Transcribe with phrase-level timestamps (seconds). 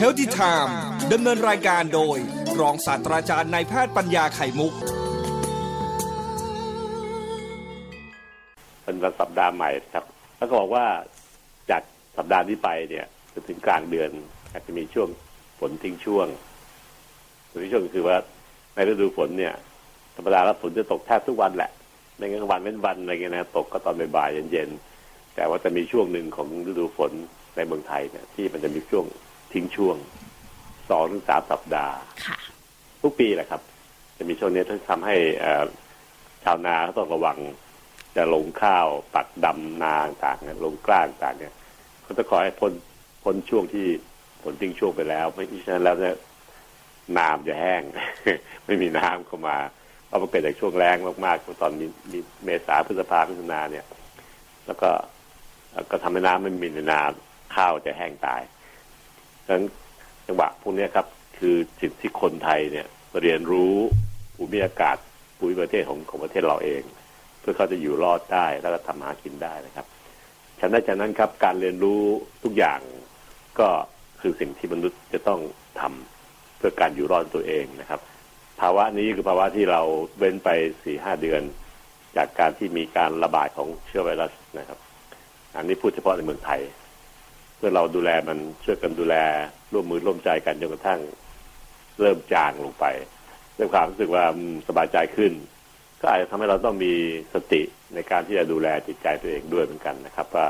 [0.00, 0.78] เฮลติไทม์
[1.12, 2.18] ดำเนินรายการโดย
[2.60, 4.72] รองศาสตราจารย์นายแพทย์ปัญญาไข่มุก
[8.84, 10.04] เป็นวันสัปดาห์ใหม่ครับ
[10.38, 10.84] แล้วก็บอกว่า
[11.70, 11.82] จาก
[12.16, 14.10] สัปดาห์นี้ไปเนี่ยจนถึงกลางเดือน
[14.52, 15.08] อาจจะมีช่วง
[15.58, 16.26] ฝนทิ้งช่วง
[17.50, 18.16] ฝนทิ้งช่วงคือว่า
[18.74, 19.54] ในฤดูฝนเนี่ย
[20.16, 21.70] ธรรมดาแล้วฝนจะตกแทบทุกวันแหละ
[22.18, 27.12] ในกลางวันเว้นวันอะไรเงี้ยนะตกก็ตอนบ่ายเย็นๆแต่ว่าจะมีช่วงหนึ่งของฤดูฝน
[27.56, 29.06] ในเมืองไทยเนี่ยที่มันจะมีช่วง
[29.52, 29.96] ทิ้งช่วง
[30.88, 31.96] สองถึงสามสัปดาห์
[32.26, 32.38] ค่ะ
[33.02, 33.60] ทุกปีแหละครับ
[34.16, 35.64] จะมีช่วงนี้ที่ทำให้เอ่อ
[36.44, 37.38] ชาวนาเขาต้องระวัง
[38.16, 41.54] จะลงข้าวปักดำนาต่างเนี่ยลงกล้าต่างเนี่ย
[42.02, 42.72] เขาจะขอให้พ้น
[43.24, 43.86] พ้นช่วงที่
[44.42, 46.14] ฝนทิ้งช่วงไปแล้ว ไม่ฉะนั้นแล้วเนี่ย
[47.18, 47.82] น้ำจะแห้ง
[48.66, 49.56] ไม่มีน้ำเข้ามา
[50.06, 53.84] เพราะมันเกิดจากช่วงแรงมากๆตอนมีมีเมษาพฤษภาพฤษภาเนี่ย
[54.66, 54.90] แล้วก็
[55.90, 57.00] ก็ทำให้น้ำไม่มีในนา
[57.54, 58.40] ข้าวจะแห้งตาย
[59.46, 59.64] ดังนั้น
[60.26, 61.06] จังหวะพวกนี้ครับ
[61.38, 62.86] คือสิ่งที่คนไทยเนี่ย
[63.22, 63.74] เรียนรู้
[64.36, 64.96] ภูมิอากาศ
[65.38, 66.82] ภูมิประเทศของของประเทศเราเอง
[67.40, 69.86] เพื่อเขาจะอยู่รอดได้แล้วก็ทำหากินได้นะครับ
[70.60, 72.02] ฉะนั้นฉะนั้นครับการเรียนรู้
[72.42, 72.80] ทุกอย่าง
[73.58, 73.68] ก็
[74.20, 75.40] คือสิ่งที่มนุษย์จะต้อง
[75.80, 78.00] ทำเพื่อการอยู่รอดตัวเองนะครับ
[78.60, 79.82] ภาวะนี้คือภาวะที่เรา
[80.18, 80.48] เว้นไป
[80.82, 81.42] สี่ห้าเดือน
[82.16, 84.78] จากการที่มีการระบาดของเชื้อไวรัสนะครับ
[85.56, 86.60] อันนี้พูดเฉพาะในเมืองไทย
[87.56, 89.16] เพื่อเราดูแลมันช่วยกันดูแล
[89.72, 91.00] ร่วมมือร่วมใจกันจนกระทั่ง
[92.00, 92.84] เริ่มจางลงไป
[93.58, 94.24] ด้วยความรู้สึกว่า
[94.68, 95.32] สบายใจขึ้น
[96.00, 96.92] ก็อาจจะทำให้เราต้องมี
[97.34, 97.62] สติ
[97.94, 100.46] ในการที่จะดูแลจิตใจตัวเองด้วยเหมือนกันนะครับ ว่า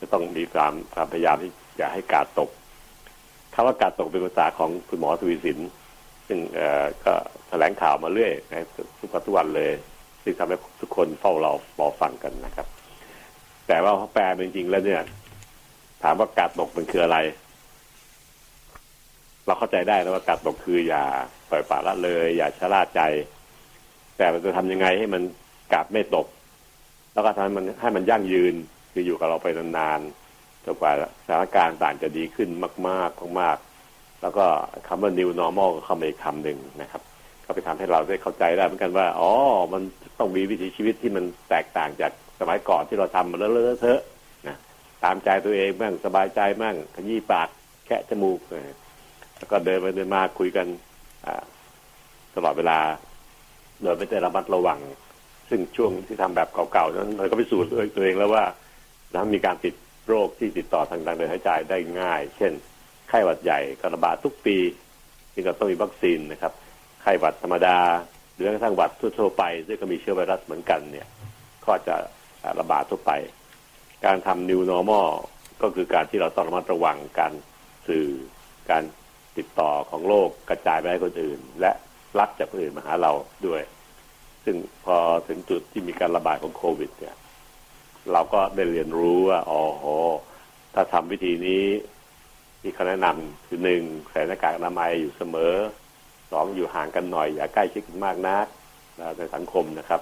[0.00, 2.50] จะต้องมีความความพยายามที่จะให้กาดตก
[3.54, 5.58] คำว่ากาดตกเป็นภาษาของคุณหมอทวีสิน
[6.26, 6.38] ซึ่ง
[7.04, 7.14] ก็
[7.48, 8.66] แถลงข่าวมาเรื่อยนะ
[9.00, 9.72] ทุกวันทุกวันเลย
[10.22, 12.66] ซึ่งทำให้ทุกคนเฝ้ารอรอฟังกันนะครับ
[13.66, 15.02] แต่ว่าแปลเป็นจริงแล้วเนี่ย
[16.02, 17.18] ถามว่ากาดตกมันคืออะไร
[19.46, 21.04] เราเข้าใจได้นะว่ากาดตกคืออย่า
[21.50, 23.00] ปล่อยปละละเลย อย่าชะล่าใจ
[24.16, 25.22] แต่มันจะทำยังไงให้มัน
[25.72, 26.26] กาดไม่ตก
[27.14, 28.54] แล้วก็ทำให้มันให้มันยั่งยืน
[28.92, 30.92] คืออยู่กับเราไปนานๆจนกว่า
[31.26, 32.48] สถานการณ์ต่างจะดีขึ้น
[32.88, 34.44] มากๆมากๆแล้วก็
[34.88, 37.02] คำว่า new normal ก็เข้ามาอีกคำหนึ่งนะครับ
[37.44, 39.32] ก็ไปทำให้เราได้เข้าใจได้เหมือนกันว่า อ๋อ
[39.72, 39.82] มัน
[40.18, 44.02] ต้องมีวิถีชีวิตที่มันแตกต่างจากสมัยก่อนที่เราทำมาเลอะเทอะ
[45.04, 47.48] ตามใจตัวเองบ้างสบายใจบ้างขยี้ปาก
[47.86, 48.40] แคะจมูก
[49.36, 50.66] แล้วก็เดินไปเดินมาคุยกัน
[52.36, 52.78] ตลอดเวลา
[53.82, 54.80] โดยไม่ได้ระมัดระวัง
[55.48, 58.44] ซึ่งช่วงที่ทำแบบเก่าๆนั้นเราก็ไปสูจน์ตัวเองแล้วว่า
[59.12, 59.74] แล้วมีการติด
[60.08, 62.52] โรคที่ติดต่อทางทางเดินหายใจได้ง่าย เช่น
[63.08, 64.56] ไข้หวัดใหญ่กระบาดทุกปี
[65.32, 66.52] ที่เราต้องมีวัคซีนนะครับ
[67.02, 67.78] ไข้หวัดธรรมดา
[68.32, 71.06] หรือแม้กระทั่งหวัดทั่วๆไป ซึ่งก็มีเชื้อไวรัสเหมือนกันเนี่ย
[71.66, 71.96] ก็จะ
[72.60, 73.12] ระบาดทั่วไป
[74.04, 75.10] การทำ new normal
[75.62, 77.32] ก็คือการที่เราต้องระมัดระวังการ
[77.88, 78.08] สื่อ
[78.70, 78.82] การ
[79.36, 81.70] ติดต่อของโรคกระจายไปให้คนอื่น และ
[82.18, 83.12] รับจากคนอื่นมาหาเรา
[83.46, 83.62] ด้วย
[84.44, 84.96] ซึ่งพอ
[85.28, 87.16] ถึงจุดที่มีการระบาดของโควิด เนี่ย
[88.12, 89.86] เราก็ได้เรียนรู้ว่าอ๋อโห
[90.74, 91.64] ถ้าทำวิธีนี้
[92.60, 95.54] ที่เขาแนะนำคือหนึ่งใส่หน้ากากอนามัยอยู่เสมอ
[96.32, 98.46] สองอยู่ห่างกันหน่อย อย่าใกล้ชิดกันมากนัก
[99.16, 100.00] ในสังคมนะครับ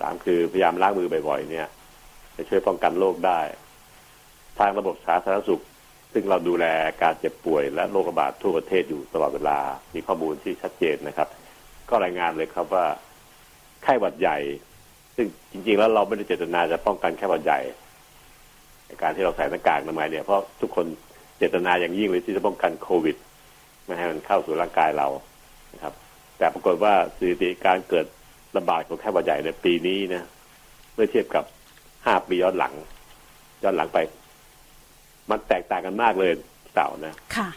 [0.00, 1.68] สามคือพยายามล้างมือบ่อยๆเนี่ย
[2.40, 3.40] จะช่วยป้องกันโรคได้
[4.58, 5.62] ทางระบบสาธารณสุข
[6.12, 6.66] ซึ่งเราดูแล
[7.02, 9.58] การเจ็บป่วยและโรคระบาดทั่วประเทศอยู่ตลอดเวลา
[9.94, 11.28] มีข้อมูลที่ชัดเจนนะครับ
[11.88, 12.86] ก็รายงานเลยครับว่า
[13.82, 14.38] ไข้หวัดใหญ่
[15.16, 17.60] ซึ่งจริง ๆ แล้วเราไม่ได้เจตนาจะป้องกันไข้หวัดใหญ่
[19.02, 20.86] การที่เราใส่หน้ากากอนามัยเนี่ยเพราะทุกคน
[21.38, 23.16] เจตนาอย่างยิ่งเลยที่จะป้องกันโควิด
[23.84, 25.08] ไม่ให้มันเข้าสู่ร่างกายเรา
[25.74, 25.94] นะครับ
[26.38, 28.06] แต่ปรากฏว่าสถิติการเกิด
[28.56, 30.22] ระบาดของไข้หวัดใหญ่ในปีนี้นะ
[30.94, 31.44] เมื่อเทียบกับ
[32.06, 32.74] ห้าปีย้อนหลัง
[33.62, 33.98] ย้อนหลังไป
[35.30, 36.32] มันแตกต่างกันมากเลย
[36.74, 37.48] เต่านะค่ะ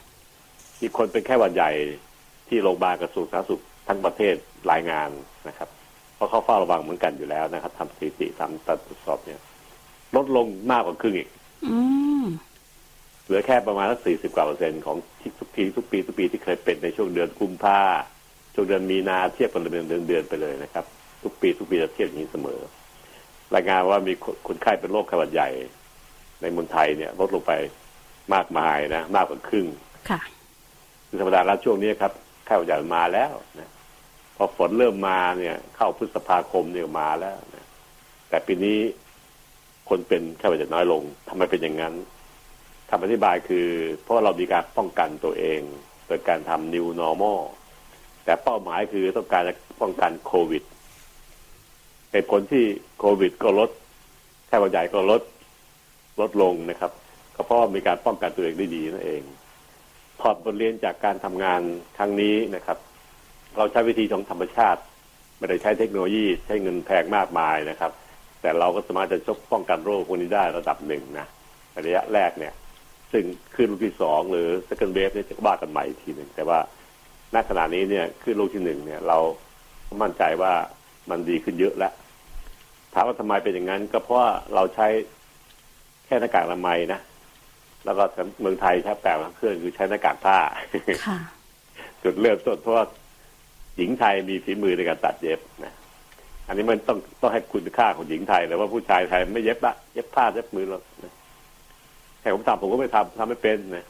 [0.82, 1.72] มีคนเป็นไข้หวัดใหญ่
[2.50, 4.36] ที่โรงพยาบาลกระทรวงสาธารณสุขทั้งประเทศ
[4.72, 5.10] รายงาน
[5.48, 5.70] นะครับ
[6.16, 9.40] เพราะเขาเฝ้าระวังเหมือนกันอยู่แล้วนะครับทำสถิติทำตัดตรวจสอบเนี่ย
[10.16, 11.30] ลดลงมากกว่าครึ่งอีก
[11.66, 11.78] อื
[12.24, 12.26] ม
[13.26, 17.80] เหลือแค่ประมาณสักสี่สิบกว่าเปอร์เซ็นต์ของที่ทุกปีทุกปีทุกปีที่เคยเป็นในช่วงเดือนกุมภา
[18.54, 20.86] ช่วงเดือนมีนาเทียบกันเดือนเดือนเดือนไปเลยนะครับ
[21.24, 22.60] ทุกปีทุกปีจะเทียบอย่างนี้เสมอ
[23.56, 25.50] รายงานว่ามีคนคนไข้เป็นโรคไข้หวัดใหญ่
[26.42, 27.54] ในเมืองไทยเนี่ยลดลงไป
[28.34, 29.68] มากมายนะมากกว่าครึ่ง
[30.10, 30.22] ค่ะ
[31.08, 32.12] คือธรรมดาแล้วช่วงนี้ครับ
[32.46, 33.70] ไข้หวัดใหญ่มาแล้วนะ
[34.36, 37.66] พอฝนเริ่มมาเนี่ย เข้าพฤษภาคมเนี่ยมาแล้วนะ
[38.30, 38.78] แต่ปีนี้
[39.90, 41.94] คนเป็นไข้หวัดใหญ่น้อยลงทำไมเป็นอย่างนั้น
[42.90, 43.68] คำอธิบายคือ
[44.04, 45.62] เพราะเรามีการป้องกันตัวเอง
[46.08, 47.42] โดยการทำ new normal
[48.26, 50.64] แต่เป้าหมายคือต้องการจะป้องกันโควิด
[52.14, 52.66] เหตุผลที่
[53.00, 53.70] โควิดก็ลด
[54.48, 55.22] ไข้หวัดใหญ่ก็ลด
[56.22, 56.92] ลดลงนะครับ
[57.36, 59.22] ก็เพราะว่ามีการป้องกันตัวเองได้ดีนั่นเอง
[60.20, 61.62] พถอดบทเรียนจากการทำงาน
[61.98, 62.78] ครั้งนี้นะครับ
[63.58, 64.82] เราใช้วิธีของธรรมชาติ
[65.38, 67.92] ไม่ได้ใช้เทคโนโลยีใช้เงินแพงมากมายนะครับ
[68.42, 71.28] แต่เราก็สามารถจะชกป้องกันโรคพวกนี้ได้ระดับหนึ่งนะ
[71.86, 72.54] ระยะแรกเนี่ย
[73.12, 73.24] ซึ่ง
[73.56, 76.60] ขึ้นลูกที่สองหรือ second wave เนี่ยจะว่ากันใหม่อีกทีหนึ่งแต่ว่า
[77.34, 79.18] ณขณะนี้เนี่ยขึ้นลูกที่หนึ่งเนี่ย เรา
[80.02, 80.54] มั่นใจว่า
[81.10, 81.94] มันดีขึ้นเยอะแล้ว
[82.94, 84.88] ถามว่าทำไมเป็นอย่างนั้น ก็เพราะว่าเราใช้
[86.06, 87.00] แค่หน้ากากอนามัยนะ
[87.86, 88.04] แล้วก็
[88.42, 90.38] เมืองไทยใช้แปลงเครื่องคือใช้หน้ากากผ้า
[91.06, 91.18] ค่ะ
[92.04, 92.86] จุดเริ่มต้นเพราะว่า
[93.78, 95.74] หญิงไทยมีฝีมือในการตัดเย็บนะ
[96.48, 101.14] อันนี้มันต้องต้องให้คุณค่าของหญิงไทยแต่ว่าผู้ชายไทยไม่เย็บละเย็บผ้าเย็บมือหรอกนะ
[102.20, 103.86] แต่ผมทำผมก็ไม่ทำทำไม่เป็นนะ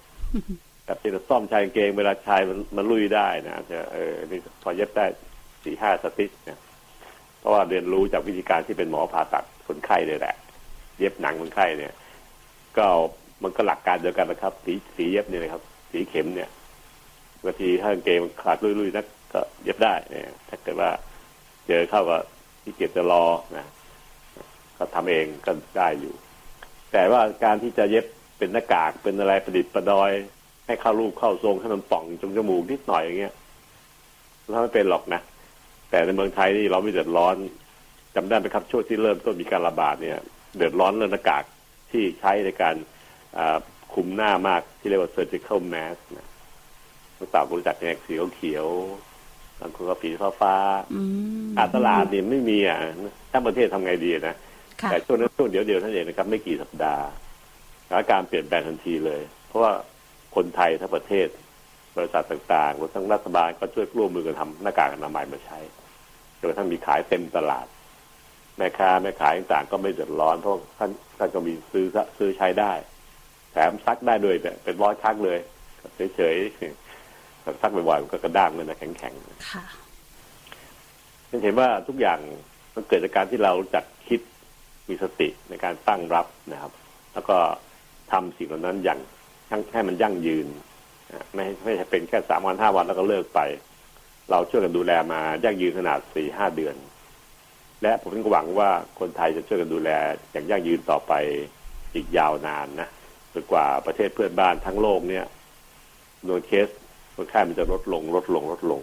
[0.86, 5.06] แต่ที่จะซ่อมชายกางเกงเวลาชายมันมันลุยได้นะจะเออนี่พอเย็บได้
[5.64, 6.60] สี่ห้าสติชนะ
[7.44, 10.36] เพราะว่าเรียนรู้จากวิธีการที่เป็นหมอผ่าตัดคนไข้เลยแหละ
[10.98, 11.94] เย็บหนังคนไข้เนี่ย
[12.78, 12.86] ก็
[13.44, 16.50] มันก็หลักการเดียวกันนะครับ สีสีเย็บเนี่ยนะครับ สีเข็มเนี่ย
[17.44, 20.90] บางทีถ้ากางเกงขาดลุยๆนักก็เย็บได้เนี่ยถ้าเกิดว่า
[21.68, 22.18] เจอเข้าก็
[22.64, 23.26] ที่เกียจจะรอ
[23.58, 23.66] นะ
[24.78, 26.14] ก็ทำเองก็ได้อยู่
[26.92, 28.06] แต่ว่าการที่จะเย็บ
[28.38, 30.12] เป็นหน้ากากเป็นอะไรประดิษฐ์ประดอย
[30.66, 33.34] ให้เข้ารูปเข้าทรงให้มันป่องจงจมูกนิดหน่อยอย่างเงี้ย
[34.54, 35.22] ถ้าไม่เป็นหรอกนะ
[35.94, 37.36] แต่ในเมืองไทยนี่เราไม่เดือดร้อน
[38.16, 40.20] จำได้ไหมครับช่วงที่เริ่มต้นมีการระบาดเนี่ย
[40.58, 41.44] เดือดร้อนเรื่องหน้ากาก
[41.92, 42.76] ที่ใช้ในการ
[43.94, 46.28] คุมหน้ามากที่เรียกว่า surgical mask นะ
[47.18, 48.68] ตั้งแต่บริจาคแยกสีเขียว
[49.60, 50.56] บางคนก็สีฟ้าฟ้า
[51.58, 52.78] อาตลาดเนี่ยไม่มีอะ
[53.32, 54.36] ถ้าประเทศทำไงดีนะ
[54.92, 57.06] แต่ช่วงนั้นช่วงเดียวเดียวท่านเองนะครับ ไม่กี่สัปดาห์
[57.88, 59.72] สถานการณ์เปลี่ยนแปลงทันทีเลย เพราะว่า
[60.36, 61.28] คนไทยทั้งประเทศ
[61.98, 65.83] บริษัทต่างๆรวมทั้งรัฐบาลก็ช่วยร่วมมือกันทำหน้ากากอนามัยมาใช้จ
[66.46, 67.66] นกระทั่งมีขายเต็มตลาด
[68.58, 71.86] แม่ค้าแม่ขายต่างๆก็ไม่เดือดร้อนเพราะท่านท่านก็มีซื้อ
[72.18, 72.72] ซื้อใช้ได้
[73.52, 75.40] แถมซักได้ด้วยเป็นร้อยครั้งเลย
[76.16, 79.66] เฉยๆซักบ่อยๆมันก็กระด้างเลยนะแข็งๆค่ะ
[81.44, 82.20] เห็นว่าทุกอย่าง
[82.76, 84.20] มันเกิดจากการที่เราจักคิด
[84.90, 86.72] มีสติในการตั้งรับนะครับ
[87.14, 87.38] แล้วก็
[88.12, 89.00] ทำสิ่งเหล่านั้นอย่าง
[89.74, 90.48] ให้มันยั่งยืน
[91.34, 93.40] ไม่ไม่ใช่เป็นแค่สามวันห้าวันแล้วก็เลิกไป
[94.32, 96.76] เราช่วยกันดูแลมายั่งยืนขนาดสี่ห้าเดือน
[97.84, 99.90] และผมก็หวังว่าคนไทยจะช่วยกันดูแล
[100.32, 101.14] อย่างยั่งยืนต่อไป
[101.96, 102.90] อีกยาวนานนะ
[103.34, 105.26] จนกว่าประเทศเพื่อนบ้านทั้งโลกเนี่ย
[106.28, 106.68] โดยเคส
[107.16, 108.82] คนไข้มันจะลดลง ลดลง ลดลง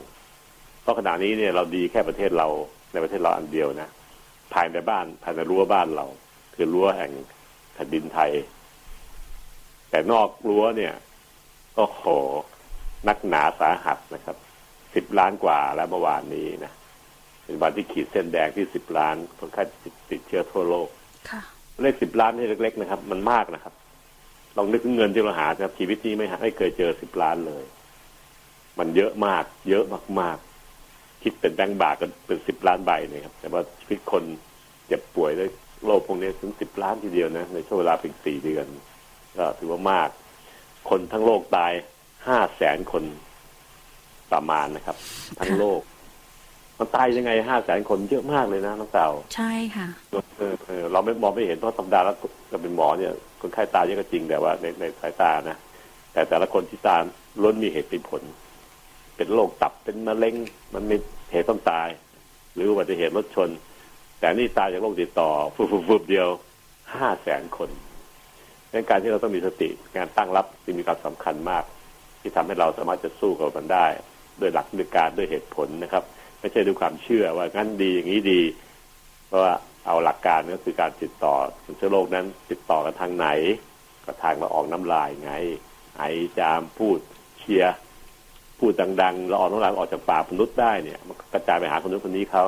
[0.83, 2.49] เพราะขณะนี้เนี่ยเราดีแค่ประเทศเรา
[2.93, 3.89] ในประเทศเราอันเดียวนะ
[4.53, 6.07] ภายในบ้านภายในรั้วบ้านเรา
[6.55, 7.11] คือรั้วแห่ง
[7.75, 8.31] แผ่นดินไทย
[9.91, 10.95] แต่นอกรั้วเนี่ย
[11.77, 12.05] ก็โห
[13.09, 14.37] นักหนาสาหัสนะครับ
[14.95, 16.73] สิบล้านกว่าแล้วเมื่อวานนี้นะ
[17.45, 19.63] เป็นวันที่ขีดเส้นแดงที่สิบล้านคนไข้
[20.11, 20.89] ติดเชื้อทั่วโลก
[21.83, 23.75] เลขสิบล้านนี่เล็ก ๆ นะครับ มันมากนะครับ
[24.57, 27.65] ลองนึกถึงเงินที่เราหาครับชีวิตนี้ไม่ไม่เคยเจอสิบล้านเลย
[28.79, 29.85] มันเยอะมาก เยอะ
[30.21, 34.25] มากๆ คิดเป็นแบงก์บาทก็เป็นสิบล้านใบเนี่ยครับ แต่ว่าชีวิตคน
[34.87, 35.51] เจ็บป่วยด้วย
[35.87, 38.67] โรคพวกนี้ถึงสิบล้านทีเดียวนะ ในช่วงเวลาเพียงสี่เดือน
[39.39, 40.09] ก็ถือว่ามาก
[40.91, 41.73] คนทั้งโลกตาย
[42.27, 43.05] ห้าแสนคน
[44.33, 44.97] ประมาณนะครับ
[45.39, 45.81] ทั้งโลก
[46.79, 49.89] มันตายยังไงห้าแสนคนเยอะมากเลยนะน้องเต่าใช่ค่ะ
[50.37, 52.17] เออเออเราไม่มองไม่เห็นเพราะธรรมดาแล้ว
[52.51, 55.57] เราเป็นหมอเนี่ย คนไข้ตายเยอะก็จริงแต่ว่าในในสายตานะ
[56.13, 57.01] แต่แต่ละคนที่ตาย
[57.43, 58.23] ล้นมีเหตุเป็นผล
[59.17, 60.35] เป็นโรคตับเป็นมะเร็ง
[60.75, 60.97] มันมี
[61.33, 61.89] เหตุต้องตาย
[62.55, 63.49] หรืออุบัติเหตุรถชน
[64.21, 66.29] แต่นี่ตายจากโรคติดต่อฟุบฟุบเดียว
[66.97, 67.71] ห้าแสนคน
[68.73, 71.65] ดังการที่เราต้องมีสติการตั้งรับจึงมีความสำคัญมาก
[72.21, 73.87] ที่ทำให้เราสามารถจะสู้กับมันได้
[74.41, 76.05] ด้วยหลักด้วยการด้วยเหตุผลนะครับ
[76.41, 78.41] ไม่ใช่ด้วยความเชื่อว่างั้นดีอย่างนี้ดี
[79.27, 79.55] เพราะว่า
[79.87, 81.35] เอาหลักการก็คือการติดต่อ
[81.77, 83.29] เชื้อโรคนั้น ติดต่อกันทางไหน
[84.05, 85.33] ก็ทางเราออกน้ำลายไง
[85.99, 86.03] ไอ
[86.39, 86.99] จามพูด
[87.39, 87.75] เชียร์
[88.59, 92.45] พูดดังๆเราออกน้ำลายออกจากปากมนุษย์ได้เนี่ยมันกระจายไปหาคนนู้นคนนี้เขา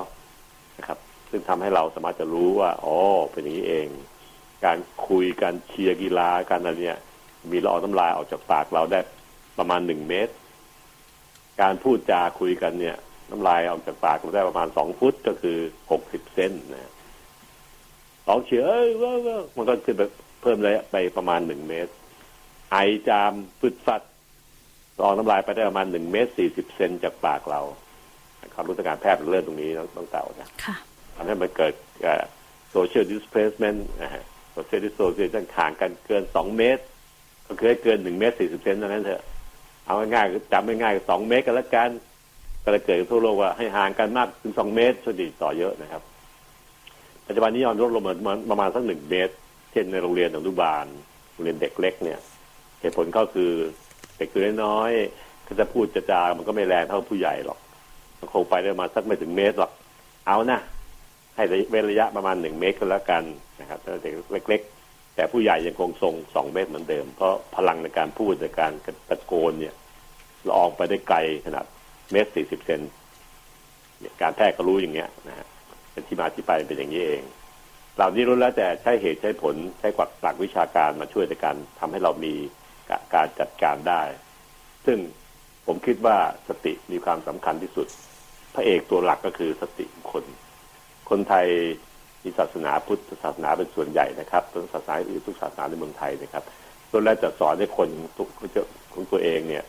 [0.79, 0.99] นะครับ
[1.31, 2.97] ซึ่งทำให้เราสามารถจะรู้ว่าอ๋อ
[3.33, 3.87] เป็นอย่างนี้เอง
[4.65, 7.01] การคุยการเชียร์กีฬาการอะไรเนี่ย
[7.53, 9.01] มีละอองน้ำลายออกจากปากเราได้
[9.59, 10.33] ประมาณหนึ่งเมตร
[11.63, 12.97] การพูดจาคุยกันเนี่ย
[13.31, 15.59] น้ำลายออกจากปากเราได้ประมาณสองฟุตก็คือ
[15.91, 16.93] หกสิบเซนนะ
[18.27, 19.13] สองเฉียเอ้ยว่า
[19.57, 20.03] มันก็ขึ้นไป
[20.43, 21.93] เพิ่มระยะไปประมาณหนึ่งเมตร
[22.73, 22.77] ไอ
[23.09, 24.03] จามฟึดฟัด
[25.01, 27.61] รองน้ำลายไปได้ประมาณหนึ่งเมตรสี่สิบเซนจากปากเรา
[28.55, 30.49] ความรู้ทางการแพทย์เริ่มตรงนี้ต้องเต่านะ
[31.17, 31.75] ทำให้มันเกิด
[32.71, 35.29] social displacement นะฮะ social dis social
[35.59, 36.83] ห่างกันเกินสองเมตร
[37.47, 39.23] ก็คือเกินหนึ่งเมตรสี่สิบเซนเท่านั้นเถอะ
[39.87, 41.91] เอาง่ายๆจำง่ายๆสองเมตรกันแล้วกัน
[42.65, 46.03] ก็เลยเกิดทั่วโลกว่าให้ห่างกันมากถึงสองเมตรช่วยดีต่อเยอะนะครับ
[47.27, 48.15] ปัจจุบันนี้ยอมลดลงมา
[48.51, 49.35] ประมาณสักหนึ่งเมตร
[49.73, 50.85] เช่นในโรงเรียนอนุบาล
[51.33, 52.19] โรงเรียนเด็กเล็กเนี่ย
[52.81, 53.51] เหตุผลก็คือ
[54.19, 57.59] เด็กตัวน้อยๆก็จะพูดจะจามันก็ไม่แรงเท่าผู้ใหญ่หรอก
[58.19, 59.71] มันคงไปได้มาสักไม่ถึงเมตรหรอก
[60.27, 60.59] เอานะ
[61.37, 63.23] ให้เว้นระยะประมาณหนึ่งเมตรก็แล้วกัน
[63.61, 64.63] นะครับเด็กเล็ก
[65.15, 68.73] แต่ผู้ใหญ่ยังคงทรงสองเมตรเหมือนเดิม เพราะพลังในการพูดในการ
[69.09, 69.75] ตะโกนเนี่ย
[70.45, 71.65] เราออกไปได้ไกลขนาด
[72.13, 72.81] เมตรสี่สิบเซน
[74.23, 75.47] การแพทย์ก็รู้อย่างเงี้ยนะฮะ
[75.93, 77.23] เป็นที่มาที่ไปเป็นอย่างนี้เอง
[77.97, 82.35] เหล่านี้รู้แล้วแต่ใช้เหตุใช้ผลใช้กวักหลักวิชาการมาช่วยในการทำให้เรามี
[83.15, 84.03] การจัดการได้
[84.87, 84.99] ซึ่ง
[85.67, 86.17] ผมคิดว่า
[86.49, 87.87] สติมีความสำคัญที่สุด
[88.55, 90.25] พระเอกตัวหลักก็คือสติคน
[91.11, 91.47] คนไทย
[92.23, 96.45] มีศาสนาพุทธศาสนาเป็นส่วนใหญ่นะครับต้นศาสนาอื่นทุกศาสนาในเมืองไทยนะครับ
[96.93, 98.29] ต้นแรกจะสอนให้คนทุก
[98.95, 99.65] ของตัวเองเนี่ย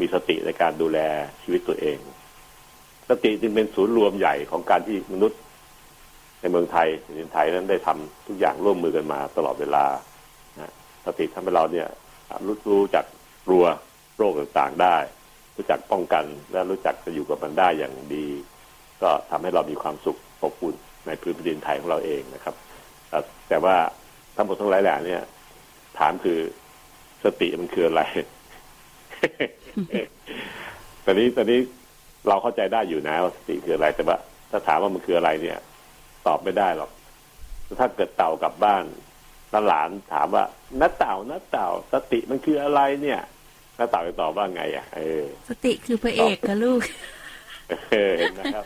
[0.00, 0.98] มีสติในการดูแล
[1.42, 1.98] ชีวิตตัวเอง
[3.08, 5.38] สติจึงเป็นศูนย์รวมใหญ่ของการที่มนุษย์
[6.40, 9.84] ในเมืองไทยในไทยนั้นได้ทำทุกอย่างร่วมมือกันมาตลอดเวลา
[11.04, 11.88] สติทำให้เราเนี่ย
[12.46, 13.04] รู้รู้จัก
[13.50, 13.66] รัว
[14.16, 14.96] โรคต่างๆได้
[15.56, 18.26] รู้จักป้องกันและรู้จักจะอยู่กับมันได้อย่างดี
[19.02, 20.74] ก็ทำให้เรามีความสุขอบอุ่น
[21.06, 22.54] ในพื้นแผ่นดินไทยของเราเองนะครับ
[23.48, 23.76] แต่ว่า
[24.36, 25.22] ทั้งหมดทั้งหลายแหล่เนี่ย
[25.98, 26.38] ถามคือ
[27.24, 28.02] สติมันคืออะไร
[31.04, 31.60] ตอนนี้ตอนนี้
[32.28, 34.18] เราเข้าใจได้อยู่นะว่าสติคืออะไรแต่ว่า
[34.50, 35.58] ถ้าถามว่ามันคืออะไรเนี่ย
[36.26, 36.90] ตอบไม่ได้หรอก
[37.80, 38.84] ถ้าเกิดเต่ากลับบ้าน
[39.68, 40.44] หลานถามว่า
[40.80, 43.20] น้าเต่าน้าเต่า สติมันคืออะไรเนี่ย
[43.78, 46.80] น้าเต่าจะตอบว่าไงอะเออ สติคือพระเอกกับลูก
[47.90, 48.64] เออเห็นนะครับ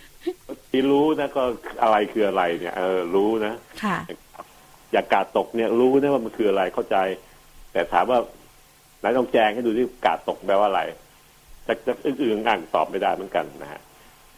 [0.71, 1.43] ที่รู้นะก็
[1.83, 3.97] อะไรคืออะไรเนี่ย เออรู้นะค่ะ
[4.93, 6.97] อยากกาดตกเนี่ย รู้นะว่ามันคืออะไรเข้าใจ
[7.73, 8.19] แต่ถามว่า
[9.01, 10.83] ไหนต้องแจงให้ดูที่กาดตกแปลว่าอะไร
[11.67, 13.81] จะจะอื่นๆอ่างตอบไม่ได้เหมือนกันนะฮะ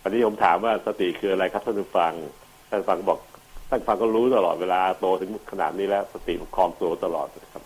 [0.02, 2.12] วันนี้ผมถามว่าสติคืออะไรครับท่านผู้ฟัง
[2.70, 3.18] ท่านฟังบอก
[3.68, 7.62] ท่านฟังก็รู้ตลอดเวลาโตถึงขนาดนี้แล้ว สติมันคลองตัวตลอดนะครับ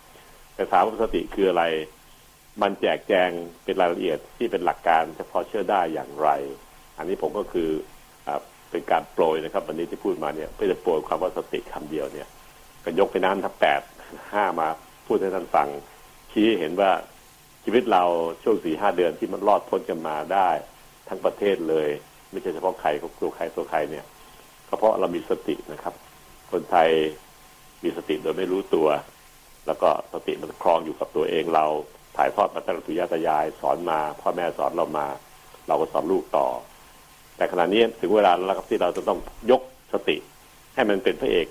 [0.55, 1.65] แต่ถามว่าสติคืออะไร
[2.63, 3.31] มันแจกแจง
[3.65, 6.29] เป็นรายละเอียดที่เป็นหลักการเฉพาะเชื่อได้อย่างไร
[6.99, 7.71] อันนี้ผมก็คือ
[8.77, 12.29] เป็นการโปรยนะครับ วันนี้ที่พูดมาเนี่ยเพื่อจะโปรยความว่าสติคำเดียวเนี่ย
[12.85, 13.81] ก็ยกไปน้ำทับแปด
[14.33, 14.69] ห้ามา
[15.07, 15.69] พูดให้ท่านฟัง
[16.33, 16.91] ชี้เห็นว่า
[17.65, 18.05] ชีวิตเรา
[18.43, 20.49] ช่วงสี่ห้าเดือนที่มันรอดพ้นกันมาได้
[21.09, 21.89] ทั้งประเทศเลย
[22.31, 22.89] ไม่ใช่เฉพาะใคร
[23.21, 24.05] ตัวใครตัวใครเนี่ย
[24.69, 25.95] ก็เพราะเรามีสตินะครับ
[26.53, 26.91] คนไทย
[27.85, 28.89] มีสติโดยไม่รู้ตัว
[29.67, 31.67] แล้วก็สติมันครองอยู่กับตัวเองเรา
[32.17, 35.07] ถ่ายทอดมาตั้งแต่ตุยาตายายสอนมา พ่อแม่สอนเรามา
[35.69, 36.47] เราก็สอนลูกต่อ
[37.37, 39.19] แต่ขณะนี้ถึงเวลาแล้วครับที่เราจะต้อง
[39.51, 39.63] ยก
[39.93, 40.17] สติ
[40.75, 41.47] ให้มันเป็นพระเอก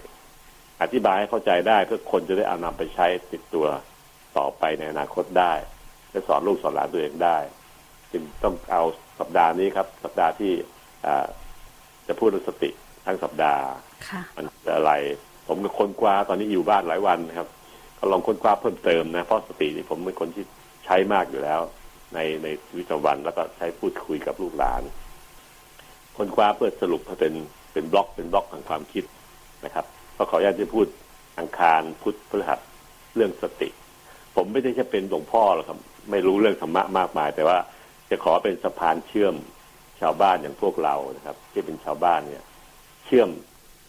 [0.82, 3.66] อธิบายให้เข้าใจได้เพื่อคนจะได้เอานำไปใช้ติดตัว
[4.38, 5.54] ต่อไปในอนาคตได้
[6.12, 7.38] และสอนลูกสอนหลานตัวเองได้
[8.12, 8.84] จึงต้องเอา
[9.20, 10.52] สัปดาห์นี้ครับ สัปดาห์ที่
[12.08, 12.70] จะพูดเรื่องสติ
[13.06, 13.64] ทั้งสัปดาห์
[14.36, 14.92] มันอะไร
[15.48, 17.48] ผมก็ค้นคว้าตอนนี้อยู่บ้านหลายวันนะครับ
[17.98, 20.44] ก็ลองค้นคว้าเพิ่มเติมนะเพราะสตินี่ผมเป็นคนที่
[20.86, 21.62] ใช้มากอยู่แล้ว
[22.14, 24.82] ในในชีวิตประจำวันแล้วก็ใช้พูดคุยกับลูกหลาน
[26.18, 27.34] ค้นคว้าเพื่อสรุปเป็น
[27.74, 29.04] เป็นบล็อกเป็นบล็อกของความคิด
[29.66, 29.86] นะครับ
[30.18, 30.88] ก็ขออนุญาตจะพูด
[31.40, 32.60] อังคารพุธพฤหัส
[33.16, 33.70] เรื่องสติ
[34.36, 35.80] ผมไม่ได้จะเป็นหลวงพ่อหรอกครับ
[36.12, 37.58] ไม่รู้เรื่องธรรมะมากมาย แต่ว่า
[38.10, 39.36] จะขอเป็นสะพานเชื่อม
[40.02, 42.44] ชาวบ้านอย่างพวกเรานะครับ ที่เป็นชาวบ้านเนี่ย
[43.06, 43.30] เชื่อม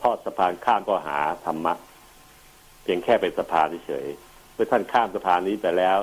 [0.02, 1.75] ทอดสะพานข้ามก็หาธรรมะ
[2.83, 4.06] เพียงแค่เป็นสะพานเฉย
[4.54, 5.99] เมื่อท่านข้ามสะพานนี้ไปแล้ว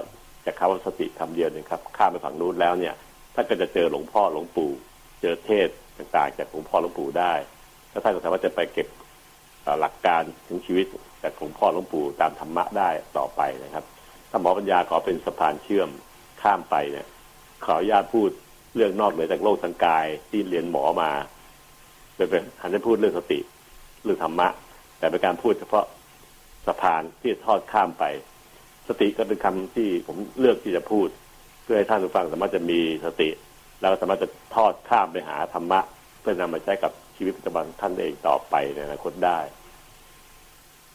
[0.45, 2.93] จะคำว่าสติคำเดียวนึงครับ ข้ามไปฝั่งนู้นแล้วเนี่ย
[3.35, 4.71] ท่านก็จะเจอหลวงพ่อหลวงปู่
[5.21, 7.33] เจอเทศ ต่างๆ จากหลวงพ่อหลวงปู่ได้
[7.89, 8.87] แล้วท่านก็สามารถจะไปเก็บ
[9.79, 10.85] หลักการถึงชีวิต
[11.23, 13.85] จากหลวงพ่อหลวงปู่ตามธรรมะได้ต่อไปนะครับ
[14.29, 15.89] ถ้าหมอปัญญาขอเป็นสะพานเชื่อม
[16.41, 17.07] ข้ามไปเนี่ย
[17.65, 18.29] ขออนุญาตพูด
[18.75, 21.11] เรื่องนอกเหนือจากโลกทางกายที่เรียนหมอมา
[22.15, 23.39] เป็นหันไปพูดเรื่องสติ
[24.03, 24.47] เรื่องธรรมะ
[24.99, 25.85] แต่เป็นการพูดเฉพาะ
[26.67, 28.03] สะพานที่ทอดข้ามไป
[28.87, 31.07] สติก็เป็นคำที่ผมเลือกที่จะพูด
[31.63, 33.29] เพื่อให้ท่านผู้ฟังสามารถจะมีสติ
[33.83, 35.79] แล้วสามารถจะทอดข้ามไปหาธรรมะ
[36.21, 39.39] เพื่อนำมาใช้กับชีวิตประจำวันท่านเองต่อไปในอนาคตได้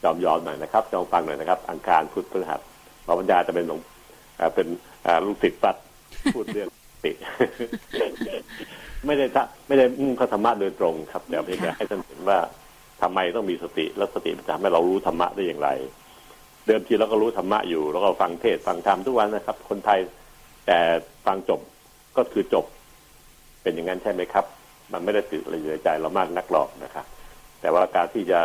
[0.03, 2.61] ยอมยอมหน่อยนะครับจองฟังหน่อยนะครับ อังคารพุธพฤหัส
[3.09, 3.79] อปัญญาจะเป็นหลวง
[4.55, 4.67] เป็น
[5.25, 5.75] ลูกศิษย์ปัด
[6.35, 6.67] พูดเรื่อง
[7.05, 7.11] ติ
[9.05, 9.25] ไม่ได้
[9.67, 12.39] ไม่ได้มุ่งธรรมะโดยตรงครับเดี๋ยวพี่ให้ท่านเห็นว่า
[13.01, 15.69] ทำไมต้องมีสติแล้วสติจะทำให้เรารู้ธรรมะได้อย่างไร
[16.65, 19.99] เดิมทีเราก็รู้ธรรมะอยู่ แล้วก็ฟังเทศฟังธรรมทุกวันนะครับ คนไทย
[20.65, 20.77] แต่
[21.25, 21.59] ฟังจบ
[22.17, 22.65] ก็คือจบ
[23.69, 24.45] เป็นอย่างนั้นใช่ไหมครับ
[24.93, 27.05] มันไม่ได้ติดอะไรอยู่ในใจเรามากนักหรอกนะครับ
[27.61, 28.39] แต่ว่าการที่จะ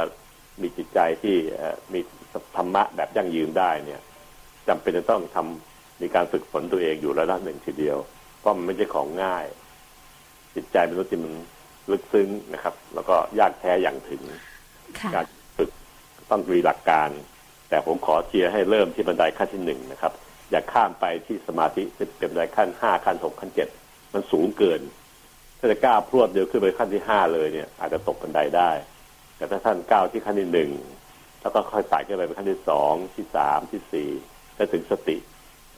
[0.62, 1.36] มีจิตใจที่
[1.92, 2.00] มี
[2.56, 4.00] ธรรมะแบบยั่งยืนได้เนี่ย
[4.68, 7.98] จำเป็นจะต้องทำมีการฝึกฝนตัวเองอยู่ระดับหนึ่งทีเดียว
[8.40, 9.44] เพราะมันไม่ใช่ของง่าย
[10.54, 11.32] จิตใจเป็นตัวที่มัน
[11.90, 14.22] ลึกซึ้งนะครับ แล้วก็ยากแท้อย่างถึง
[15.14, 15.26] การ
[15.56, 15.70] ฝึก
[16.30, 17.08] ต้องมีหลักการ
[17.68, 21.82] แต่ผมขอเชียร์ให้เริ่มที่บันไดขั้นที่หนึ่งนะครับออย่าข้ามไปที่สมาธิ
[22.18, 23.68] เป็นบันไดขั้นห้าขั้นหกขั้นเจ็ด
[24.12, 24.80] มันสูงเกิน
[25.64, 28.70] ถ้าจะก้าวพรวดเดียวขึ้นไปขั้นที่ห้าเลยเนี่ย อาจจะตกบันไดได้
[29.36, 30.70] แต่ถ้าท่านก้าวที่ขั้นที่หนึ่ง
[31.42, 34.08] แล้วก็ค่อยไต่ขึ้นไปเป็นขั้นที่สองที่สามที่สี่
[34.54, 35.16] แล้วถึงสติ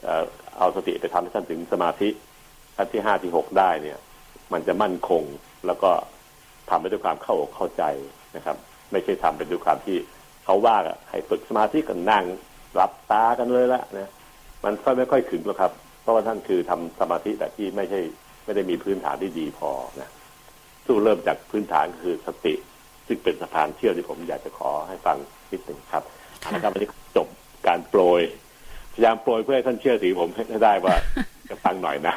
[0.02, 0.24] เอ่อ
[0.58, 2.08] เอาสติไปทำให้ท่านถึงสมาธิ
[2.76, 3.98] ขั้นที่ห้าที่หกได้เนี่ย
[4.52, 5.22] มันจะมั่นคง
[5.66, 5.90] แล้วก็
[6.70, 7.82] ทำไปด้วยความเข้าอกเข้าใจ
[8.36, 8.56] นะครับ
[8.92, 9.96] ไม่ใช่ทำไปด้วยความที่
[10.44, 10.76] เขาว่า
[11.10, 12.24] ให้ฝึกสมาธิกันนั่ง
[12.74, 14.10] หลับตากันเลยละนะ
[14.64, 18.00] มันค่อยไม่ค่อยถึงหรอกครับ เพราะว่าท่านคือทำสมาธิแบบที่ไม่ใช่
[18.46, 20.10] ไม่ได้มีพื้นฐานที่ดีพอนะ
[20.86, 22.54] สู้เริ่มจากพื้นฐานคือสติ
[23.06, 25.16] ซึ่งเป็นสะพานเชื่อมที่ผมอยากจะขอให้ฟัง
[25.52, 26.02] นิดหนึ่งครับ
[26.42, 27.28] ค่ะนะครับวันนี้จบ
[27.68, 28.22] การโปรย
[28.92, 30.94] พยายามโปรยเพื่อให้ท่านเชื่อถือผมให้ได้ว่า
[31.48, 32.14] จะฟังหน่อยนะ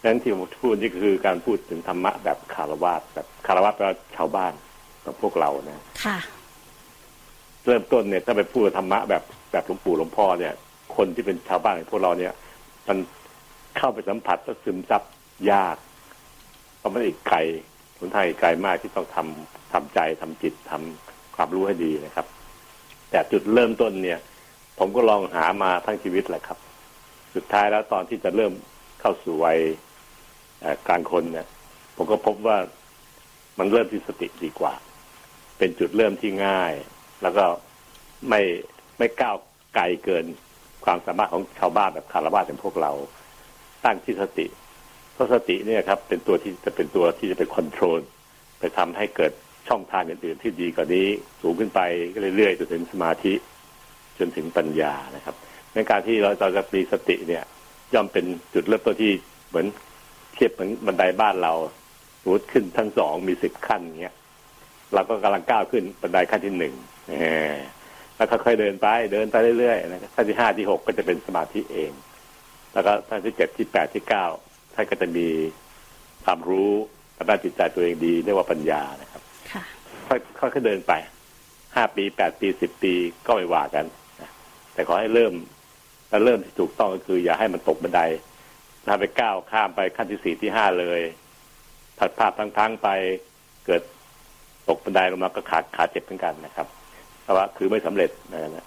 [0.00, 4.52] ดังนั้นที่ผมพูดนี่คือการพูดถึงธรรมะแบบคารวะแบบคารวะแปลว่าชาวบ้าน
[5.02, 6.18] แบบพวกเรานะ ค่ะ
[7.66, 10.52] เริ่มต้นเนี่ยถ้าไปพูดธรรมะแบบแบบหลวงปู่หลวงพ่อเนี่ย
[10.96, 12.32] คนที่เป็นชาวบ้านอย่างพวกเราเนี่ย
[12.88, 12.98] มัน
[13.76, 15.02] เข้าไปสัมผัสและซึมซับ
[15.52, 15.76] ยาก
[16.78, 17.38] เพราะมันอีกไกล
[17.98, 22.26] หนทางอีกไกลมากที่ต้องทำทำใจทำจิตทำความรู้ให้ดีนะครับ
[23.10, 24.18] แต่จุดเริ่มต้นเนี่ย
[24.78, 26.58] ผมก็ลองหามาทั้งชีวิตแหละครับ
[27.34, 28.52] สุดท้ายแล้วตอนที่จะเริ่ม
[29.00, 29.58] เข้าสู่วัย
[30.88, 31.46] กลางคนเนี่ย
[31.96, 32.58] ผมก็พบว่า
[33.58, 34.74] มันเริ่มที่สติดีกว่า
[35.58, 36.72] เป็นจุดเริ่มที่ง่าย
[37.24, 37.46] แล้วก็
[38.28, 38.40] ไม่
[38.98, 39.36] ไม่ก้าว
[39.74, 40.24] ไกลเกิน
[40.84, 42.92] ความสามารถของชาวบ้านแบบคารวะอย่างพวกเรา
[43.84, 44.46] ตั้งที่สติ
[45.14, 48.00] เพราะสติเนี่ยครับ เป็นตัวที่จะเป็นตัวที่จะเป็นคอนโทรล
[48.58, 49.32] ไปทำให้เกิด
[49.68, 51.06] ช่องทางอื่นๆที่ดีกว่านี้
[51.42, 51.80] สูงขึ้นไป
[52.36, 53.34] เรื่อยๆจนถึงสมาธิ
[54.18, 55.34] จนถึงปัญญานะครับ
[55.74, 57.44] ในการที่เราเราจะมีสติเนี่ย
[57.94, 59.12] ย่อมเป็นจุดเริ่มต้นที่
[59.48, 59.66] เหมือน
[60.34, 61.52] เทียบเหมือนบันไดบ้านเรา
[62.20, 64.16] สมมติขึ้นทั้งสองมีสิบขั้นเงี้ย
[64.94, 66.74] เราก็กำลังก้าวขึ้นบันไดขั้นที่หนึ่ง
[67.08, 67.14] แหม
[68.16, 71.90] แล้วค่อยๆเดินไป เดินไปเรื่อยๆนะครับขั้นที่ห้าที่หกก็จะเป็นสมาธิเอง
[72.72, 74.26] แล้วก็ขั้นที่เจ็ดที่แปดที่เก้า
[74.74, 75.28] ท่านก็จะมี
[76.24, 76.72] ความรู้
[77.16, 79.62] ทางด้านจิตใจตัวเองดีเรียกว่าปัญญานะครับค่ะ
[80.08, 80.20] ค่อย
[80.54, 80.92] ค่อยๆเดินไป
[81.76, 82.94] ห้าปีแปดปีสิบปี
[83.26, 83.84] ก็ไม่ว่ากัน
[84.20, 84.30] นะ
[84.74, 85.32] แต่ขอให้เริ่ม
[86.10, 88.02] ถ้าเริ่มที่ถูกต้องก็คือ อย่าให้มันตกบันได
[88.86, 91.00] ถ้าไปก้าวข้ามไปขั้นที่สี่ที่ห้าเลย
[91.98, 92.88] ผัดภาพทั้งๆไป
[93.66, 93.82] เกิด
[94.68, 96.66] ตกบันไดลงมาก็ขาขาเจ็บเหมือนกันนะครับ
[97.24, 98.66] เพราว่าคือไม่สำเร็จนะนะ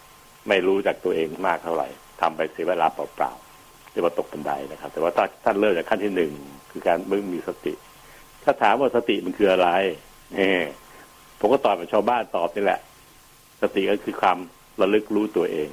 [0.49, 1.87] ไม่รู้จากตัวเองมากเท่าไหร่
[2.21, 6.31] ทำไปเสียเวลาเปล่าๆเรียว่าตกบันไดนะครับ แต่ว่าถ้าท่านเริ่มจากขั้นที่หนึ่ง
[6.71, 7.73] คือการมึงมีสติ
[8.43, 9.69] ถ้าถามว่าสติมันคืออะไร
[10.35, 10.61] เออ
[11.39, 12.79] ผมก็ตอบแบบชาวบ้านตอบนี่แหละ
[13.61, 14.37] สติก็คือความ
[14.81, 15.69] ระลึกรู้ตัวเอง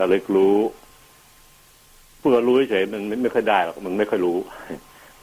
[0.00, 0.56] ระลึกรู้
[2.18, 4.38] เพูดว่ารู้เฉยมันไม่ค่อยได้หรอกมันไม่ค่อยรู้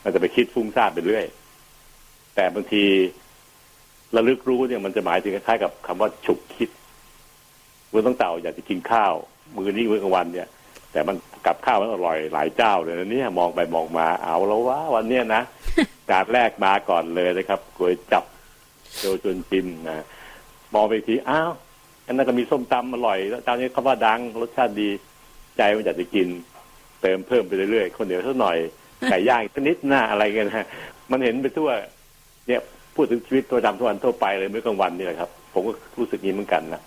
[0.03, 1.25] มันจะไปคิดฟุ้งซ่านไปเรื่อย
[2.35, 2.83] แต่บางที
[4.15, 6.69] ระลึกรู้เนี่ยมันจะหมายถึงคล้ายๆกับคำว่าฉุกคิด
[7.89, 9.13] เมื่อต้องเต่าอยากจะกินข้าว
[9.55, 10.47] มือนี้มื้อกลางวันเนี่ย
[10.91, 15.41] แต่มันกับข้าวมันอร่อยหลายเจ้าเลยนะเนี่ยมองไปมองมาเอาแล้วว่าวันเนี้ยนะ
[16.09, 18.23] จานแรกมาก่อนเลยนะครับก๋วยจับ
[18.97, 20.05] โจจนจิมนะ
[20.73, 21.51] มองไปอีกทีอ้าว
[22.05, 24.89] อันนั้นก็มีส้มตำอร่อยแล้วเจ้านี้เขาว่าดังรสชาติดี
[25.57, 26.27] ใจมันอยากจะกิน
[27.01, 28.57] เติมเพิ่มไปเรื่อยๆคนเดียวสักหน่อย
[29.09, 30.67] ไก่ย่างอีกสักนิดหน้าอะไรกันนะ
[31.11, 31.69] มันเห็นไปทั่ว
[32.47, 32.61] เนี่ย
[32.95, 36.81] พูดถึงชีวิตตัวจำทุกวันทั่วไปเลยเมื่อกลางวันนี่แหละครับ ผมก็รู้สึกนี้เหมือนกันนะ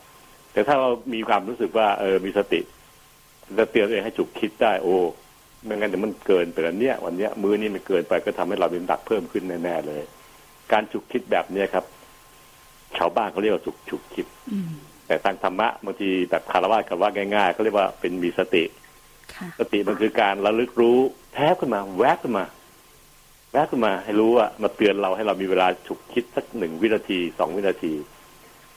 [0.53, 2.61] แต่ถ้าเรามีความรู้สึกว่าเออมีสติ
[3.59, 4.95] จะเตือนตัวเองให้จุกคิดได้โอ้
[5.65, 10.03] ไม่งั้นเดี๋ยวมันเกินไปแล้วเนี่ย วันเนี้ยมือนี้มันเกินไปก็ทำให้เรามีน้ำหนักเพิ่มขึ้นแน่ๆเลย
[10.73, 11.85] การจุกคิดแบบเนี้ยครับ
[12.99, 14.71] ชาวบ้านเขาเรียกว่าจุกฉุกคิดอืม
[15.07, 18.65] แต่ทางธรรมะบางทีแบบคารวะคารวะง่ายๆเขาเรียกว่าเป็นมีสติ
[19.35, 20.99] ค่ะสติมันคือการระลึกรู้
[21.35, 22.45] แทบขึ้นมา แวบขึ้นมา
[23.55, 27.93] แวบขึ้นมาให้รู้ว่ามาเตือนเราให้เรามีเวลาฉุกคิดสักหนึ่งวินาทีสองวินาที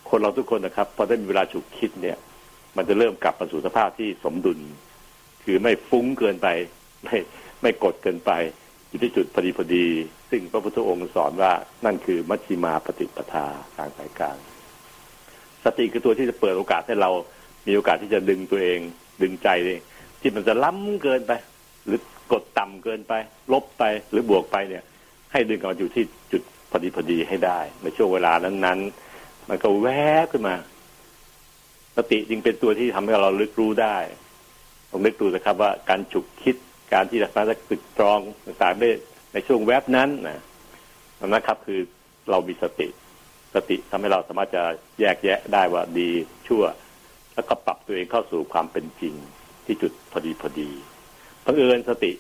[0.10, 2.18] คนเราทุกคนนะครับพอได้มีเวลาฉุกคิดเนี่ย
[2.78, 4.60] มันจะเริ่มกลับมาสู่สภาพที่สมดุล
[5.44, 6.48] คือไม่ฟุ้งเกินไป
[7.04, 7.18] ไม่
[7.62, 8.32] ไม่กดเกินไป
[8.90, 9.86] อยู่ที่จุดพอดีพอดี
[10.30, 11.52] ซึ่งพระพุทธองค์สอนว่า
[11.86, 14.38] นั่นคือมัชฌิมาปฏิปทาทางสายกลาง
[15.64, 17.12] สติคือตัวที่จะเปิดโอกาสให้เรา
[17.68, 18.80] มีโอกาสที่จะดึงตัวเอง
[19.22, 19.82] ดึงใจเอง
[20.22, 21.32] ที่มันจะล้ำเกินไป
[21.88, 22.00] หรือ
[22.32, 23.14] กดต่ำเกินไป
[23.54, 24.84] ลบไปหรือบวกไปเนี่ย
[25.32, 29.88] ให้ดึงกลับมาอยู่ที่จุดพอดีพอดีให้ได้ ในช่วงเวลานั้นๆ มันก็แว
[30.24, 30.56] บขึ้นมา
[31.98, 33.98] สติจึงเป็นตัวที่ทำให้เราลึกรู้ได้
[34.92, 36.56] ต้องนึกดูนะครับ ว่าการฉุกคิด
[36.94, 38.90] การที่จะสามารถตึกตรองต่างๆได้
[39.34, 40.42] ในช่วงแวบนั้นนะ
[41.20, 41.80] นั่นนะครับ คือ
[42.30, 42.88] เรามีสติ
[43.56, 44.64] สติทำให้เราสามารถจะ
[45.00, 46.10] แยกแยะได้ว่าดี
[46.48, 46.64] ชั่ว
[47.36, 49.14] แล้วก็ปรับตัวเองเข้าสู่ความเป็นจริง
[49.66, 50.70] ที่จุดพอดีพอดี
[51.48, 52.12] บังเอิญสติ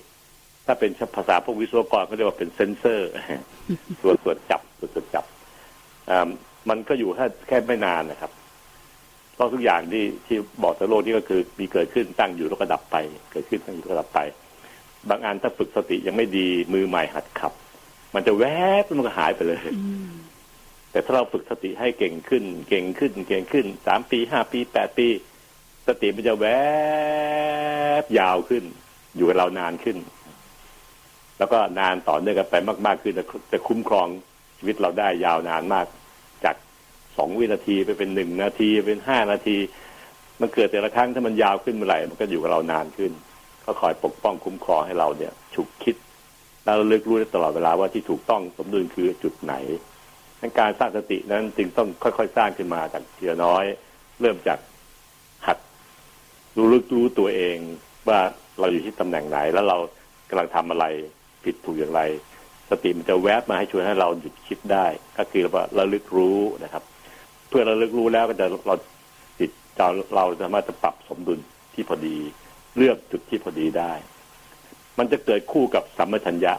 [0.65, 3.09] ถ้าเป็นภาษาพวกวิศวกรก็เรียกว่าเป็นเซนเซอร์
[4.01, 5.25] ตัวตรวจจับตัวตรวจจับ
[6.09, 6.29] อ่า
[6.69, 8.31] มันก็อยู่แค่แค่ไม่นานนะครับ
[9.33, 12.95] เพราะทุกอย่างที่ที่บอกในโลกนี้ก็คือมีเกิดขึ้นตั้งอยู่แล้วก็ดับไป
[13.31, 14.19] เกิดขึ้นตั้งอยู่แล้วก็ดับไป
[15.09, 17.53] บางอันถ้าฝึกสติยังไม่ดีมือใหม่หัดขับ
[18.15, 18.45] มันจะแว
[18.81, 20.11] บแล้วมันก็หายไปเลยอืม
[20.91, 25.07] แต่ถ้าเราฝึกสติให้เก่งขึ้น เก่งขึ้น เก่งขึ้นสามปีห้าปีแปดปี
[25.87, 26.47] สติมันจะแว
[28.01, 28.63] บยาวขึ้น
[29.17, 29.97] อยู่กับเรานานขึ้น
[31.38, 34.08] แล้วก็นานต่อเนื่องกันไปมาก ๆ ขึ้นจะจะคุ้มครอง
[34.58, 35.86] ชีวิตเราได้ยาวนานมาก
[36.43, 36.56] จาก
[37.17, 39.58] สองวินาทีไปเป็นหนึ่งนาทีเป็นห้านาที
[40.41, 43.12] มันเกิดแต่ละครั้งถ้ามันยาวขึ้นเมื่อไหร่มันก็อยู่กับเรานานขึ้น
[43.65, 45.95] ก็คอยปกป้องคุ้มครองให้เราเนี่ยฉุกคิด
[46.63, 49.53] แล้วระลึกรู้ได้ตลอดเวลาว่าที่ถูกต้องสมดุลคือจุดไหน
[50.41, 53.63] ดังการสร้างสตินั้นจึงต้องค่อยๆ สร้างขึ้นมาจากทีละน้อย
[54.21, 54.60] เริ่มจาก
[55.47, 55.58] หัด
[56.58, 57.58] รู้ลึกรู้ตัวเอง
[58.08, 58.19] ว่า
[58.60, 59.78] เราอยู่ที่ตำแหน่งไหน แล้วเรา
[60.30, 60.86] กำลังทำอะไร
[61.43, 62.02] ผิดถูกอย่างไร
[62.70, 64.86] สติมันจะแวบมาให้ช่วยให้เราหยุดคิดได้
[65.17, 66.84] ก็คือว่าระลึกรู้นะครับ
[67.50, 68.76] เพื่อระลึกรู้แล้วก็จะเรา
[69.39, 71.39] จิตเราเราสามารถจะปรับสมดุล
[71.74, 72.17] ที่พอดี
[72.78, 73.93] เลือกจุดที่พอดีได้
[74.98, 76.54] มันจะเกิดคู่กับสัมมชัญญะ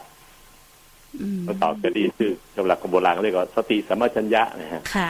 [1.21, 5.09] อืมเราตอบจะดีคือสำหรับคนโบราณเขาเรียกว่าสติสัมมชัญญะนะฮะค่ะ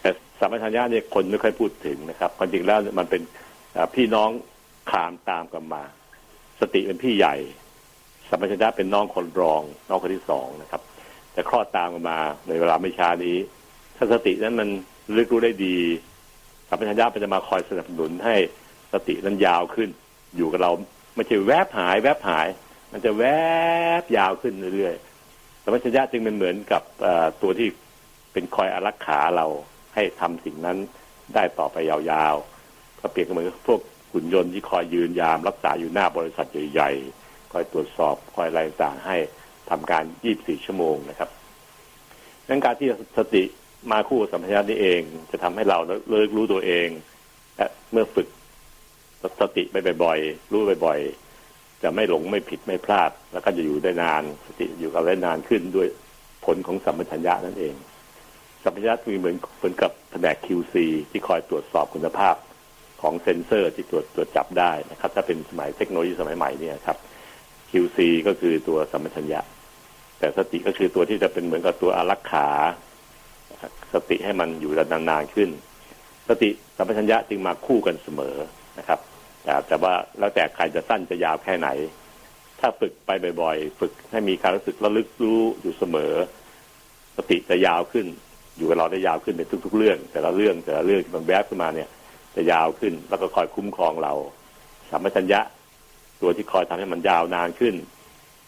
[0.00, 0.10] แต่
[0.40, 3.22] สัมปชัญญะเนี่ยคนไม่ค่อยพูดถึงนะครับความจริงแล้วมันเป็น
[3.76, 4.30] อ่าพี่น้อง
[4.90, 5.82] ขามตามกันมา
[6.60, 7.36] สติเป็นพี่ใหญ่
[8.28, 10.82] สัมปชัญญะเป็นน้องคนรองน้องคนที่สองนะครับ
[11.32, 13.36] แต่คลอดตามกันมาในเวลาไม่ช้านี้
[13.96, 14.68] ถ้าสตินั้นมัน
[15.16, 15.76] ลึกรู้ได้ดี
[16.68, 18.36] สัมปชัญญะมันจะมาคอยสนับสนุนให้
[18.92, 19.88] สตินั้นยาวขึ้น
[20.36, 20.70] อยู่กับเรา
[21.14, 22.46] ไม่ใช่แวบหาย แวบหาย
[22.92, 23.24] มันจะแว
[24.00, 26.82] บยาวขึ้นเรื่อยๆสัมปชัญญะจึงเป็นเหมือนกับ
[27.42, 27.68] ตัวที่
[28.32, 29.46] เป็นคอยอารักขาเรา
[29.94, 30.78] ให้ทำสิ่งนั้น
[31.34, 33.80] ได้ต่อไปยาวๆก็เปรียบเหมือนพวก
[34.12, 39.16] หุ่นยนต์ที่คอยยืนยามรักษาอยู่หน้าบริษัทใหญ่ๆ คอยตรวจสอบคอยอะไรต่างให้
[39.70, 41.30] ทำการ 24 ชั่วโมงนะครับ
[42.48, 43.44] ดังการที่สติ
[43.92, 45.78] มาคู่สัมผัสนี่เองจะทำให้เรา
[46.10, 46.88] เลิกรู้ตัวเอง
[47.56, 48.28] และเมื่อฝึก
[49.40, 55.88] สติไปบ่อยๆ รู้บ่อยๆ จะไม่หลงไม่ผิดไม่พลาด แล้วก็จะอยู่ได้นาน สติอยู่กับได้นานขึ้นด้วย
[56.44, 57.74] ผลของสัมปชัญญะนั่นเอง
[58.62, 60.74] สัมปชัญญะมีเหมือนเหมือนกับแผนก QC
[61.10, 62.34] ที่คอยตรวจสอบคุณภาพ
[63.00, 66.96] ของเซ็นเซอร์ที่ตรวจตรวจจับได้นะครับ ถ้าเป็นสมัยเทคโนโลยีสมัยใหม่เนี่ยครับ
[67.70, 69.40] QC ก็คือตัวสัมปชัญญะ
[70.18, 72.48] แต่สติก็คือตัวที่จะเป็นเหมือนกับตัวอารักขา
[73.94, 75.48] สติให้มันอยู่นานๆขึ้น
[76.28, 78.36] สติสัมปชัญญะจึงมาคู่กันเสมอ
[78.78, 78.98] นะครับ
[79.44, 81.68] แต่แต่ว่าแล้วแต่ใครจะสั้นจะยาวแค่ไหน
[82.60, 83.10] ถ้าฝึกไป
[83.42, 86.12] บ่อย ๆ ฝึกให้มีการรู้สึกระลึกรู้อยู่เสมอ
[87.16, 88.06] สติจะยาวขึ้น
[88.56, 91.88] อยู่กับเราได้ยาวขึ้นในทุก ๆ เรื่อง แต่ละเรื่องแต่ละเรื่องที่มันแวบขึ้นมาเนี่ย
[92.34, 94.12] จะยาวขึ้น แล้วก็คอยคุ้มครองเรา
[94.90, 95.40] สัมปชัญญะ
[96.20, 97.74] ตัวที่คอยทำให้มันยาวนานขึ้น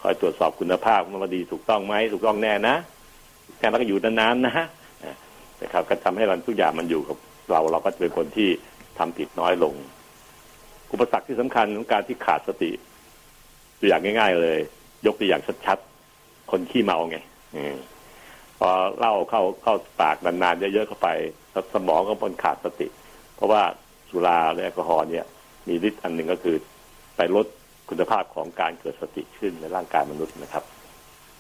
[0.03, 2.75] คอยตรวจสอบคุณภาพว่ามันดีถูกต้องไหมถูกต้องแน่นะ
[3.59, 4.67] แค่แล้วก็อยู่นานๆนะ
[5.63, 7.17] นะครับก็ทำให้เราทุกอย่างมันอยู่กับ
[7.51, 8.49] เราเราก็จะเป็นคนที่
[8.99, 9.75] ทำผิดน้อยลง
[10.93, 12.71] อุปสรรคที่สำคัญของการที่ขาดสติ
[13.79, 14.59] ตัวอย่างง่าย ๆ เลย
[15.07, 17.19] ยกตัวอย่างชัดๆคนขี้เมาไง
[17.57, 17.77] อืม
[18.59, 21.09] พอเล้าเข้าเข้าปากนานๆเยอะๆเข้าไป
[21.75, 22.87] สมองก็มันขาดสติ
[23.43, 23.63] ราะว่า
[24.11, 25.25] สุราและแอลกอฮอล์เนี่ย
[25.69, 26.57] มีฤทธิ์อันหนึ่งก็คือ
[27.17, 27.47] ไปลด
[27.89, 30.65] คุณภาพของการเกิดสติขึ้นในร่างกายมนุษย์นะครับ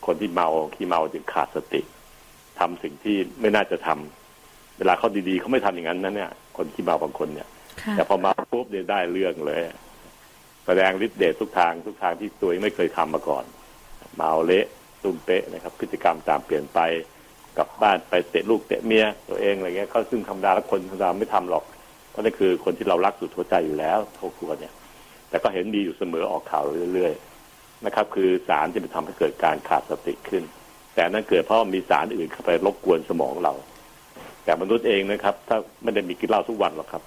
[0.07, 1.81] คนที่เมาขี้เมาจึงขาดสติ
[2.59, 7.49] ทำสิ่งที่ไม่น่าจะทำเวลาเขาดีๆเขาไม่ทำอย่างนั้นนะเนี่ย คนขี้เมาบางคนเนี่ย
[7.83, 9.61] ค่ะแต่พอมาปุ๊บเนี่ยได้เรื่องเลย
[10.67, 13.45] แสดงฤทธิ์เดชทุกทางทุกทางที่ตัวเองไม่เคยทำมาก่อน
[14.17, 14.67] เมาเละ
[15.03, 16.81] ตุ้มเป๊ะนะครับ พฤติกรรมตามเปลี่ยนไป
[17.59, 21.65] กลับบ้านไปเตะลูกเตะเมียตัวเองอะไรเงี้ยเขาซึ่งธรรมดาแล้วคนธรรมดาไม่ทำหรอก
[22.13, 24.73] เพราะนั่นคือคนที่เรารักสุดหัวใจอยู่แล้วครอบครัวเนี่ย
[25.29, 30.43] แต่ก็เห็นดีอยู่เสมอออกข่าวเรื่อยๆนะครับ คือสารที่ไปทำให้เกิดการขาดสติขึ้น
[30.95, 33.55] แต่นั่นเกิดเพราะมีสารอื่นเข้าไปรบกวนสมองเรา
[34.45, 37.03] แต่มนุษย์เองนะครับ ถ้าไม่ได้มีกินเหล้าทุกวันหรอกครับ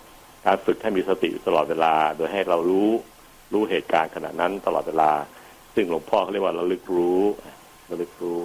[0.46, 2.90] การฝึกให้มีสติตลอดเวลา โดยให้เรารู้
[3.54, 5.12] รู้เหตุการณ์ขณะนั้นตลอดเวลา
[5.76, 7.24] ซึ่งหลวงพ่อเขาเรียกว่าระลึกรู้
[7.90, 8.40] ระลึกรู้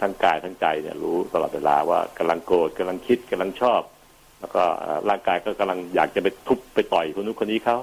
[0.00, 3.80] ทั้งกายทั้งใจเนี่ยรู้ตลอดเวลาว่ากำลังโกรธกำลังคิดกำลังชอบ
[4.40, 7.76] แล้วก็เอ่อร่างกายก็กำลังอยากจะไปทุบไปต่อยคนนู้นคนนี้เขา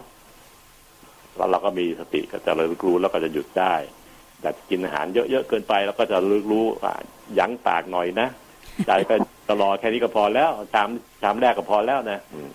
[1.37, 3.75] แล้วเราก็มีสติก็จะระลึกรู้แล้วก็จะหยุดได้
[4.41, 6.93] แต่กินอาหารเยอะๆเกินไป แล้วก็จะระลึกรู้ว่า
[7.39, 8.27] ยั้งปากหน่อยนะ
[8.87, 9.15] ใจก็
[9.47, 10.89] จะรอแค่นี้ก็พอแล้วชาม
[11.21, 12.49] ชามแรกก็พอแล้วนะอืม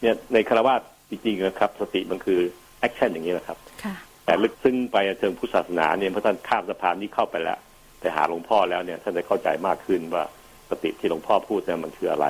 [0.00, 0.74] เนี่ยในคารวะ
[1.10, 2.40] จริงๆนะครับ สติมันคือ
[2.80, 7.58] แอคชั่นอย่างนี้แหละครับค่ะแต่ลึกซึ้งไปเชิงพุทธศาสนาเนี่ยพระท่านข้ามสะพานนี้เข้าไปแล้ว
[8.00, 10.24] แต่หาหลวงพ่อแล้วเนี่ยท่านจะเข้าใจมากขึ้นว่า
[10.70, 12.26] สติที่หลวงพ่อพูดเนี่ยมันคืออะไร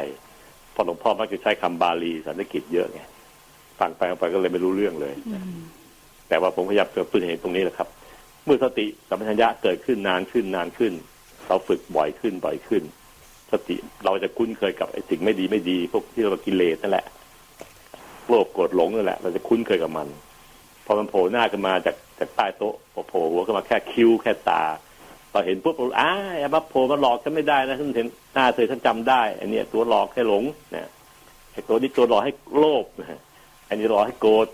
[0.72, 3.01] เพราะหลวงพ่อมักจะใช้คำบาลีสันสกฤตเยอะไง
[3.81, 5.61] ฟังไปฟังไปก็เลยไม่รู้เรื่องเลยอืม
[6.29, 7.88] แต่ว่าผมพยายามจะฝึกเห็นตรงนี้แหละครับ
[8.44, 10.92] เมื่อสติสัมปชัญญะเกิดขึ้นนานขึ้นนานขึ้น
[11.48, 12.83] เราฝึกบ่อยขึ้นบ่อยขึ้น
[13.53, 17.07] สติเราจะคุ้นเคยกับไอ้สิ่งไม่ดีไม่ดี พวกที่เรากิเลสนั่นแหละ
[18.29, 20.09] โลภโกรธหลงนั่นแหละ เราจะคุ้นเคยกับมัน
[20.87, 24.88] พอมันโผล่หน้าขึ้นมาจากจากใต้โต๊ะพอโผล่หัวขึ้นมาแค่คิ้วแค่ตาพ
[25.38, 30.88] อเห็นปุ๊บอ้าอย่ามาโผล่มาหลอกฉันไม่ได้นะฉันเห็นหน้าเธอฉันจำได้ อันนี้ตัวหลอกให้หลงนะ
[31.53, 33.20] ไอ้ตัวนี้ตัวหลอกให้โลภนะ
[33.68, 34.48] อันนี้หลอกให้โกรธ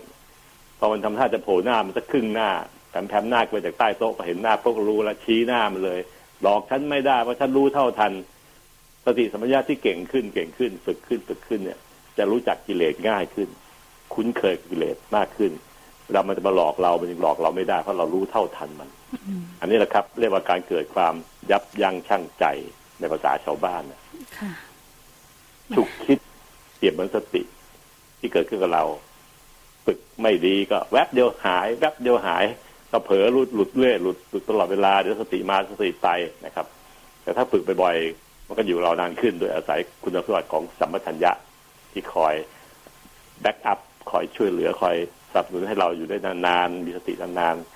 [0.77, 2.49] พอมันทำท่าจะโผล่หน้ามันจะครึ่งหน้า
[2.89, 5.99] แผ่แผ่หน้าไปจากใต้โต๊ะพอเห็นหน้าพวกรู้แล้วชี้หน้ามันเลย
[6.41, 8.13] หลอกฉันไม่ได้เพราะฉันรู้เท่าทัน
[9.05, 11.79] สติสัมปชัญญะที่เก่งขึ้นเก่งขึ้น ฝึกขึ้นฝึกขึ้นเนี่ย
[12.17, 13.49] จะรู้จักกิเลสง่ายขึ้น
[14.13, 15.51] คุ้นเคยกิเลสมากขึ้น
[16.05, 18.89] เวลามันจะมาหลอกเรา มันยังหลอกเราไม่ได้เพราะเรารู้เท่าทันมัน
[19.59, 21.13] อันนี้แหละครับ เรียกว่าการเกิดความ
[21.51, 22.45] ยับยั้งชั่งใจ
[22.99, 24.01] ในภาษาชาวบ้านนะ
[24.37, 24.51] ค่ะ
[25.75, 26.19] ฉุกคิด
[26.75, 27.41] เปรียบเหมือนสติ
[28.19, 28.83] ที่เกิดขึ้นกับเรา
[29.85, 32.45] ฝึกไม่ดีก็ แวบเดียวหาย แวบเดียวหาย
[32.91, 36.09] ก็เผลอหลุดหลุดเรื่อยหลุดหลุดตลอดเวลาเดี๋ยวสติมาสติไป
[36.45, 36.65] นะครับ
[37.23, 41.31] แต่ถ้าฝึกบ่อยๆมันก็อยู่เรานานขึ้นโดยอาศัยคุณสมบัติของสัมปชัญญะ
[41.91, 42.35] ที่คอย
[43.41, 43.79] backup
[44.11, 44.95] คอยช่วยเหลือคอย
[45.31, 47.74] สนับสนุนให้เราอยู่ได้นานๆมีสตินานๆ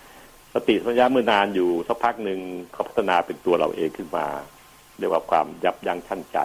[0.54, 2.40] สติสัญญะเมื่อนานอยู่สักพักหนึ่ง
[2.74, 4.26] เขาพัฒนาเป็นตัวเราเองขึ้นมา
[5.00, 6.40] เรียกว่าความยับยั้งชั่งใจ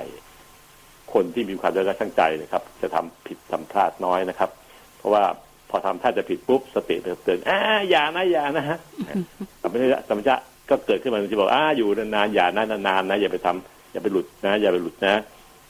[1.12, 4.50] คนที่มีความยับยั้งชั่งใจนะครับ จะทำผิดทำพลาดน้อยนะครับ
[4.98, 5.22] เพราะว่า
[5.70, 7.58] พอทำท่าจะผิดปุ๊บสติเตือนอ่า
[7.90, 8.78] อย่านะอย่านะฮะ
[9.62, 10.36] สัมปชัญญะสัมปชัญญะ
[10.70, 15.14] ก็เกิดขึ้นมาจะบอกอ่าอยู่นานๆอย่านะนานๆนะอย่าไปทำอย่าไปหลุดนะ อย่าไปหลุดนะ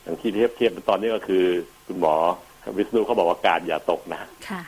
[0.02, 1.44] อย่างที่เทียบเทียบตอนนี้ก็คือ
[1.86, 2.14] คุณหมอ
[2.76, 4.62] วิษณุเขาบอกว่าการอย่าตกนะค่ะ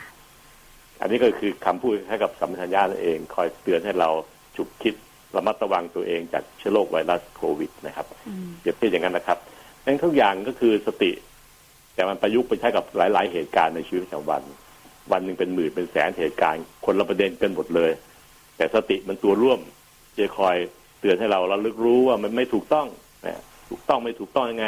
[1.01, 4.09] อันนี้ก็คือคำพูดให้กับสัมปชัญญะนั่นเอง คอยเตือนให้เรา
[4.55, 4.93] ฉุกคิด
[5.35, 9.37] ระมัดระวังตัวเองจากเชื้อโรคไวรัสโควิดนะครับอืมเปรียบเทียบอย่างนั้นนะครับ
[9.81, 11.11] ดังนั้นทุกอย่างก็คือสติ
[11.95, 14.41] แต่มันประยุกต์ไปใช้กับหลาย ๆ เหตุการณ์ในชีวิตประจำวัน
[15.11, 17.91] วันหนึ่งเป็นหมื่นเป็นแสนเหตุการณ์ คนละประเด็นกันหมดเลย
[18.57, 19.59] แต่สติมันตัวร่วม
[20.17, 20.55] จะคอย
[20.99, 22.87] เตือนให้เราเระลึกรู้ว่ามันไม่ถูกต้อง
[23.25, 24.67] นะถูกต้องไม่ถูกต้องยังไง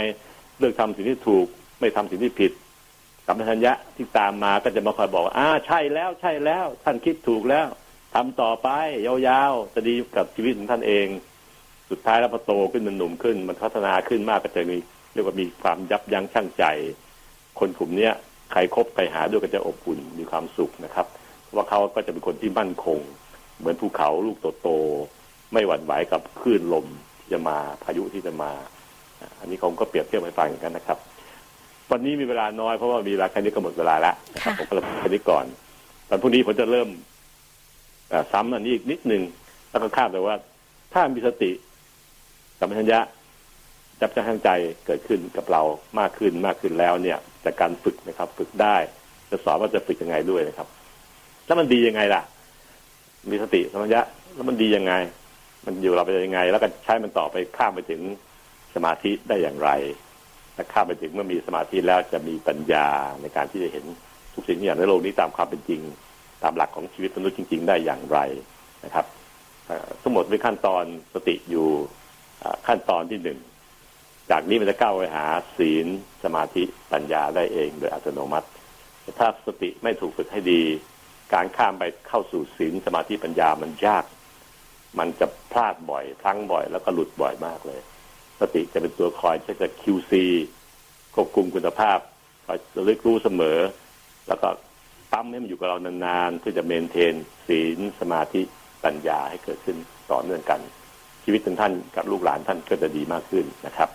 [0.60, 1.46] เลือกทำสิ่งที่ถูก
[1.80, 2.52] ไม่ทำสิ่งที่ผิด
[3.32, 7.68] สัมปชัญญะที่ตามมาก็จะมาคอยบอกว่าอ่าใช่แล้วใช่แล้วท่านคิดถูกแล้ว
[8.14, 8.70] ทำต่อไป
[9.06, 11.08] ยาวๆจะดีกับชีวิตของท่านเอง
[11.90, 14.78] สุดท้ายแล้วพอโตขึ้นมันหนุ่มขึ้น มันพัฒนาขึ้นมากก็จะมี
[15.14, 16.64] เรียกว่ามีความยับยั้งชั่งใจ
[17.60, 18.14] คนกลุ่มเนี้ย
[18.52, 21.06] ใครคบใครหาด้วยก็จะอบอุ่นมีความสุขนะครับ
[21.56, 23.00] ว่าเขาก็จะเป็นคนที่มั่นคง
[23.60, 26.86] เหมือนภูเขาลูกโตๆไม่หวั่นไหวกับคลื่นลม
[27.20, 28.52] ที่จะมาพายุที่จะมา
[29.40, 31.00] อันนี้ผมก็เปรียบเทียบให้ฟังอย่างนั้นนะครับ
[31.92, 35.46] วันนี้มีเวลาน้อยเพราะว่ามีเวลาแค่นี้ก็หมดเวลาแล้วนะครับค่ะผมก็เลยแค่นี้ก่อน
[36.10, 36.90] วันพรุ่งนี้ผมจะเริ่ม
[38.10, 39.22] เอ่อซ้ำอันนี้อีกนิดนึง
[39.70, 40.36] แล้วก็คาดไปว่า
[40.94, 41.52] ถ้ามีสติ
[42.60, 43.00] สัมปชัญญะ
[44.02, 44.50] จับจังใจ
[44.86, 45.62] เกิดขึ้นกับเรา
[46.00, 48.76] มากขึ้นมากขึ้นแล้วเนี่ยจากการฝึกนะครับ ฝึกได้
[49.30, 50.68] จะสอนว่าจะฝึกยังไงด้วยนะครับ
[51.46, 52.22] แล้วมันดียังไงล่ะ
[53.30, 54.02] มีสติสัมปชัญญะ
[54.36, 54.94] แล้วมันดียังไง
[55.66, 58.02] มันอยู่เราไปยังไง แล้วก็ใช้มันต่อไปข้ามไปถึง
[58.76, 59.70] สมาธิได้อย่างไร
[60.60, 62.88] และข้ามไปถึงเมื่อมีสมาธิแล้วจะมีปัญญา
[63.22, 63.86] ในการที่จะเห็น
[64.34, 65.82] ทุกสิ่งทุกอย่างในโลกนี้ตามความเป็นจริง
[66.44, 68.20] ตามหลักของชีวิตมนุษย์จริง ๆ ได้อย่างไร
[68.86, 69.06] นะครับ
[70.02, 71.68] ทั้งหมดเป็นขั้นตอนสติอยู่
[72.68, 73.40] ขั้นตอนที่หนึ่ง
[74.32, 75.26] จากนี้มันจะก้าวไปหา
[75.58, 75.88] ศีล
[76.24, 78.48] สมาธิปัญญาได้เองโดยอัตโนมัติ
[79.20, 80.62] ถ้าสติไม่ถูกฝึกให้ดี
[81.34, 84.06] การข้ามไปเข้าสู่ศีลสมาธิปัญญามันยาก
[85.00, 87.82] มันจะพลาดบ่อยพลั้งบ่อยแล้วก็หลุดบ่อยมากเลย
[88.40, 90.12] สติจะเป็นตัวคอยที่จะ QC
[91.16, 92.00] ควบคุมคุณภาพ
[92.46, 93.58] คอยระลึกรู้เสมอ
[94.28, 94.48] แล้วก็
[95.12, 97.14] ปั๊มให้มันอยู่กับเรานานๆเพื่อจะเมนเทน
[97.48, 98.42] ศีลสมาธิ
[98.84, 99.78] ปัญญาให้เกิดขึ้น
[100.12, 100.60] ต่อเนื่องกัน
[101.24, 103.90] ชีวิตของท่านกับลูกหลานท่านก็จะดีมากขึ้นนะครับ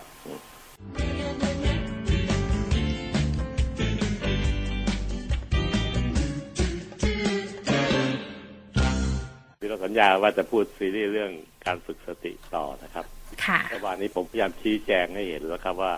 [9.59, 11.31] ที่เราสัญญาว่าจะพูดซีรีส์เรื่อง
[11.65, 13.05] การฝึกสติต่อนะครับ
[13.45, 15.93] ค่ะแต่วันนี้ผมพยายามชี้แจงให้เห็นแล้วครับว่า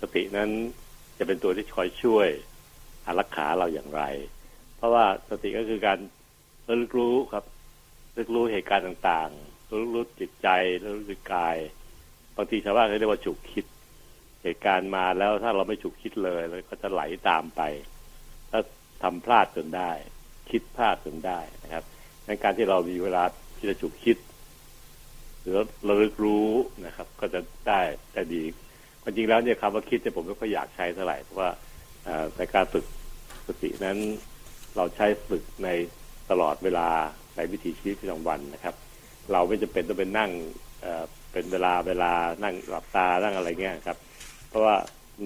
[0.00, 0.50] สตินั้น
[1.18, 2.28] จะเป็นตัวที่คอยช่วย
[3.06, 4.02] อารักขาเราอย่างไร
[4.76, 5.98] เพราะว่าสติก็คือการ
[6.68, 7.44] ระลึกรู้ครับ
[8.12, 10.48] ระลึกรู้เหตุการณ์ต่างๆระลึกรู้จิตใจ
[10.82, 11.56] ระลึกรู้กาย
[12.36, 13.64] บางทีชาวบ้านเขาเรียกว่าฉุกคิด
[14.42, 17.60] เหตุการณ์มาแล้วถ้าเราไม่ฉุกคิดเลยแล้วก็จะไหลตามไป
[18.50, 18.62] แล้ว
[19.02, 19.90] ทำพลาดจนได้
[20.50, 21.84] คิดพลาดจนได้นะครับ
[22.26, 23.24] ในการที่เรามีเวลา
[23.56, 24.16] ที่จะฉุกคิด
[25.46, 26.48] หรือระลึกรู้
[26.86, 27.80] นะครับ ก็จะได้
[28.14, 28.42] ได้ดี
[29.02, 31.50] ความจริงแล้วเนี่ยคำว่าคิดเนี่ยผมไม่ค่อยอยากใช้เท่าไหร่เพราะว่า
[32.36, 32.84] ในการฝึก
[33.46, 33.98] สตินั้น
[34.76, 35.68] เราใช้ฝึกใน
[36.30, 36.88] ตลอดเวลา
[37.36, 38.74] ในวิถีชีวิตประจำวันนะครับ
[39.32, 40.30] เราไม่จำเป็นต้องเป็นนั่ง
[40.82, 42.12] เเป็นเวลาเวลา
[42.44, 43.98] นั่งหลับตานั่งอะไรเงี้ยครับ
[44.48, 44.74] เพราะว่า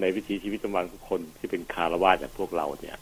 [0.01, 2.97] ในวิถีชีวิตประจำวันของคนที่เป็นคารวะอย่างพวกเราเนี่ย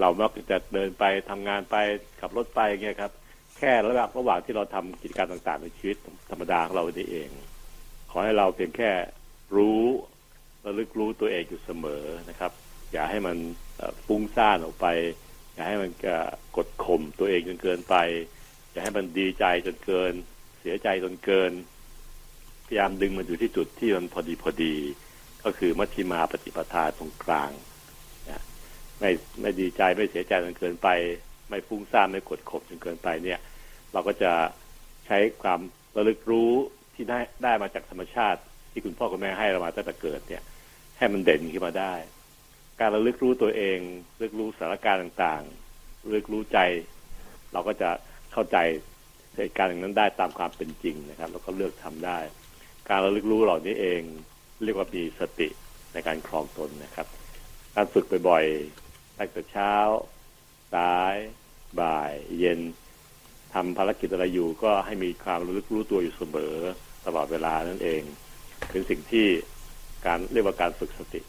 [0.00, 1.76] เรามักจะเดินไปทำงานไป
[2.20, 3.12] ขับรถไปอย่างเงี้ยครับ
[3.58, 5.96] แค่ระหว่างระหว่างที่เราทำกิจการต่างๆ ในชีวิต
[6.30, 7.28] ธรรมดาของเราเอง
[8.10, 8.90] ขอให้เราเพียงแค่
[9.56, 9.82] รู้
[10.64, 12.52] ระลึกรู้ตัวเองอยู่เสมอนะครับ
[12.92, 13.36] อย่าให้มัน
[14.06, 14.86] ฟุ้งซ่านออกไป
[15.54, 16.06] อย่าให้มันก
[16.56, 17.96] กดข่มตัวเองจนเกินไป
[18.72, 20.12] อย่าให้มันดีใจจนเกิน
[20.60, 21.52] เสียใจจนเกิน
[22.66, 24.74] พยายามดึงมันอยู่ที่จุดที่มันพอดีพอดี
[25.44, 27.50] ก็คือมัชฌิมาปฏิปทาตรงกลาง
[29.00, 30.88] ไม่ไม่ดีใจไม่เสียใจจนเกินไป
[31.48, 33.38] ไม่ฟุ้งซ่านไม่กดข่มจนเกินไปเนี่ย
[33.92, 34.32] เราก็จะ
[35.06, 35.60] ใช้ความ
[35.96, 36.52] ระลึกรู้
[36.94, 38.40] ที่ได้ได้มาจากธรรมชาติ
[38.72, 40.42] ที่คุณพ่อคุณแม่ให้เรามาตั้งแต่เกิดเนี่ย
[40.98, 41.94] ให้มันเด่นขึ้นมาได้
[42.80, 43.78] การระลึกรู้ตัวเอง
[44.14, 46.58] ระลึกรู้สถานการณ์ต่างๆระลึกรู้ใจ
[47.52, 47.90] เราก็จะ
[48.32, 48.56] เข้าใจ
[49.36, 52.18] เหตุการณ์อย่างนั้นได้ตามความเป็นจริงนะครับ แล้วก็เลือกทำได้
[52.88, 54.02] การระลึกรู้เหล่านี้เอง
[54.64, 55.48] เรียกว่ามีสติ
[55.92, 57.06] ในการครองตนนะครับ
[57.76, 59.72] การฝึกบ่อยๆตั้งแต่เช้า
[60.74, 61.16] สาย
[61.80, 62.60] บ่าย เย็น
[63.54, 66.54] ทำภารกิจอะไรอยู่ก็ให้มีความระลึกรู้ตัวอยู่เสมอ
[67.06, 68.02] ตลอดเวลานั่นเอง
[68.70, 69.26] เป็นสิ่งที่
[70.06, 71.20] การเรียกว่าการฝึกสติ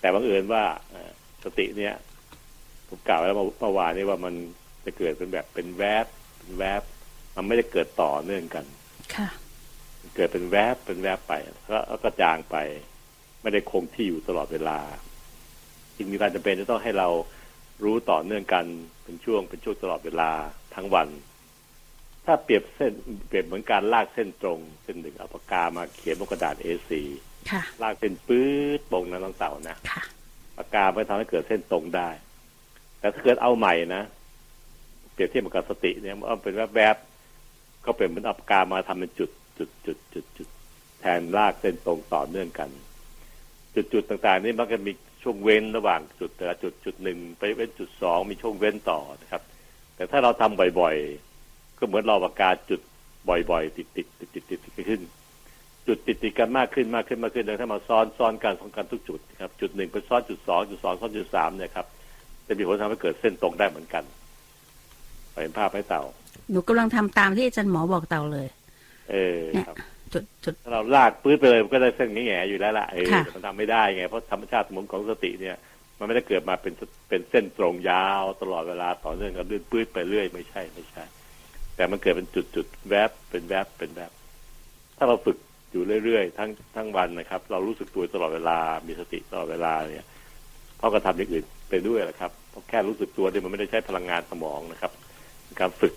[0.00, 1.10] แต่บังเอิญว่าเอ่อ
[1.44, 1.94] สติเนี่ย
[2.88, 4.34] ผมกล่าวไว้แล้วเมื่อวานนี้ว่ามัน
[4.84, 6.06] จะเกิดเป็นแบบเป็นแวบ
[6.38, 6.82] เป็นแวบ
[7.36, 8.64] มันไม่ได้เกิดต่อเนื่องกัน
[9.14, 9.28] ค่ะ
[10.16, 11.32] เกิดเป็นแวบเป็นแวบไป
[11.68, 12.56] แล้วแล้วก็จางไป
[13.42, 14.78] ไม่ได้คงที่อยู่ตลอดเวลา
[15.96, 17.08] จึงมีการจำเป็นจะต้องให้เรา
[17.84, 18.64] รู้ต่อเนื่องกัน
[19.04, 20.30] เป็นช่วงเป็นช่วงตลอดเวลา
[20.74, 21.08] ทั้งวัน
[22.26, 22.92] ถ้าเปรียบเส้น
[23.28, 26.90] เปรียบเหมือนการลากเส้นตรง เส้นหนึ่งเอาปากกามาเขียนบนกระดาษ A4
[27.50, 28.46] ค่ะลากเส้นปื๊
[28.78, 30.02] ดตรงนั้นต้องเต่านะค่ะ
[30.56, 32.08] ปากกาไม่ทำให้เกิดเส้นตรงได้
[32.98, 34.02] แต่ถ้าเกิดเอาใหม่นะ
[35.12, 40.48] เปรียบเทียบกับสติเนี่ยมันเป็นแวบๆก็เป็นเหมือนเอาปากกามาทำเป็นจุดจุดจุดจุดจุด
[41.00, 42.70] แทนลากเส้นตรงต่อเนื่องกัน
[43.74, 44.92] จุดจุดต่างๆ นี่มักจะมี
[45.28, 49.42] ช่วงเว้นระหว่างจุดแต่ละจุดจุดหนึ่งไปเป็นจุดสองมีช่วงเว้นต่อนะครับ
[49.96, 52.80] แต่ถ้าเราทำบ่อยๆ ก็เหมือนเราปากกาจุด
[53.28, 55.02] บ่อยๆติดติดติดติดติดติดขึ้น
[55.86, 61.86] จุดติดติดกันมากขึ้นมากขึ้นมากขึ้นแล้วถ้ามาซ้อนซ้อนกันซ้อนกันทุกจุดนะครับจุดหนึ่งไปซ้อนจุดสองจุดสองซ้อนจุดสามเนี่ยครับ
[62.46, 64.04] จะมีผลทำให้เกิดเส้นตรงได้เหมือนกัน
[65.42, 66.02] เห็นภาพไหมเต่า
[66.50, 68.46] หนูกำลังทำตามที่อาจารย์หมอบอกเต่าเลย
[69.10, 69.76] เออเนี่ยครับ
[70.16, 75.56] จุดจุดถ้าเราลากปื้ดไปเลยมันก็ได้เส้นแง่ๆอยู่แล้วล่ะเออค่ะแต่มันทำไม่ได้ไงเพราะธรรมชาติสมมติของสติเนี่ย
[75.98, 76.72] มันไม่ได้เกิดมาเป็น
[77.08, 81.04] เป็นเส้นตรงยาวตลอดเวลาต่อเนื่องกันลื่นปื้ดไปเรื่อยไม่ใช่ไม่ใช่
[81.76, 84.10] แต่มันเกิดเป็นจุดจุดๆแวบเป็นแวบเป็นแวบ
[84.96, 85.36] ถ้าเราฝึก
[85.72, 90.06] อยู่เรื่อยๆทั้งทั้งวันนะครับ เรารู้สึกตัวตลอดเวลามีสติตลอดเวลาเนี่ย
[90.78, 94.92] เพราะก็ทำอย่างอื่นไปด้วยแหละครับเพราะแค่รู้สึกตัวเนี่ยมันไม่ได้ใช้พลังงานสมองนะครับ
[95.44, 95.94] เป็นการฝึก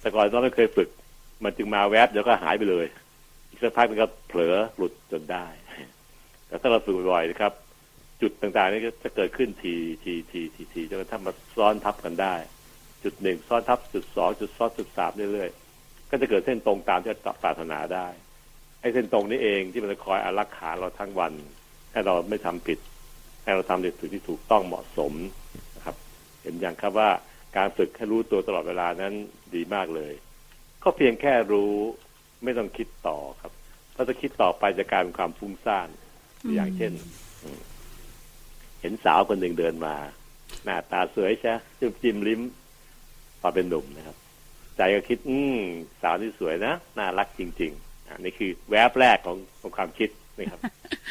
[0.00, 0.88] แต่ก่อนเราไม่เคยฝึก
[1.44, 3.03] มันจึงมาแวบเดี๋ยวก็หายไปเลยอีก
[3.64, 5.46] สักพักมันก็เผลอหลุดจนได้
[6.46, 7.52] แต่ถ้าเราฝึกบ่อยๆนะครับ
[8.22, 12.34] จุดต่างๆ นี่ก็จะเกิดขึ้นทีทีทีทีทีจนกระทั่งมาซ้อนทับกันได้
[13.04, 18.06] จุดหนึ่งซ้อนทับจุดสองจุดซ้อนจุดสามเรื่อยๆก็จะเกิดเส้นตรงตามที่เราปรารถนาได้
[18.80, 21.32] ไอ้เส้นตรงนี้เองที่มันจะคอยอารักขาเราทั้งวัน
[21.92, 22.78] ให้เราไม่ทำผิด
[23.44, 25.12] ให้เราทำในสิ่งที่ถูกต้องเหมาะสม
[25.76, 25.96] นะครับ
[26.42, 27.10] เห็นอย่างครับว่า
[27.56, 29.14] การฝึกให้รู้ตัวตลอดเวลานั้น
[29.54, 30.12] ดีมากเลย
[30.82, 31.72] ก็เพียงแค่รู้
[32.44, 33.52] ไม่ต้องคิดต่อครับ
[33.94, 35.88] เพราะถ้าคิดต่อไปจะกลายเป็นความฟุ้งซ่าน
[36.54, 36.92] อย่างเช่น
[38.80, 39.94] เห็นสาวคนหนึ่งเดินมา
[40.64, 42.40] หน้าตาสวยใช่จิ้มจิ้มลิ้ม
[43.42, 44.16] ตอนเป็นหนุ่มนะครับ
[44.76, 45.58] ใจก็คิด อืม
[46.02, 50.60] สาวนี่สวยนะน่ารักจริง ๆอันนี้คือแวบแรกของของความคิดนะครับ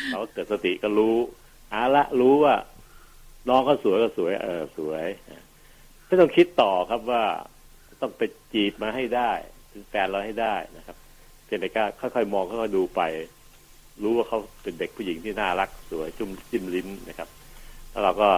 [0.10, 1.16] เราก็เกิดสติก็รู้
[1.74, 2.56] อาละรู้ว่า
[3.50, 5.06] น้องก็สวยก็สวย เออสวย
[6.06, 7.24] ไม่ต้องคิดต่อครับว่า
[8.02, 8.22] ต้องไป
[8.54, 9.32] จีบมาให้ได้
[9.70, 10.98] เป็นแฟนเราให้ได้นะครับ
[11.54, 13.02] เพียงแต่ก็ค่อยๆมองค่อยๆดูไป
[14.04, 17.30] รู้ว่าเขาเป็นเด็กผู้หญิงที่น่ารักสวยจุ้มจิ้มลิ้มนะครับ
[17.92, 18.30] แล้วเราก็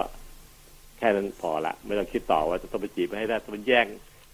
[0.98, 3.86] แค่นั้นพอละ ไม่ต้องคิดต่อว่าจะต้องไปจีบมาให้ได้ต้องไปแย่ง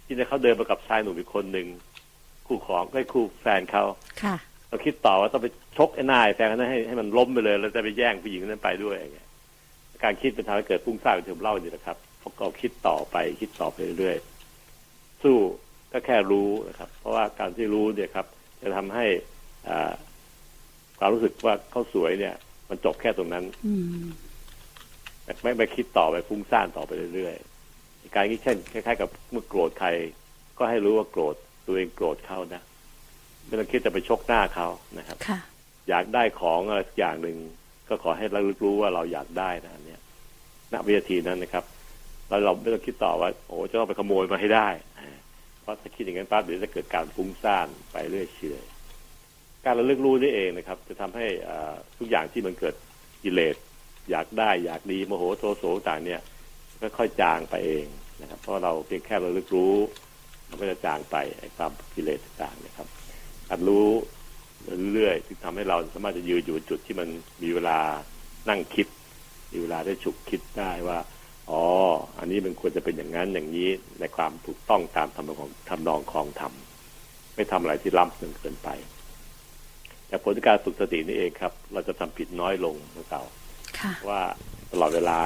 [0.04, 1.66] ที่เขาเดินมากับชายหนุ่มอีกคนหนึ่ง
[2.46, 3.84] คู่ของก็คู่แฟนเขา
[4.22, 4.36] ค่ะ
[4.68, 9.28] เราคิดต่อว่าต้องไปชกไอ้นายแฟนเขานั้นให้ให้มันล้มไปเลย แล้วจะไปแย่งผู้หญิงคนนั้นไปด้วยอย่างเงี้ย
[10.02, 15.36] การคิดเป็นทำให้เกิดฟุ้งซ่านเป็นที่ผมเล่าอยู่นะครับเพราะเราคิดต่อไปคิดต่อไปเรื่อยๆสู้
[15.92, 18.26] ก็แค่รู้นะครับ เพราะว่าการที่รู้เนี่ยครับ
[18.62, 19.06] จะทำให้
[19.68, 19.92] อ่า
[20.98, 22.34] ความรู้สึกว่าเขาสวยเนี่ย
[22.68, 24.06] มันจบแค่ตรงนั้นอืม
[25.42, 29.88] ไม่ไปคิดต่อไปฟุ้งซ่านต่อไปเรื่อยๆการนี้เช่นคล้ายๆกับเมื่อโกรธใคร
[30.58, 31.34] ก็ให้รู้ว่าโกรธ
[31.66, 32.62] ตัวเองโกรธเขานะ
[33.46, 35.38] ไม่ต้องคิดจะไปชกหน้าเขานะครับค่ะ
[35.88, 37.36] อยากได้ของอะไรสักอย่างหนึ่ง
[37.88, 40.00] ก็ขอให้เรารู้ว่าเราอยากได้นะเนี่ย
[40.72, 41.64] ณวินาทีนั้นนะครับ
[42.28, 44.91] แล้วเราไม่ต้องคิดต่อว่า โอ้จะต้องไปขโมยมาให้ได้เพ
[45.72, 48.64] ราะถ้าคิดอย่างนั้นปั๊บเดี๋ยวจะเกิดการฟุ้งซ่านไปเรื่อยเฉย
[49.64, 51.26] การระลึกรู้นี่เองนะครับ จะทำให้
[51.98, 52.74] ทุกอย่างที่มันเกิด
[53.22, 53.56] กิเลส
[54.10, 56.20] อยากได้อยากดีโมโหโทโสต่างเนี่ย
[56.98, 57.84] ค่อยๆจางไปเอง
[58.20, 59.74] นะครับ เพราะเราเพียงแค่ราลึกรู้
[60.48, 62.86] มันก็จะจางไปไอ้ความกิเลสต่างนะครับ
[63.48, 63.86] การรู้
[64.94, 67.08] เรื่อยๆที่ทำให้เราสามารถจะยืนอยู่จุดที่มัน
[67.42, 67.78] มีเวลา
[68.48, 68.86] นั่งคิด
[69.52, 70.98] มีเวลาได้ฉุกคิดได้ว่า
[71.52, 71.66] อ๋อ
[72.18, 73.68] อันนี้มันควรจะเป็นอย่างนั้นอย่างนี้
[74.00, 76.52] ในความถูกต้องตามทำนองของทำนองของธรรม
[77.34, 78.68] ไม่ทำอะไรที่ล้ำจนเกินไป
[80.08, 83.22] แต่ผลการฝึกสตินี่เองครับ เราจะทำผิดน้อยลงนะเก่า
[83.78, 84.22] ค่ะว่า
[84.72, 85.20] ตลอดเวลา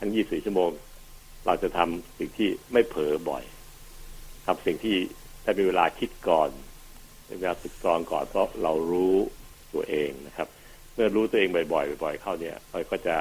[0.00, 0.70] ทั้ง 24 ชั่วโมง
[1.46, 3.44] เราจะทำสิ่งที่ไม่เผลอบ่อย
[4.46, 4.96] ทำสิ่งที่
[5.42, 6.50] ได้มีเวลาคิดก่อน
[7.28, 9.16] มีเวลาตึกตรองก่อนเพราะเรารู้
[9.74, 10.48] ตัวเองนะครับ
[10.94, 13.16] เมื่อรู้ตัวเองบ่อยๆบ่อยๆเข้าเนี่ยเราก็จะ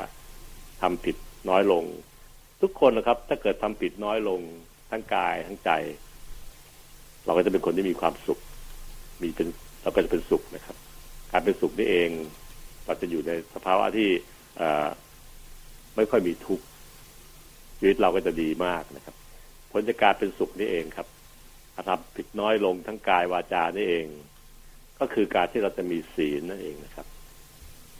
[0.82, 1.16] ทำผิด
[1.50, 1.84] น้อยลง
[2.62, 4.42] ทุกคนนะครับ ถ้าเกิดทำผิดน้อยลง
[4.92, 5.72] ทั้งกายทั้งใจ
[7.26, 8.40] เราก็จะเป็นคนที่มีความสุข
[9.22, 9.48] มีเป็น
[9.84, 10.76] เราก็จะเป็นสุขนะครับ
[11.32, 12.10] การเป็นสุขนี่เอง
[12.86, 14.10] เราจะอยู่ในสภาวะที่
[15.96, 16.66] ไม่ค่อยมีทุกข์
[17.80, 19.16] ชีวิตเราก็จะดีมากนะครับ
[19.72, 21.08] ผลจากการเป็นสุขนี่เองครับ
[21.74, 24.06] ถ้าทำผิดน้อยลงทั้งกายวาจานี่เอง
[25.00, 27.08] ก็คือการที่เราจะมีศีลนั่นเองนะครับ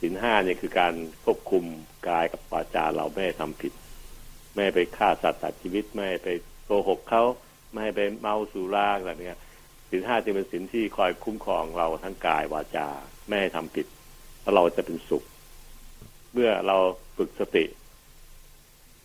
[0.04, 0.94] ีลห้าเนี่ยคือการ
[1.24, 1.64] ควบคุม
[2.08, 3.72] กายกับวาจาเราไม่ให้ทำผิด
[4.52, 6.28] ไม่ให้ไปฆ่าสัตว์ตัดชีวิตไม่ให้ไป
[6.64, 7.22] โกหกเขา
[7.70, 9.40] ไม่ให้ไปเมาสุราอะไรเงี้ย
[9.90, 12.88] ศีลห้าจึงเป็นศีลที่คอยคุ้มครองเราทั้งกายวาจา
[13.28, 13.86] ไม่ให้ทำผิด
[14.42, 15.22] แล้วเราจะเป็นสุข
[16.32, 16.76] เมื่อเรา
[17.16, 17.64] ฝึกสติ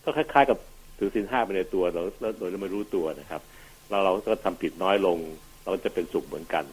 [0.03, 0.57] ก็คล้ายๆ กับ
[0.97, 3.41] ถือศีลห้าไปในตัวเราแล้วโดยเราไม่รู้ตัวนะครับ
[3.89, 5.17] เราเราก็ทำผิดน้อยลง
[5.63, 6.65] เราจะเป็นสุขเหมือนกัน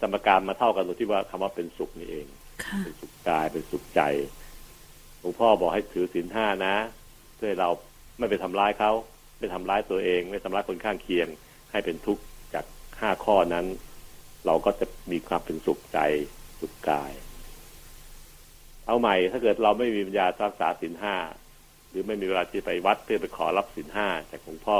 [0.00, 2.26] สมการมาเท่ากันตรงที่ว่าคำว่าเป็นสุขนี่เอง
[2.64, 4.00] ค่ะเป็นสุขกายเป็นสุขใจ
[5.20, 6.74] หลวงพ่อบอกให้ถือศีลห้านะ
[7.36, 7.70] เพื่อให้เรา
[8.18, 8.92] ไม่ไปทำร้ายเขา
[9.38, 11.28] ไม่ทำร้ายตัวเอง ไม่ทำร้ายคนข้างเคียง
[11.72, 12.22] ให้เป็นทุกข์
[12.54, 12.64] จาก
[13.00, 13.66] ห้าข้อนั้น
[14.46, 15.98] เราก็จะมีความเป็นสุขใจ
[16.60, 17.12] สุขกาย
[18.86, 21.16] เอาใหม่ถ้าเกิดเราไม่มีปัญญารักษาศีลห้า
[21.90, 24.78] หรือไม่มีเวลาที่ไปวัดเพื่อไปขอรับศีลห้าจากหลวงพ่อ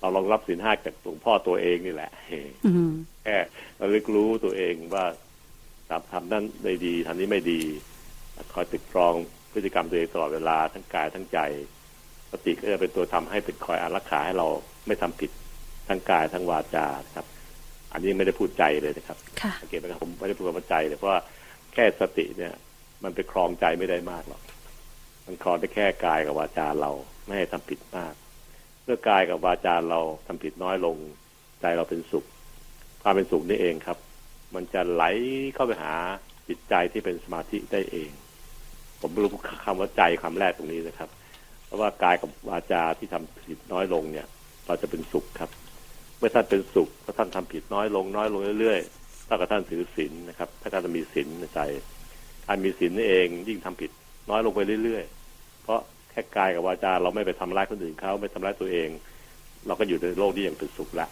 [0.00, 2.10] เราลองรับศีลห้าจากหลวงพ่อตัวเองนี่แหละ
[2.66, 2.92] อืม
[3.22, 3.36] แค่
[3.80, 5.04] ระลึกรู้ตัวเองว่า
[5.90, 7.60] ทำทำนั้นได้ดีทำนี้ไม่ดี
[8.54, 9.14] คอยติดตรอง
[9.52, 11.38] พฤติกรรมตัวเองตลอดเวลาทั้งกายทั้งใจ
[11.75, 11.75] ส
[12.44, 14.46] ติก็จะเป็นตัวทำให้เป็นคอยอารักขาให้เรา
[14.86, 15.30] ไม่ทำผิด
[15.88, 17.26] ทั้งกายทั้งวาจาครับ
[17.92, 21.20] อันนี้ไม่ได้พูดใจเลยนะครับค่ะสังเกตไหมครับผมไม่ได้พูดคำว่าใจเลยเพราะว่า
[21.72, 22.52] แค่สติเนี่ย
[23.04, 24.40] มันไปครองใจไม่ได้มากหรอก
[25.26, 26.90] มันครองได้แค่กายกับวาจาเรา
[27.26, 28.14] ไม่ให้ทำผิดมาก
[28.84, 30.96] เมื่อกายกับวาจาเราทำผิดน้อยลง
[31.60, 32.24] ใจเราเป็นสุข
[33.02, 33.98] ความเป็นสุขนี่เองครับ
[34.54, 35.04] มันจะไหล
[35.54, 35.94] เข้าไปหา
[36.48, 38.10] จิตใจที่เป็นสมาธิได้เอง
[39.00, 39.30] ผมไม่รู้
[39.64, 41.08] คำว่าใจคำแรกตรงนี้นะครับ
[41.66, 44.26] เพราะว่ากายกับวาจาที่ทำผิดน้อยลงเนี่ย
[44.66, 45.50] เราจะเป็นสุขครับ
[46.18, 51.60] เมื่อท่านเป็นสุขถ้าท่านทำผิดน้อยลงน้อยลงเรื่อยๆถ้ากับท่านถือศีลนะครับ ถ้าท่านมีศีลในใจ
[52.46, 53.90] การมีศีลนี่เองยิ่งทำผิด
[54.30, 58.88] น้อยลงไปเรื่อยๆ เพราะแค่กายกับวาจาเราไม่ไปทำร้ายคนอื่นเขาไม่ทำร้ายตัวเอง
[59.66, 61.08] เราก็อยู่ในโลกนี้อย่างเป็นสุขละ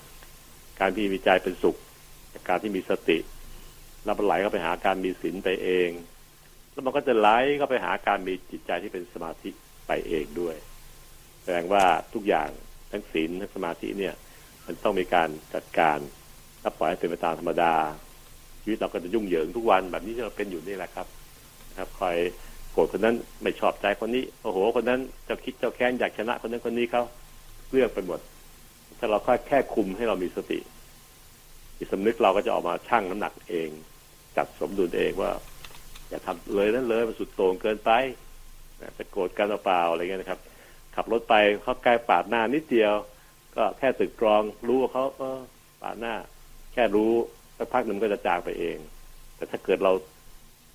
[0.80, 1.76] การที่มีใจเป็นสุข
[2.48, 3.18] การที่มีสติ
[4.04, 5.90] แล้วมันไหลเข้าไปหาการมีศีลไปเอง
[6.72, 7.28] แล้วมันก็จะไหล
[7.58, 9.50] เข้าไปหาการมีจิตใจที่เป็นสมาธิ
[9.86, 10.56] ไปเองด้วย
[11.42, 12.48] แสดงว่าทุกอย่าง
[12.90, 14.14] ทั้งศีลทั้งสมาธิเนี่ย
[14.66, 15.98] มันต้องมีการจัดการ
[16.62, 17.74] ถ้าปล่อยให้เป็นไปตามธรรมดา
[18.62, 21.06] ชีวิตเราก็จะยุ่งเหยิงทุกวันแบบนี้ที่เราเป็นอยู่นี่แหละครับ
[21.70, 22.16] นะครับคอย
[22.72, 27.02] โกรธคนนั้นไม่ชอบใจคนนี้โอ้โห คนนั้นเจ้าคิดเจ้าแค้นอยากชนะคนนั้นคนนี้เขา
[27.70, 28.20] เรื่องไปหมด
[28.98, 30.58] ถ้าเราแค่แค่คุมให้เรามีสติ
[31.78, 33.68] จิตสำนึกเราก็จะออกมาชั่งน้ำหนักเอง
[34.36, 35.30] จัดสมดุลเองว่า
[36.08, 37.90] อย่าทำเลยนั้นเลยมันสุดโต่งเกินไป
[38.80, 40.40] นะจะโกรธกันเปล่าอะไรเงี้ยนะครับ
[40.94, 42.94] ขับรถไปเขาใกล้ปาดหน้านิดเดียว
[43.56, 45.40] ก็แค่ตึกตรอง รู้ว่าเขาเออ
[45.82, 46.14] ปาดหน้า
[46.72, 47.12] แค่รู้
[47.56, 48.76] สักพักหนึ่งก็จะจางไปเอง
[49.36, 49.92] แต่ถ้าเกิดเรา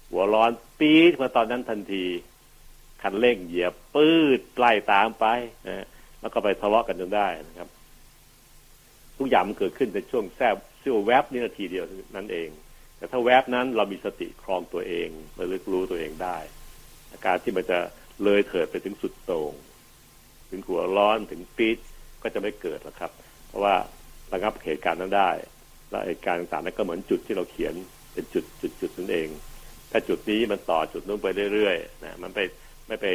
[0.10, 2.06] หัวร้อนปี๊ดมาตอนนั้นทันที
[3.02, 5.26] คันเร่งเหยียบปื้ดไล่ตามไป
[5.68, 5.86] นะ
[6.22, 7.70] แล้วก็ไปทะเลาะกันจนได้นะครับ
[9.18, 11.86] ทุกอย่างมันเกิดขึ้นในช่วงแทบเสี้ยวแวบนี่นาทีเดียว
[12.16, 12.50] นั่นเอง
[12.98, 15.08] แต่ถ้าแวบนั้นเรามีสติครองตัวเอง
[15.40, 16.38] ระลึกรู้ตัวเองได้
[17.12, 17.80] อาการที่มันจะ
[18.24, 19.54] เลยเถิดไปถึงสุดโต่ง
[20.50, 21.78] ถึงหัวร้อนถึงปี๊ด
[22.22, 23.12] ก็จะไม่เกิดหรอกครับ
[23.48, 23.76] เพราะว่า
[24.34, 25.30] ระงับเหตุการณ์นั้นได้
[25.90, 27.74] แล้วเหตุการณ์ต่างๆนั้นก็เหมือนจุดที่เราเขียน
[28.14, 29.30] เป็นจุดจุดจุดนั่นเอง
[29.92, 32.40] ถ้าจุดนี้มันต่อจุดนู้นไปเรื่อยๆนะมันไป
[32.88, 33.06] ไม่ไป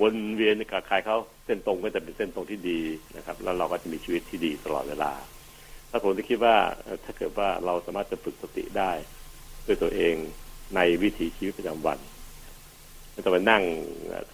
[0.00, 2.80] วนเวียนกับใครเขาเส้นตรงก็จะเป็นเส้นตรงที่ดี
[3.16, 5.12] นะครับ แล้วเราก็จะมีชีวิตที่ดีตลอดเวลา
[5.90, 6.56] ถ้าผมจะคิดว่า
[7.04, 8.90] ถ้าเกิดว่าเราสามารถจะฝึกสติได้
[9.66, 10.14] ด้วยตัวเอง
[10.76, 11.98] ในวิถีชีวิตประจำวัน
[13.14, 13.62] ไม่ต้องไปนั่ง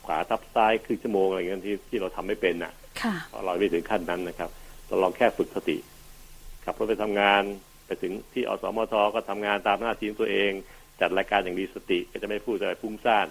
[0.05, 2.73] ขวาทับซ้ายครึ่งชั่วโมงอะไรอย่างเงี้ยที่ที่เราทำไม่เป็นน่ะ
[3.03, 4.51] ค่ะเพราะเราไม่ถึงขั้นนั้นนะครับ
[4.89, 5.77] เราลองแค่ฝึกสติ
[6.65, 7.43] ขับรถไปทำงาน
[7.87, 10.51] ไปถึงที่อสมทก็ทำงานตามหน้าที่ของตัวเอง
[11.01, 13.27] จัดรายการอย่างมีสติก็จะไม่พูดอะไรฟุ้งซ่าน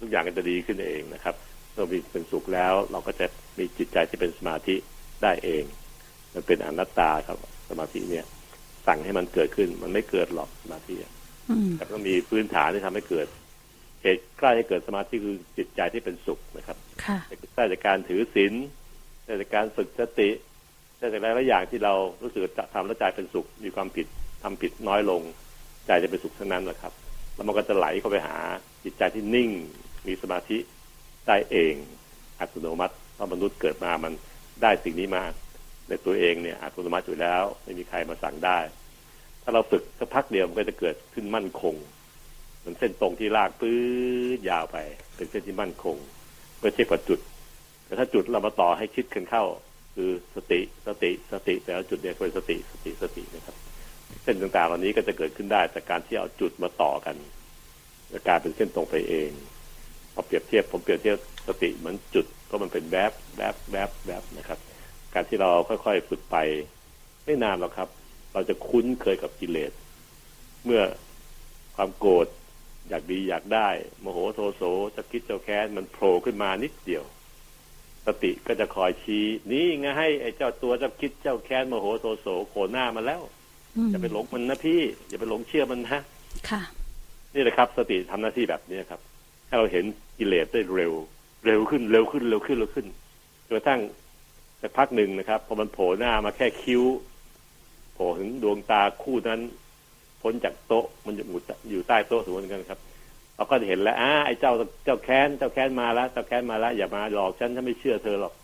[0.00, 1.34] ทุกอย่างก็จะดีขึ้นเองนะครับ
[1.76, 3.26] มื่อมีเป็นสุขแล้ว เราก็จะ
[3.58, 4.76] มีจิตใจที่เป็นสมาธิ
[5.22, 5.64] ได้เอง
[6.34, 7.36] มันเป็นอนัตตาครับ
[7.68, 8.24] สมาธิเนี่ย
[8.86, 11.12] สั่งให้มันเกิดขึ้นมันไม่เกิดหรอกสมาธิอะ
[11.50, 13.26] อืมแต่ก็มีพื้นฐานที่ทำให้เกิด
[14.02, 17.18] เหตุใกล้ให้เกิดสมาธิคือจิตใจที่เป็นสุขนะครับค่ะ
[17.54, 18.52] ได้จากการถือศีล
[19.24, 20.30] ได้จากการฝึกสติ
[20.98, 24.06] ได้จากหลายๆอย่างที่เรารู้สึกจะทำแล้วใจเป็นสุข มีความผิด
[24.42, 25.22] ทำผิดน้อยลง
[25.86, 26.92] ใจจะเป็นสุขทั้งนั้นแหละครับ
[27.34, 28.36] แล้วมันก็จะไหลเข้าไปหา
[28.84, 29.50] จิตใจที่นิ่ง
[30.06, 30.58] มีสมาธิ
[31.26, 31.74] ได้เอง
[32.40, 34.12] อัตโนมัติเพราะมนุษย์เกิดมามัน
[34.62, 35.22] ได้สิ่งนี้มา
[35.88, 38.58] ในตัวเองเนี่ยอัตโนมัติอยู่แล้ว ไม่มีใครมาสั่งได้
[39.42, 41.95] ถ้าเราฝึกสักพักเดียวมันก็จะเกิดขึ้นมั่นคงเห
[42.66, 43.76] มือนเส้นตรงที่ลากปื้
[44.36, 44.76] ดยาวไป
[45.16, 45.96] เป็นเส้นที่มั่นคง
[46.58, 47.20] เพื่อเทียบกับจุด
[47.84, 49.44] แต่ถ้าจุดเรามาต่อให้ติดกันเข้า
[49.94, 53.56] คือสติสติสติแต่ละจุดเนี่ยเป็นสติสติสตินะครับ
[54.22, 57.16] เส้นต่างๆเหล่านี้ก็จะเกิดขึ้นได้จากการที่เอาจุดมาต่อกัน
[58.12, 59.30] จะกลายเป็นเส้นตรงไปเอง
[60.14, 64.58] พอเปรียบเทียบผมเปรียบเทียบสติเหมือนจุดก็มันเป็นแบบแบบแบบแบบนะครับ
[65.14, 66.36] การที่เราค่อยๆฝึกไป
[67.24, 67.88] ไม่นานหรอกครับ
[68.32, 69.72] เราจะคุ้นเคยกับกิเลส
[70.64, 70.82] เมื่อ
[71.76, 72.26] ความโกรธ
[72.88, 73.68] อยากดีอยากได้
[74.00, 74.62] โมโหโทโส
[74.96, 77.04] จะคิดเจ้าแค้นมันโผล่ขึ้นมานิดเดียว
[78.06, 83.22] สติก็จะคอยชี้ นี่ไงให้ไอ้เจ้าตัวเจ้าคิดเจ้าแค้นโมโหโทโสโผล่หน้ามาแล้ว
[83.76, 86.00] อืมอย่าไปหลงมันนะพี่ อย่าไปหลงเชื่อมันนะ
[86.50, 86.62] ค่ะ
[87.34, 89.00] นี่แหละครับ สติทำหน้าที่แบบนี้ครับ
[89.46, 89.84] ให้เราเห็น
[90.18, 90.92] กิเลสได้เร็ว
[91.46, 92.86] เร็วขึ้นเร็วขึ้นเร็วขึ้นเร็วขึ้น
[93.46, 93.80] จนกระทั่ง
[94.60, 96.82] สักพักหนึ่งนะครับพอมันโผล่หน้ามาแค่คิ้ว
[97.94, 99.40] โผล่ถึงดวงตาคู่นั้น
[100.26, 101.26] พ้นจากโต๊ะมันอยู่
[101.70, 102.80] อยู่ใต้โต๊ะสมมติกันครับ
[103.36, 104.52] เราก็จะเห็นแล้วอ่าไอ้เจ้า
[104.84, 108.34] เจ้าแค้นเจ้าแค้นมาแล้วเจ้าแค้นมาแล้ว อย่ามาหลอกฉันฉันไม่เชื่อเธอหรอก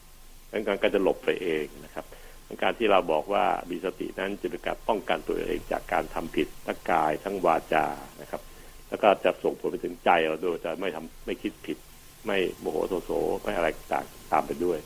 [0.50, 2.04] เป็นการก็จะหลบไปเองนะครับ
[2.46, 7.86] เป็นการที่เราบอกว่ามีสตินั้นจะเป็นการป้องกันตัวเองจากการทำผิดทั้งกายทั้งวาจา
[8.20, 8.40] นะครับ
[8.88, 11.78] แล้วก็จะส่งผลไปถึงใจเราด้วยจะไม่ทำไม่คิดผิด
[12.26, 13.10] ไม่โมโหโทโส
[13.42, 14.78] ไม่อะไรต่างตามไปด้วย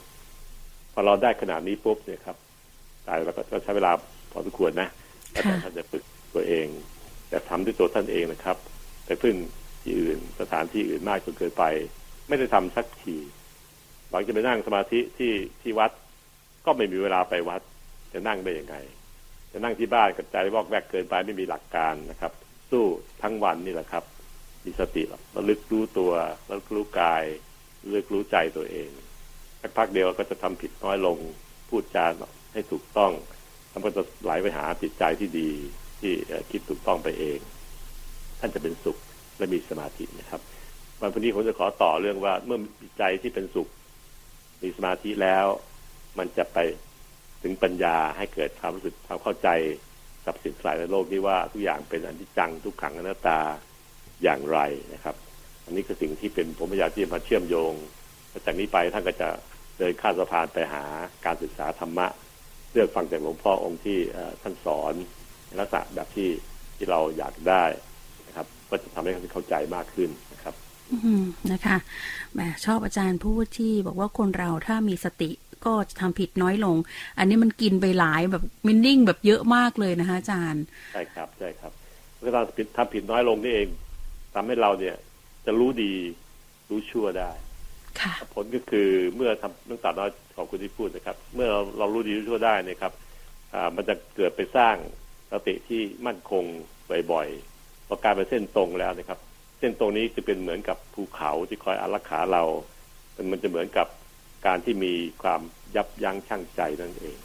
[0.93, 2.37] พอเราได้ขนาดนี้ปุ๊บเนี่ยครับ
[3.07, 3.91] ตายแล้วก็ใช้เวลา
[4.31, 4.89] พอสมควรนะ
[5.31, 6.03] แต่ค่ะท่านจะฝึก
[6.37, 6.67] ตัวเอง
[7.29, 8.57] แต่ทำด้วยตัวท่านเองนะครับ
[9.05, 9.35] แต่พึ่ง
[9.81, 11.63] ที่อื่นสถานที่อื่นมากจนเกินไป
[12.27, 13.15] ไม่ได้ทำสักที
[14.09, 15.91] หวังจะไปนั่งสมาธิที่ที่วัด
[16.65, 17.61] ก็ไม่มีเวลาไปวัด
[18.13, 18.75] จะนั่งได้ยังไง
[19.51, 22.31] จะนั่งที่บ้านกับใจวอกแวกเกินไปไม่มีหลักการนะครับ
[22.71, 22.83] สู้
[23.21, 24.03] ทั้งวันนี่แหละครับ
[24.65, 25.03] มีสติ
[25.35, 26.11] ระลึกรู้ตัว
[26.49, 27.23] ระลึกรู้กาย
[27.83, 28.89] ระลึกรู้ใจตัวเอง
[29.61, 31.17] สักพักเดียวก็จะทำผิดน้อยลง
[31.69, 32.05] พูดจา
[32.53, 33.11] ให้ถูกต้อง
[33.71, 35.49] มันก็จะไหลไปหาจิตใจที่ดี
[35.99, 36.13] ที่
[36.51, 37.39] คิดถูกต้องไปเอง
[38.39, 38.97] ท่านจะเป็นสุข
[39.37, 40.41] และมีสมาธินะครับ
[41.01, 43.67] วันพรุ่งนี้ผมจะขอต่อเรื่องว่าเมื่อมีใจที่เป็นสุข
[44.63, 45.45] มีสมาธิแล้ว
[46.17, 46.57] มันจะไป
[47.43, 49.49] ถึงปัญญาให้เกิดความรู้สึกความเข้าใจ
[50.25, 53.39] กับสิ่งทั้งหลายในโลกนี้ว่าทุกอย่างเป็นอนิจจังทุกขังอนัตตา
[54.23, 54.59] อย่างไร
[54.93, 55.15] นะครับ
[55.65, 57.73] อันนี้คือสิ่งที่เป็นผมพยายามที่จะมาเชื่อมโยง
[58.45, 59.29] จากนี้ไปท่านก็จะ
[59.77, 60.83] เดินข้ามสะพานไปหา
[61.25, 62.07] การศึกษาธรรมะ
[62.71, 63.99] เลือกฟังจากหลวงพ่อองค์ที่
[64.41, 64.93] ท่านสอน
[65.59, 66.29] ลักษณะแบบที่
[66.75, 67.63] ที่เราอยากได้
[68.27, 70.53] นะครับ ก็จะทำให้เขาเข้าใจมากขึ้นนะครับ
[70.91, 71.77] อืมนะคะ
[72.33, 75.31] แหมชอบอาจารย์พูดที่บอกว่าคนเราถ้ามีสติ
[75.65, 76.75] ก็จะทำผิดน้อยลง
[77.17, 81.71] อันนี้มันกินไปหลายแบบมินนิ่งแบบเยอะมากเลยนะคะอาจารย์ ใช่ครับใช่ครับ
[82.17, 83.67] เมื่อเราผิดทำผิดน้อยลงนี่เอง
[84.35, 84.95] ทำให้เราเนี่ย
[85.45, 85.93] จะรู้ดี
[86.69, 87.31] รู้ชั่วได้
[88.01, 92.93] ค่ะผลก็คือเมื่อทำเรื่องตัดน้อยของคุณที่พูดนะครับ เมื่อเราเรารู้ดีรู้ชั่วได้เนะครับ
[93.53, 94.75] อ่า มันจะเกิดไปสร้าง
[95.31, 96.43] สติที่มั่นคง
[97.11, 99.19] บ่อยๆพอการเป็นเส้นตรงแล้วนะครับ
[99.59, 102.43] เส้นตรงนี้จะเป็นเหมือนกับภูเขาที่คอยอารักขาเรา
[103.15, 103.87] มันมันจะเหมือนกับ
[104.45, 105.41] การที่มีความ
[105.75, 107.17] ยับยั้งชั่งใจนั่นเอง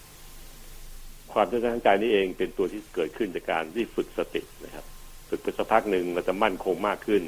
[1.33, 4.85] ความยับยั้งชั่งใจนี้เองเป็นตัวที่เกิดขึ้นจากการที่ฝึกสตินะครับ
[5.29, 7.23] ฝึกไปสักพักหนึ่งเราจะมั่นคงมากขึ้น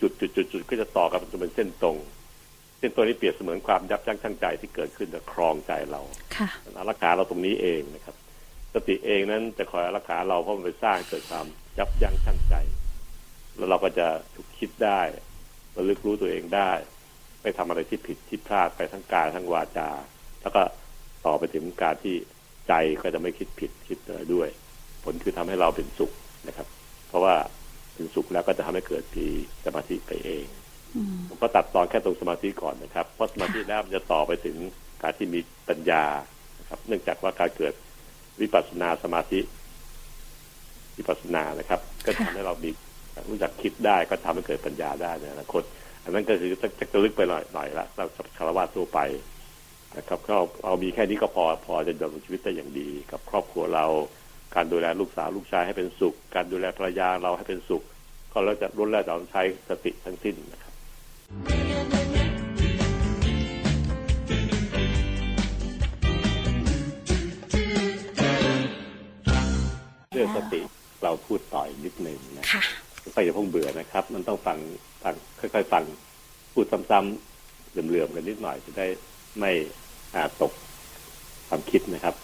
[0.00, 1.96] จุดจุดจุดจุดก็จะต่อกับจะเป็นเส้นตรง
[2.78, 6.00] เส้นตรงนี้เปรียบเสมือนความยับยั้งชั่งใจที่เกิดขึ้นจะครองใจเรา
[6.36, 8.16] ค่ะอารักขาเราตรงนี้เองนะครับ
[8.74, 11.46] สติเองนั้นจะคอยรักขาเราเพราะมันไปสร้างเกิดความ
[11.78, 12.54] ยับยั้งชั่งใจ
[13.56, 15.00] แล้วเราก็จะถูกคิดได้
[15.76, 16.70] ระลึกรู้ตัวเองได้
[17.42, 19.90] ไม่ทำอะไรที่ผิดที่พลาดไปทั้งกายทั้งวาจา
[20.42, 20.62] แล้วก็
[21.26, 22.14] ต่อไปถึงการที่
[22.68, 24.48] ใจก็จะไม่คิดผิดคิดอะไรด้วย
[25.04, 26.12] ผลคือทำให้เราเป็นสุข
[26.48, 26.66] นะครับ
[27.08, 27.34] เพราะว่า
[27.94, 29.26] เป็นสุขแล้วก็จะทำให้เกิดปี
[29.64, 30.46] สมาธิไปเอง
[31.28, 34.56] ผมก็ตัดตอนแค่ตรงสมาธิก่อนนะครับเพราะสมาธิแล้วมันจะต่อไปถึง
[35.02, 36.04] การที่มีปัญญา
[36.60, 37.74] นะครับ เนื่องจากว่าการเกิด
[38.42, 39.40] วิปัสสนาสมาธิ
[40.98, 42.70] วิปัสสนานะครับ ก็ทำให้เรามี
[43.28, 45.62] รู้จักคิดได้ก็ทำให้เกิดปัญญาได้ในอนาคต
[46.04, 48.04] อันนั้นก็คือจะจะลึกไปหน่อยหน่อยละเรา
[48.38, 48.98] คารวะทั่วไป
[49.96, 53.86] นะครับก็เอามีแค่นี้ก็พอพอจะดำรงชีวิตได้อย่างดี กับครอบครัวเรา
[54.54, 57.82] การดูแลลูกสาวลูกชายให้เป็นสุข การดูแลภรรยาเราให้เป็นสุข
[58.32, 61.97] ก็เราจะล้วนแล้วแต่เราใช้สติทั้งสิ้นนะครับ
[70.52, 70.60] ติ
[71.04, 72.62] เราพูดต่อยนิดหนึ่งนะค่ะ
[73.14, 74.58] ก็อย่าเพิ่งเบื่อนะครับ มันต้องฟัง
[75.02, 75.84] ฟังค่อย ๆ ฟัง
[76.52, 78.86] พูดซ้ำๆเหลื่อมๆกันนิดหน่อยจะได้
[79.38, 79.50] ไม่
[80.14, 80.52] อาตก
[81.48, 82.14] ความคิดนะครับ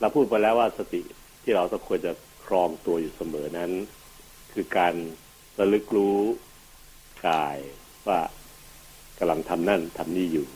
[0.00, 1.02] เราพูดไปแล้วว่าสติ
[1.42, 2.12] ที่เราต้องควรจะ
[2.44, 3.70] ครองตัวอยู่เสมอนั้น
[4.52, 4.94] คือการ
[5.60, 6.18] ระลึกรู้
[7.26, 7.58] กาย
[8.08, 8.20] ว่า
[9.18, 10.46] กำลังทำนั่นทำนี่อยู่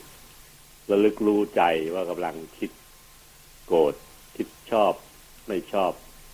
[0.91, 1.63] ระลึกรู้ใจ
[1.95, 2.71] ว่ากำลังคิด
[3.67, 3.95] โกรธ
[4.37, 4.93] คิดชอบ
[5.49, 5.93] ไม่ชอบ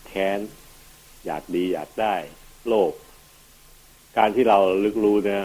[0.08, 0.38] แค้น
[1.26, 2.14] อยากดีอยากได้
[2.68, 2.92] โลภ
[4.18, 5.44] การที่เราลึกรู้เนี่ย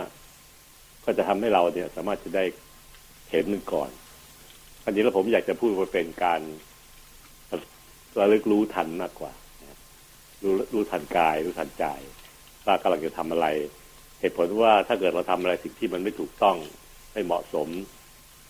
[1.05, 2.43] ก็จะทำให้เราเนี่ย สามารถจะได้
[3.31, 3.89] เห็นมันก่อน
[4.85, 6.41] อันนี้แล้วผมอยากจะพูดว่าเป็นการ
[8.19, 9.33] ระลึกรู้ทันมากกว่า
[10.43, 11.85] รู้รู้ทันกาย รู้ทันใจ
[12.65, 13.47] ว่ากำลังจะทำอะไร
[14.19, 16.57] เหตุผลว่าถ้าเกิดเราทำอะไรสิ่งที่มันไม่ถูกต้อง
[17.13, 17.67] ไม่เหมาะสม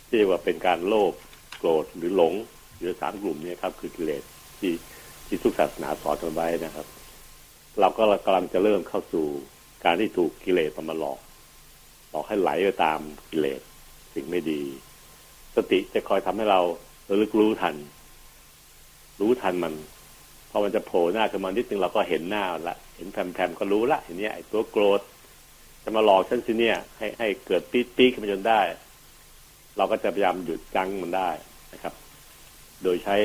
[0.07, 1.14] ที่เรียกว่าเป็นการโลภ
[1.57, 2.34] โกรธหรือหลง
[2.80, 4.24] หรือสามกลุ่มเนี้ครับ คือกิเลส
[4.59, 4.72] ที่
[5.28, 6.88] ที่ทุกศาสนาสอนกันไว้นะครับ
[7.80, 9.26] เราก็กำลังจะเริ่มเข้าสู่
[9.84, 11.19] การที่ถูกกิเลสมันมาหลอก
[12.09, 12.99] หลอกให้ไหลไปตาม
[13.30, 13.61] กิเลส
[14.13, 14.61] สิ่งไม่ดี
[15.55, 16.61] สติจะคอยทำให้เรา
[17.09, 17.76] ระลึกรู้ทัน
[19.21, 19.74] รู้ทันมัน
[20.49, 25.01] พอมันจะโผล่หน้าขึ้นมานิดนึงเราก็เห็นหน้าละเห็นแผ่มๆก็รู้ละเห็นเนี้ยไอ้ตัวโกรธ
[25.84, 28.61] จะมาหลอกฉันสิเนี่ยให้ให้เกิดปี๊ดปี๊ขึ้นมาจนได้
[29.78, 31.30] เราก็จะพยายามหยุดจังมันได้
[31.74, 31.93] นะครับ
[32.84, 33.15] โดยใช้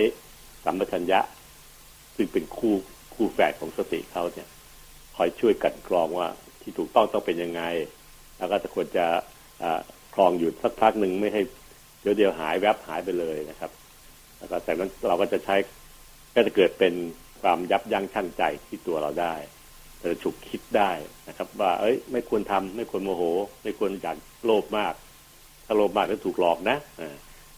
[0.64, 1.20] สัมปชัญญะ
[2.18, 2.74] ซึ่งเป็นคู่
[3.14, 4.48] คู่แฝดของสติเขาเนี่ย
[5.16, 6.28] คอยช่วยกันกรองว่า
[6.62, 7.62] ที่ถูกต้องต้องเป็นยังไง
[8.38, 9.06] แล้วก็จะควรจะ
[10.14, 11.42] ครองหยุดสักพักหนึ่งไม่ให้
[12.02, 13.70] เดี๋ยวเดียวหายแวบหายไปเลยนะครับ
[14.38, 15.56] แล้วก็แต่นั้นเราก็จะใช้
[16.34, 16.94] ก็จะเกิดเป็น
[17.42, 19.34] ความยับยั้งชั่งใจที่ตัวเราได้
[20.00, 20.90] จะฉุกคิดได้
[21.28, 23.22] นะครับ ว่า เอ้ย ไม่ควรทำไม่ควรโมโห
[23.62, 24.94] ไม่ควรอยากโลภมาก
[25.66, 26.76] ถ้าโลภมากก็ถูกหลอกนะ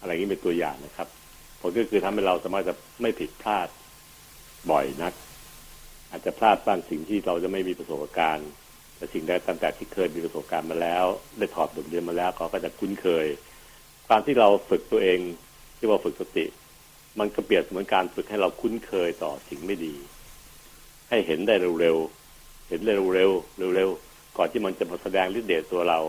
[0.01, 1.09] อะไรนี้เป็นตัวอย่างนะครับ
[1.61, 3.69] ผลก็คือทำให้เราสามารถจะไม่ผิดพลาด
[4.71, 5.13] บ่อยนัก
[6.11, 8.49] อาจจะพลาดบางสิ่งที่เราจะไม่มีประสบการณ์
[8.97, 11.05] แต่สิ่งใดตั้งแต่ที่เคยมีประสบการณ์มาแล้ว
[11.39, 13.27] ได้ถอดบทเรียนมาแล้วก็จะคุ้นเคย
[14.07, 15.19] ความที่เราฝึกตัวเอง
[15.79, 16.47] ที่ว่าฝึกสติ
[17.19, 19.95] มันก็เปรียบเหมือนการฝึกให้เราคุ้นเคยต่อสิ่งไม่ดี
[21.09, 26.01] ให้เห็นได้เร็วๆเห็นได้เร็วๆเร็วๆก่อนที่มันจะมาแสดงฤทธิ์เดชตัวเรา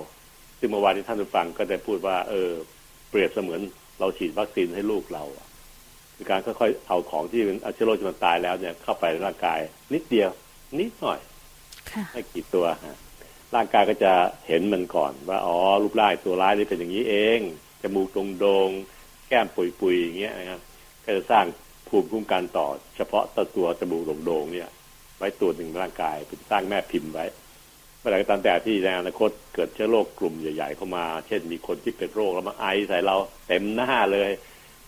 [0.60, 2.50] ซึ่งเมื่อวานที่ท่านผู้ฟังก็ได้พูดว่า เออ
[3.10, 3.62] เปรียบเสมือน
[4.00, 5.24] เราฉีดวัคซีนให้ลูกเรา
[6.22, 9.60] คือการค่อยๆเอาของที่เป็นเชื้อโรคที่มันตายแล้วเนี่ยเข้าไปในร่างกาย
[9.94, 10.30] นิดเดียว
[10.80, 11.20] นิดหน่อย
[12.14, 12.98] ไม่กี่ตัวฮะ
[13.56, 14.14] ร่างกายก็จะ
[14.48, 17.40] เห็นมันก่อน ว่าอ๋อรูปร่างตัวร้ายนี่เป็นอย่างนี้เอง
[17.82, 18.70] จมูกตรงโดง
[19.28, 20.62] แก้มปุยๆอย่างเงี้ยนะครับ
[21.06, 21.46] ก็จะสร้าง
[21.88, 22.68] ภูมิคุ้มกันต่อ
[22.98, 24.70] เฉพาะตัวตัวจมูกโด่งๆเนี่ย
[25.18, 27.26] ไว้ตัวหนึ่งร่างกายเป็นสร้างแม่พิมพ์ไว้
[28.00, 33.16] เมื่อไหร่ก็ตามแต่ที่ในอนาคตเกิดเชื้อโรคกลุ่มใหญ่ ๆ เข้ามา เช่นมีคนที่เป็นโรคแล้วมาไอใส่เรา
[33.48, 34.32] เต็มหน้าเลย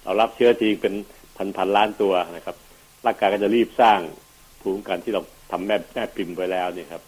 [0.03, 0.93] เรารับเชื้อทีเป็น
[1.37, 2.55] พันพันล้านตัวนะครับ
[3.05, 3.99] ร่างกายก็จะรีบสร้าง
[4.61, 5.21] ภูมิคุ้มกันที่เรา
[5.51, 7.03] ทำแม่แม่พิมพ์ไว้แล้วเนี่ยครับ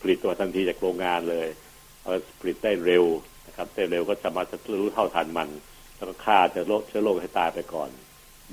[0.00, 1.48] ผลิตตัวทันทีจากโรงงานเลย
[2.02, 3.04] เอาผลิตได้เร็ว
[3.46, 5.48] นะครับได้เร็วก็สามารถจะรู้เท่าทันมัน
[5.96, 7.90] แล้วก็ฆ่าเชื้อโรคเชื้อโรคให้ตายไปก่อน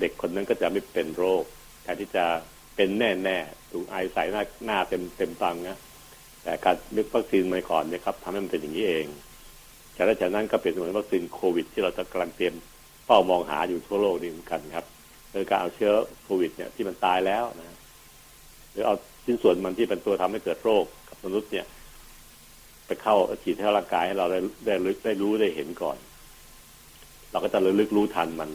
[0.00, 1.44] เด็กคนนั้นก็จะไม่เป็นโรค
[1.82, 2.24] แทนที่จะ
[2.76, 3.38] เป็นแน่แน่
[3.72, 5.76] ถูกไอใส่หน้าหน้าเต็มเต็มตังนะ
[6.42, 9.06] แต่การนึกวัคซีนมาก่อนเนี่ยครับทำให้มันเป็นอย่างนี้เอง
[9.96, 12.54] จากนั้นจากนั้นก็เปลี่ยนเหมือนวัคซีนโควิด ที่เราจะกำลังเตรียม
[13.06, 14.86] เป้ามองหาอยู่ทั่วโลกนี่เหมือนกันครับ
[15.32, 15.92] คือการเอาเชื้อ
[16.24, 17.78] โควิด เนี่ยที่มันตายแล้วนะ
[18.72, 21.66] หรือเอาชิ้นส่วนมันที่เป็นตัวทำให้เกิดโรคกับมนุษย์เนี่ย
[22.86, 25.96] ไปเข้าฉีดให้ร่างกายให้เราได้ได้ลึกได้รู้ได้เห็นก่อน
[27.30, 28.50] เราก็จะระลึกรู้ทันมัน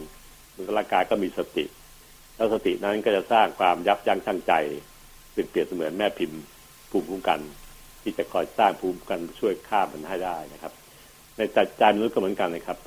[0.54, 1.64] มันร่างกายก็มีสติ
[2.36, 4.52] แล้วสตินั้นก็จะสร้างความยับยั้งชั่งใจ
[5.34, 6.40] ซึ่งเปรียบเสมือนแม่พิมพ์
[6.90, 7.40] ภูมิคุ้มกัน
[8.02, 10.72] ที่จะคอยสร้างภูมิคุ้มกันช่วยฆ่ามันให้ได้นะครับ
[11.36, 12.78] ในใจใจมนุษย์ก็เหมือนกันนะครับ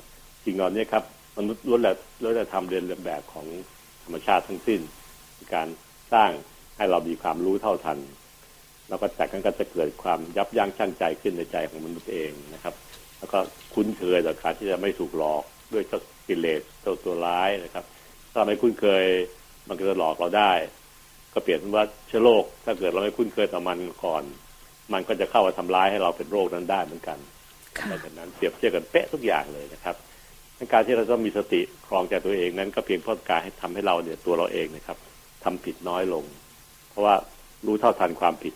[0.44, 1.04] สิ่งเหล่านี้ครับ
[1.38, 3.46] มนุษย์ล้วนแต่ล้วนแต่ทำเรียนแบบของ
[4.04, 4.80] ธรรมชาติทั้งสิ้น
[5.54, 5.68] การ
[6.12, 6.30] สร้าง
[6.76, 7.98] ให้เรามีความรู้เท่าทัน
[8.88, 12.74] แล้วก็จากนั้นก็จะเกิดความยับยั้งชั่งใจขึ้นในใจของมนุษย์เองนะครับ
[13.18, 13.38] แล้วก็
[13.74, 15.42] คุ้นเคยต่อการที่จะไม่ถูกหลอก
[15.72, 17.84] ด้วยเจ้ากิเลสเจ้าตัวร้ายนะครับ
[18.32, 19.04] ถ้าไม่คุ้นเคย
[19.68, 20.52] มันก็จะหลอกเราได้
[21.32, 24.22] ก็เปลี่ยนเป็นว่าเชื้อโรคถ้าเกิดเราไม่คุ้นเคยต่อมันก่อน
[24.92, 27.18] มันก็จะเข้ามาทำร้ายให้เราเป็นโรคนั้นได้เหมือนกัน
[28.04, 29.96] ดังนั้นเปรียบเทียบกันเป๊ะทุกอย่างเลยนะครับ
[30.72, 34.98] การที่เราต้องมีสติครองใจตัวเองนั้น ก็เพียงเพราะการให้ทำให้เราเนี่ยตัวเราเองนะครับ
[35.44, 36.24] ทำผิดน้อยลง
[36.90, 37.14] เพราะว่า
[37.66, 38.54] รู้เท่าทันความผิด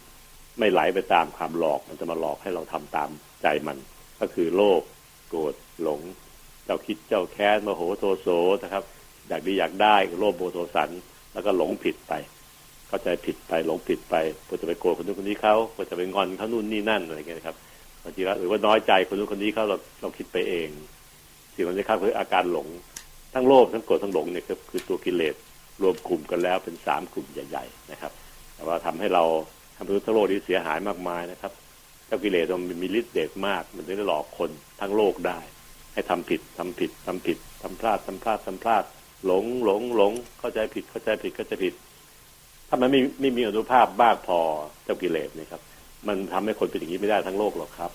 [0.58, 3.10] ไม่ไหลไปตามความหลอกมันจะมาหลอกให้เราทำตาม
[3.42, 3.76] ใจมัน
[4.20, 4.82] ก็คือโลภ
[5.28, 6.00] โกรธหลง
[6.64, 8.28] เจ้าคิดเจ้าแค้นโมโหโทโส
[8.62, 8.84] นะครับ
[9.28, 10.90] อยากดีอยากได้โลภโมโทสัน
[11.32, 12.12] แล้วก็หลงผิดไป
[12.88, 14.14] เข้าใจผิดไปหลงผิดไป
[14.48, 17.56] ก็จะไปโกรธคนนู้นคนนี้เขาก็จะไปงอนเขานู่นนี่นั่นอะไรเงี้ยครับ
[18.02, 20.68] บางทีหรือว่าน้อยใจคนนู้นคนนี้เขาเราเราคิดไปเอง
[21.56, 22.68] สิ่งเหล่านี้ครับคืออาการหลง
[23.34, 25.34] ทั้งโลภทั้งโกรธทั้งหลงเนี่ยครับคือตัวกิเลส
[25.82, 28.12] รวมกลุ่มกันแล้วเป็นสามกลุ่มใหญ่ ๆ นะครับ
[28.54, 29.24] แต่ว่าทำให้เรา
[29.76, 31.52] ทำให้ทั้งโลกนี้เสียหายมากมายนะครับ
[32.06, 34.50] เจ้ากิเลสมันมีฤทธิ์เดชมาก มันจะได้หลอกคน
[34.80, 35.38] ทั้งโลกได้
[35.92, 38.84] ให้ทำผิดทำผิดทำผิดทำพลาดทำพลาดทำพลาด
[39.26, 41.74] หลงหลงหลงเข้าใจผิดเข้าใจผิดเข้าใจผิด
[42.68, 44.38] ถ้ามันไม่ไม่มีอนุภาพบ้ากพอ
[44.84, 45.62] เจ้ากิเลสนี่ครับ
[46.06, 47.90] มันทำให้คนเป็นอย่างนี้ไม่ได้ทั้งโลกหรอกครับ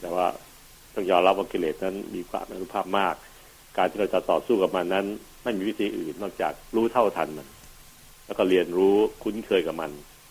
[0.00, 0.26] แต่ว่า
[0.94, 3.14] ต้องยอมรับว่ากิเลสนั้นมีความอนุภาพมาก
[3.76, 5.06] การที่เราจะต่อสู้กับมันนั้น
[5.42, 7.48] ไม่มีวิธีอื่นนอกจากรู้เท่าทันมัน
[8.26, 9.90] แล้วก็เรียนรู้คุ้นเคยกับมัน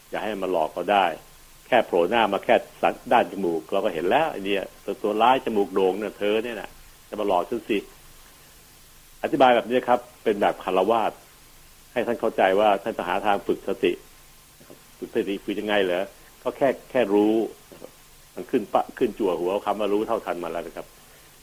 [0.10, 1.06] อย่าให้มันหลอกเราได้
[1.68, 4.56] แค่โผล่หน้ามาแค่สันด้านจมูก เราก็เห็นแล้วไอ้นี่
[4.86, 6.70] ตัวตัวร้ายจมูกโด่งเนี่ยเธอเนี่ยนะ
[7.10, 7.78] จะมาหลอกฉันสิ
[9.24, 11.12] อธิบายแบบนี้ครับ เป็นแบบคารวาส
[11.94, 13.92] ให้ท่านเข้าใจว่าท่านจะหาทางฝึกสติ
[14.98, 16.04] ฝึกสติฝึกยังไงเหรอ
[16.44, 17.34] ก็แค่แค่รู้
[18.40, 20.88] มันขึ้นปะขึ้นจั่วหัวคำว่ารู้เท่าทันมาแล้วนะครับ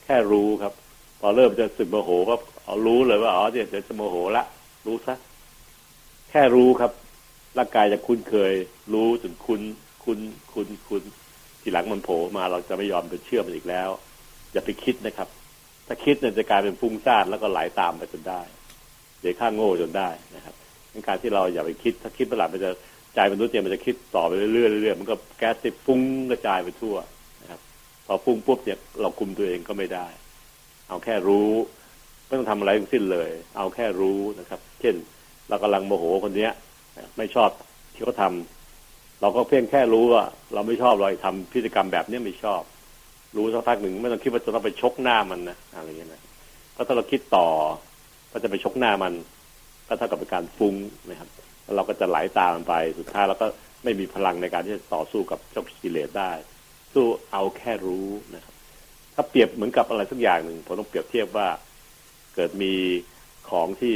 [0.05, 0.73] แค่รู้ครับ
[1.21, 2.35] พอเริ่มจะสึกโมโหก็
[2.65, 4.45] เอารู้เลยว่าอ๋อเดี๋ยวจะโมโหละ
[4.87, 5.15] รู้ซะ
[6.31, 6.93] แค่รู้ครับ
[7.59, 8.53] ร่างกายจะคุ้นเคย
[8.93, 9.61] รู้จนคุ้น
[10.05, 10.19] คุ้น
[10.53, 11.03] คุ้นคุ้น
[11.61, 13.89] ทีหลังมันโผล่มาเราจะไม่ยอมไปเชื่อมันอีกแล้ว
[14.53, 15.29] อย่าไปคิดนะครับ
[15.87, 18.41] ถ้าคิดเนี่ยจะกลายเป็นฟุ้งซ่านแล้วก็ไหลาตามไปจนได้
[19.21, 20.55] เดี๋ยวข้างโง่จนได้นะครับ
[21.07, 22.71] การที่เราอย่าไปคิด ถ้าคิดเมื่อไหร่มันจะ
[23.17, 26.01] ใจมนุษย์เนี่ยมันจะคิดต่อไปเรื่อยๆเรื่อยๆมันก็แก๊สติดฟุ้ง
[26.31, 26.97] กระจายไปทั่ว
[27.43, 27.61] นะครับ
[28.07, 30.07] พอฟุ้งปุ๊บเนี่ยเราคุมตัวเองก็ไม่ได้
[30.89, 31.51] เอาแค่รู้
[32.27, 34.95] ไม่ต้องทำอะไรทั้งสิ้นเลย เอาแค่รู้นะครับ เช่น
[35.49, 36.53] เรากำลังโมโหคนเนี้ย
[37.17, 37.51] ไม่ชอบ
[37.95, 38.33] ที่เขาทา
[39.21, 42.63] เราก็เพียงแค่รู้ว่า เราไม่ชอบเราทำพฤติกรรมแบบนี้ไม่ชอบ
[43.37, 46.23] รู้สักพักหนึ่งไม่ต้องคิดว่าจะต้องไปชกหน้ามันนะอะไรอย่างเงี้ยนะ
[46.73, 47.49] เพราะถ้าเราคิดต่อ
[48.33, 49.13] ก็จะไปชกหน้ามัน
[49.89, 50.75] ก็เท่ากับเป็นการฟุ้ง
[51.11, 51.29] นะครับ
[51.75, 53.47] เราก็จะไหลาตามไปสุดท้ายเราก็
[53.85, 56.33] ไม่มีพลังในการที่จะต่อสู้กับเจ้ากิเลสได้
[56.95, 58.55] สู้เอาแค่รู้นะครับ
[59.15, 61.49] ถ้าเปรียบเหมือนกับอะไรสักอย่างหนึ่งผมต้องเปรียบเทียบว่า
[62.35, 62.75] เกิดมี
[63.51, 63.95] ของที่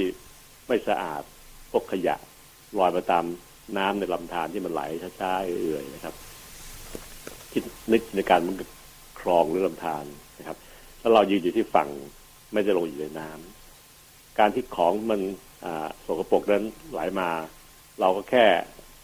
[0.68, 1.22] ไม่สะอาด
[1.70, 2.16] พวกขยะ
[2.78, 3.24] ลอยมาตาม
[3.78, 4.82] น้ำในลำธารที่มันไหล
[5.20, 6.14] ช้าๆเอื่อยๆนะครับ
[7.52, 7.62] คิด
[7.92, 8.56] นึกในการมัน
[9.20, 10.04] คลองหรือลำธาร
[10.38, 10.56] นะครับ
[11.00, 11.88] แล้วเรายืนอยู่ที่ฝั่ง
[12.52, 15.20] ไม่ได้ลงอยู่ในน้ำการที่ของมัน
[16.06, 17.30] สกปรกนั้นไหลามา
[18.00, 18.46] เราก็แค่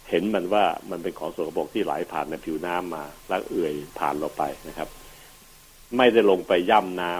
[0.09, 4.89] เห็นมันว่ามันเป็นของสกปรกที่ไหลผ่านในผิวน้ำมาแล้วเอื่อยผ่านเราไปนะครับ
[5.97, 7.13] ไม่ได้ลงไปย่ำน้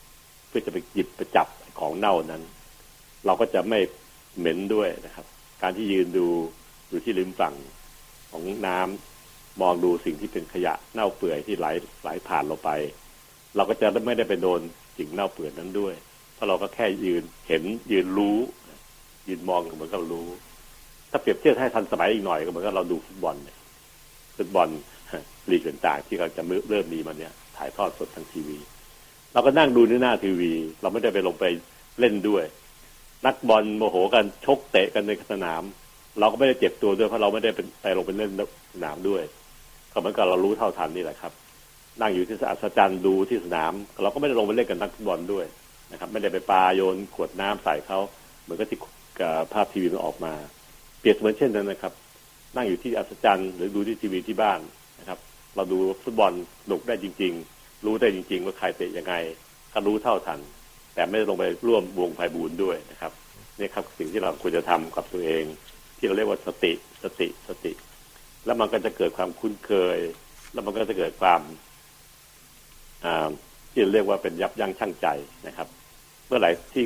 [0.00, 1.48] ำเพื่อจะไปหยิบไปจับ
[1.80, 2.42] ของเน่านั้น
[3.26, 3.78] เราก็จะไม่
[4.38, 5.26] เหม็นด้วยนะครับ
[5.62, 6.26] การที่ยืนดู
[6.88, 7.54] อยู่ที่ริมฝั่ง
[8.30, 11.66] ของน้ำมองดูสิ่งที่เป็นขยะเน่าเปื่อยที่ไหล
[12.02, 12.70] ไหลผ่านเราไป
[13.56, 14.60] เราก็จะไม่ได้ไปโดน
[14.98, 15.94] สิ่งเน่าเปื่อยนั้นด้วย
[16.34, 17.62] เพราะเราก็แค่ยืนเห็น
[17.92, 18.38] ยืนรู้
[19.28, 20.28] ยืนมองเหมือนกับรู้
[21.14, 23.58] ถ้าเปรียบเทียบให้ทันสมัยอีกหน่อยก็เหมือนกับเราดูฟุตบอลเนี่ย
[24.36, 24.68] ฟุตบอล
[25.50, 28.58] ลีกต่างๆที่เราจะเริ่มมีมันเนี่ย ถ่ายทอดสดทางทีวี
[29.32, 30.52] เราก็นั่งดูในหน้าทีวี
[30.82, 31.44] เราไม่ได้ไปลงไป
[32.00, 32.44] เล่นด้วย
[33.26, 35.62] นักบอลโมโหกันชกเตะกันในสนาม
[36.20, 38.30] เราก็ไม่ได้เจ็บตัวด้วยเพราะเราไม่ได้เป็นไปลงไปเล่น
[38.74, 39.22] สนามด้วย
[39.92, 41.32] ก็เหมือนกับเรารู้เท่าทันนี่แหละครับ
[42.00, 45.46] นั่งอยู่ที่อัฒจันทร์ดูที่สนาม เราก็ไม่ได้ลงไปเล่นกับนักฟุตบอลด้วย
[45.92, 47.98] นะครับ ไม่ได้ไปปาโยนขวดน้ำใส่เขา
[48.42, 48.78] เหมือนกับที่
[49.52, 50.32] ภาพทีวีมันออกมา
[51.04, 51.92] เปรียบเหมือนเช่นนั้นนะครับ
[52.56, 54.60] นั่งอยู่ที่อัฒจันทร์หรือดูที่ทีวีที่บ้าน
[55.00, 55.18] นะครับ
[55.56, 56.32] เราดูฟุตบอล
[56.66, 59.14] หนุกได้จริง ๆ รู้ได้จริง ๆ ว่าใครเตะยังไง
[59.72, 60.40] ก็รู้เท่าทัน
[60.94, 63.12] แต่ไม่ลงไปร่วมวงไพ่บูนด้วยนะครับ
[63.58, 65.44] นี่ครับสิ่งที่เราควรจะทำกับตัวเอง
[65.98, 67.72] ที่เราเรียกว่าสติสติสติ
[68.44, 69.98] แล้วมันก็จะเกิดความคุ้นเคย
[70.52, 71.40] แล้วมันก็จะเกิดความ
[73.72, 75.06] ที่เรียกว่าเป็นยับยั้งชั่งใจ
[75.46, 75.68] นะครับ
[76.26, 76.84] เมื่อไหร่ที่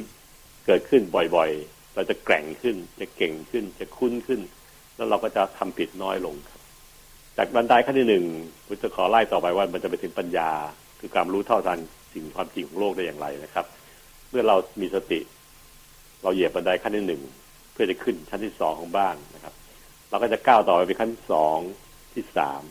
[0.66, 1.50] เกิดขึ้นบ่อย
[1.98, 4.40] เราจะแกร่งขึ้น จะเก่งขึ้น จะคุ้นขึ้น
[4.96, 6.60] แล้วเราก็จะทำผิดน้อยลงครับ
[7.36, 8.24] จากบันไดขั้นที่หนึ่ง
[8.66, 10.50] ผมจะขอไล่ต่อไปว่ามันจะไปถึงปัญญา
[11.00, 11.78] คือการรู้เท่าทัน
[12.12, 13.66] สิ่งความจริงของโลกได้อย่างไรนะครับ
[14.30, 15.20] เมื่อเรามีสติ
[16.22, 17.22] เราเหยียบบันไดขั้นที่หนึ่ง
[17.72, 19.54] เพื่อจะขึ้นชั้นที่สองของบ้านนะครับ
[20.10, 21.58] เราก็จะก้าวต่อไปเป็นขั้นที่สอง
[22.14, 22.62] ที่สาม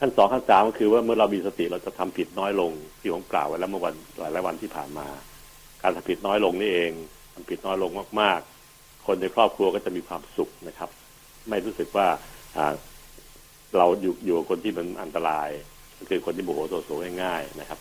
[0.00, 5.06] ขั้นสองขั้นสามก็คือว่าเมื่อเรามีสติเราจะทำผิดน้อยลงที่ผมกล่าวไว้แล้วเมื่อวันหลายหลายวันที่ผ่านมา
[5.82, 6.92] การทำผิดน้อยลงนี่เอง
[7.38, 8.40] ทำผิดน้อยลงมาก
[8.72, 10.90] ๆ คนในครอบครัวก็จะมีความสุขนะครับ
[11.48, 12.06] ไม่รู้สึกว่า
[13.78, 15.48] เราอยู่อยู่กับคนที่มันอันตราย
[15.98, 16.90] ก็คือคนที่โมโหโทโส
[17.22, 17.78] ง่ายๆนะครับ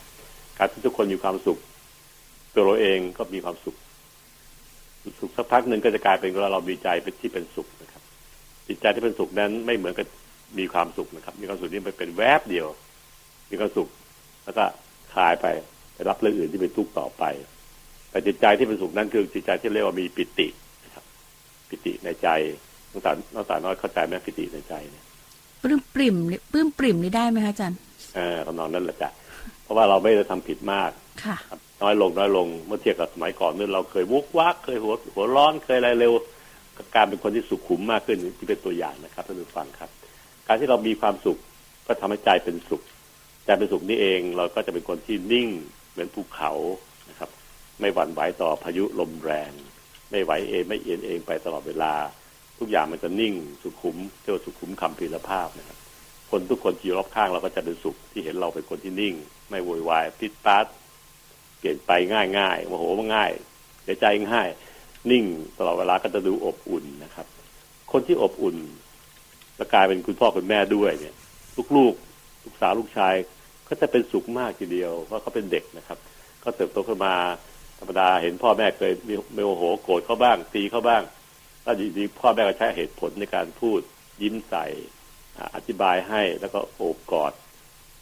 [0.58, 1.58] การที่ทุกคนมีความสุข
[2.53, 3.76] ตัวเราเองก็มีความสุข
[5.20, 8.03] สุขสักพักหนึ่งก็จะกลายเป็นว่าเรามีใจเป็นที่เป็นสุขนะครับ
[8.68, 10.08] จิตใจที่เป็นสุขนั้นไม่เหมือนกับ
[10.60, 12.68] มีความสุขนะครับ มีความสุขนี่มันเป็นแวบเดียว
[13.49, 13.88] มีความสุข
[14.45, 14.64] แล้วก็
[15.14, 15.45] คลายไป
[15.93, 17.24] ไปรับเรื่องอื่นที่เป็นทุกข์ต่อไป
[18.18, 20.47] แต่จิตใจที่เป็นสุขนั้นคือจิตใจที่เรียกว่ามีปิติ
[20.86, 21.03] นะครับ
[21.70, 22.28] ปิติในใจ
[22.91, 25.03] น้องสาวน้องสาวน้อยเข้าใจไหมปิติในใจเนี่ย
[25.63, 26.15] ปลื้มปริ่ม
[26.51, 27.78] ปลื้มปริ่มนี่ได้ไหมคะอาจารย์
[28.15, 29.09] เออคำนองนั้นแหละจ้ะ
[29.63, 30.91] เพราะว่าเราไม่ได้ทำผิดมาก
[31.24, 31.38] ค่ะ
[31.84, 36.13] น้อยลงน้อยลงเมื่อเทียบกับสมัยก่อนนี่เราเคยวุกวักเคยหัวหัวร้อนเคยอะไรเร็ว
[36.95, 39.89] การเป็นคนที่สุขุมมากขึ้นที่เป็นตัวอย่างนะครับท่านผู้ฟังครับ
[40.47, 41.38] การที่เรามีความสุข
[41.88, 42.82] ก็ทำให้ใจเป็นสุข
[43.45, 45.47] ใจเป็นสุขนี่เองเราก็จะเป็นคนที่นิ่ง
[45.91, 46.51] เหมือนภูเขา
[47.09, 47.30] นะครับ
[47.80, 49.51] ไม่หวั่นไหวต่อพายุลมแรง
[50.11, 51.93] ไม่ไหวเองไม่เอียงเองไปตลอดเวลา
[52.59, 55.78] ทุกอย่างมันจะนิ่งสุขุมเรียกว่าสุขุมคำพีรภาพนะครับ
[56.32, 59.13] คนทุกคนที่รอบข้างเราก็จะเป็นสุขที่เห็นเราเป็นคนที่นิ่ง
[59.49, 60.65] ไม่โวยวายพิดปาด
[61.59, 62.84] เปลี่ยนไปง่ายง่ายโมโห
[63.15, 63.32] ง่าย
[63.84, 64.49] เสียใจง่าย
[65.11, 65.23] นิ่ง
[65.57, 67.28] ตลอดเวลาก็จะดูอบอุ่นนะครับ
[67.91, 68.57] คนที่อบอุ่น
[69.57, 71.15] และกลายเป็นคุณพ่อคุณแม่ด้วยเนี่ย
[71.75, 73.13] ลูกๆลูกสาวลูกชาย
[73.67, 75.97] ก็จะเป็นสุขมากทีเดียวเพราะเขาเป็นเด็กนะครับ
[76.43, 77.13] ก็เติบโตขึ้นมา
[77.80, 81.03] ธรรมดาเห็นพ่อแม่เคยมีมีโมโหโกรธเขาบ้างตีเขาบ้าง
[81.63, 83.80] แล้วดีๆพ่อแม่ก็ใช้เหตุผลในการพูด
[84.21, 84.65] ยิ้มใส่
[85.55, 87.34] อธิบายให้แล้วก็โอบกอด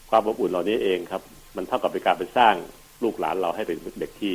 [0.09, 1.21] ความอบอุ่นเหล่านี้เองครับ
[1.55, 2.55] มันเท่ากับเป็นการไปสร้าง
[3.03, 4.33] ลูกหลานเราให้เป็นเด็กที่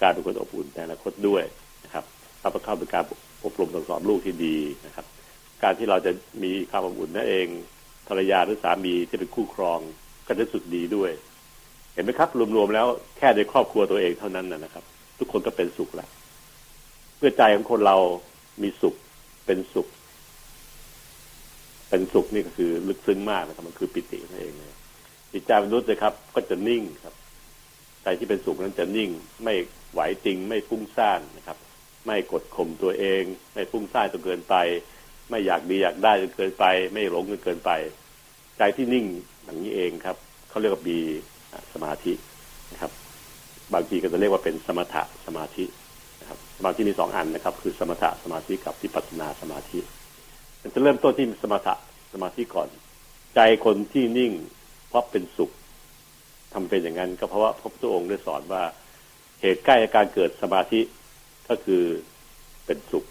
[0.00, 1.42] กายเป็นคนอบอุ่นในอนาคตด้วย
[1.84, 2.04] นะครับ
[2.40, 3.04] เราเข้าเป็นการ
[3.44, 4.56] อบรมสั่งสอนลูกที่ดี
[4.86, 5.06] นะครับ
[5.62, 6.12] การที่เราจะ
[6.42, 7.46] มีความอบอุ่นนั่นเอง
[8.08, 9.80] ภรรยาหรือสามีที่เป็นคู่ครอง
[10.26, 11.10] ก็จะสุดดีด้วย
[11.94, 12.86] เห็นไหมครับ รวมๆแล้ว
[13.16, 14.84] แค่ในครอบครัวตัวเองเท่านั้นนะครับ
[15.18, 16.08] ทุกคนก็เป็นสุขแล้ว
[17.16, 17.96] เพื่อใจของคนเรา
[18.62, 18.94] มีสุข
[19.46, 19.88] เป็นสุข
[21.88, 24.74] เป็นสุขนี่ก็คือลึกซึ้งมากนะครับ มันคือปิตินั่นเองเลย
[25.32, 27.14] จิตใจมนุษย์นะครับ ก็จะนิ่งครับ
[28.02, 29.10] ใจที่เป็นสุขนั้นจะนิ่ง
[29.44, 29.54] ไม่
[29.92, 31.58] ไหวจริง ไม่ฟุ้งซ่านนะครับ
[32.06, 33.22] ไม่กดข่มตัวเอง
[33.54, 34.54] ไม่ฟุ้งซ่านจนเกินไป
[35.30, 37.70] ไม่อยากดีอยากได้จนเกินไป ไม่หลงจนเกินไป
[38.58, 39.06] ใจที่นิ่ง
[39.44, 40.16] อย่างนี้เองครับ
[40.48, 41.00] เขาเรียกว่าบี
[41.74, 42.12] สมาธิ
[42.72, 42.92] นะครับ
[43.74, 45.64] บางทีก็จะเรียกว่าเป็นสมถะสมาธิ
[46.20, 49.78] นะครับสมาธิมีสองอันนะครับ คือสมถะสมาธิกับวิปัสนาสมาธิ
[50.62, 51.74] มันจะเริ่มต้นที่สมถะ
[52.12, 52.68] สมาธิก่อน
[53.34, 54.32] ใจคนที่นิ่ง
[54.88, 55.50] เพราะเป็นสุข
[56.52, 58.62] ทำเป็นอย่างนั้น ก็เพราะว่าพระพุทธองค์ได้สอนว่า
[59.40, 60.80] เหตุใกล้การเกิดสมาธิ
[61.48, 61.82] ก็คือ
[62.66, 63.04] เป็นสุข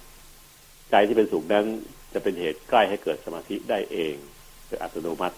[0.91, 1.65] ใจที่เป็นสุขนั้น
[2.13, 4.15] จะเป็นเหตุใกล้ให้เกิดสมาธิได้เอง
[4.67, 5.37] โดยอัตโนมัติ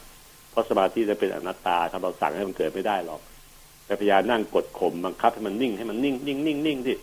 [0.52, 3.22] เพราะสมาธิจะเป็นอนัตตาครับเราสั่งให้มันเกิดไม่ได้หรอก
[3.86, 6.96] แต่พยายามนั่งกดข่มบังคับให้มันนิ่งให้มันนิ่งนิ่งนิ่งนิ่งที่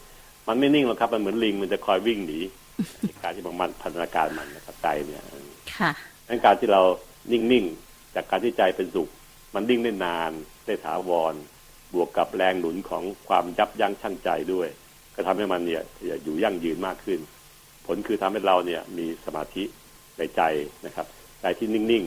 [0.49, 2.39] มันไม่นิ่งหรอกครับมันเหมือนลิงมันจะคอยวิ่งหนี
[3.23, 5.23] การที่มันพัฒนาการมันนะครับใจเนี่ย
[5.75, 5.91] ค่ะ
[6.29, 6.83] ดังการที่เรา
[7.33, 7.65] นิ่งนิ่ง
[8.15, 9.09] จากการที่ใจเป็นสุข
[9.55, 10.33] มันนิ่งได้นาน
[10.67, 11.35] ได้ถาวร
[11.95, 14.69] บวกกับแรงหนุนของความยับยั้งชั่งใจด้วย
[15.15, 15.83] ก็ทำให้มันเนี่ย
[16.25, 17.21] อยู่ยั่งยืนมากขึ้น
[17.87, 19.65] ผลคือทำให้เราเนี่ยมีสมาธิ
[20.19, 20.43] ในใจ
[20.87, 21.07] นะครับ
[21.41, 22.05] ใจที่นิ่ง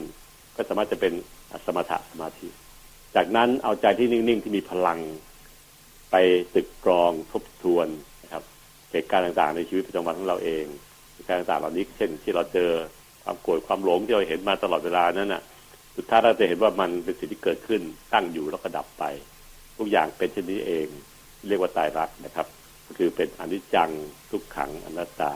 [0.56, 1.12] ก็สามารถจะเป็น
[1.66, 2.48] สมถะสมาธิ
[3.16, 4.98] จากนั้นเอาใจที่นิ่งๆที่มีพลัง
[6.10, 6.16] ไป
[6.54, 7.86] ตึกกรองทบทวน
[8.22, 8.42] นะครับ
[8.92, 10.64] เหตุการณ์ต่างๆ ในชีวิตประจำวันของเราเอง
[11.12, 12.70] เหตุการณ์ต่างๆเหล่านี้เช่น ที่เราเจอ
[13.24, 15.42] ความโกรธความหลงที่เราเห็นมาตลอดเวลานั้นน่ะ
[15.96, 17.80] สุดท้ายเราจะเห็นว่ามันเป็นสิ่งที่เกิดขึ้น
[18.12, 19.04] ตั้งอยู่แล้วก็ดับไป
[19.78, 20.86] ทุกอย่างเป็นเช่นนี้เอง
[21.48, 22.46] เรียกว่าตายรักนะครับ
[22.86, 23.90] ก็คือเป็นอนิจจัง
[24.30, 25.32] ทุกขังอนัตตา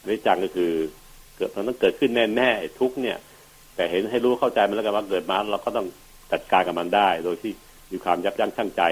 [0.00, 0.72] อนิจจังก็คือ
[1.36, 3.18] เกิดมันต้องเกิดขึ้นแน่ๆทุกเนี่ย
[3.78, 5.86] แต่เห็นให้รู้เข้าใจมันแล้วกันว่าเกิดมาเราก็ต้อง
[6.32, 7.52] จัดการกับมันได้ โดยที่
[7.92, 8.82] มีความยับยั้งชั่งใจ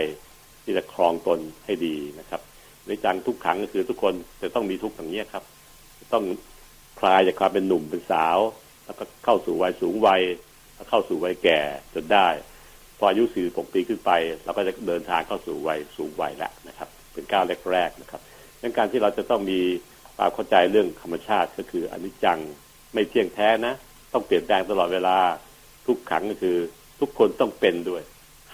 [0.65, 2.41] ที่จะครองตนให้ดีนะครับ
[2.87, 5.45] ในจังทุกขังก็คือทุกคนจะต้องมีทุกข์อย่างนี้ครับ
[6.13, 6.25] ต้อง
[7.01, 8.39] คลายจากความเป็นหนุ่มเป็นสาว
[8.85, 10.23] แล้วก็เข้าสู่วัยสูงวัย
[10.75, 11.61] แล้วเข้าสู่วัยแก่
[11.95, 12.29] จนได้
[12.99, 14.11] พออายุ46ปีขึ้นไป
[14.45, 18.21] เราก็จะเดินทางเข้าสู่วัยสูงวัยแล้วนะครับ เป็นก้าวแรกๆนะครับ
[18.63, 19.61] ดังการที่เราจะต้องมี
[20.17, 22.39] ความเข้าใจเรื่องธรรมชาติก็คืออนิจจัง
[22.93, 23.75] ไม่เที่ยงแท้นะ
[24.17, 25.17] ต้องเปลี่ยนแปลงตลอดเวลา
[25.87, 26.57] ทุกขังก็คือ
[27.01, 28.03] ทุกคนต้องเป็นด้วย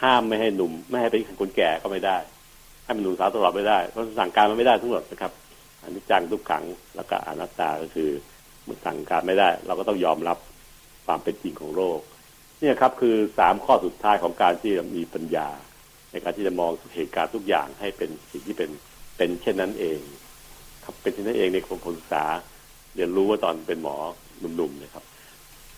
[0.03, 2.17] ห้ามไม่ให้หนุ่ม ไม่ให้เป็นคนแก่ก็ไม่ได้
[2.85, 5.33] ให้มันหนุ่มสาวตลอดไม่ได้เพราะสั่งการมันไม่ได้ทั้งหมดนะครับ
[5.83, 6.65] อันนี้จังทุกขัง
[6.97, 8.11] แล้วก็อนัตตาก็คือ
[8.69, 10.39] มันสั่งการไม่ได้ เราก็ต้องยอมรับ
[11.07, 12.01] ความเป็นจริงของโลก
[12.61, 15.49] นี่ครับคือสามข้อสุดท้ายของการที่มีปัญญา
[16.13, 18.71] ในการที่จะมองเหตุการณ์ทุกอย่างให้เป็นสิ่งที่เป็น
[19.17, 19.99] เป็นเช่นนั้นเอง
[20.85, 22.25] ครับเป็นเช่นนั้นเองในคนศึกษา
[22.97, 23.97] เรียนรู้ว่าตอนเป็นหมอ
[24.41, 25.05] หนุ่มๆนะครับ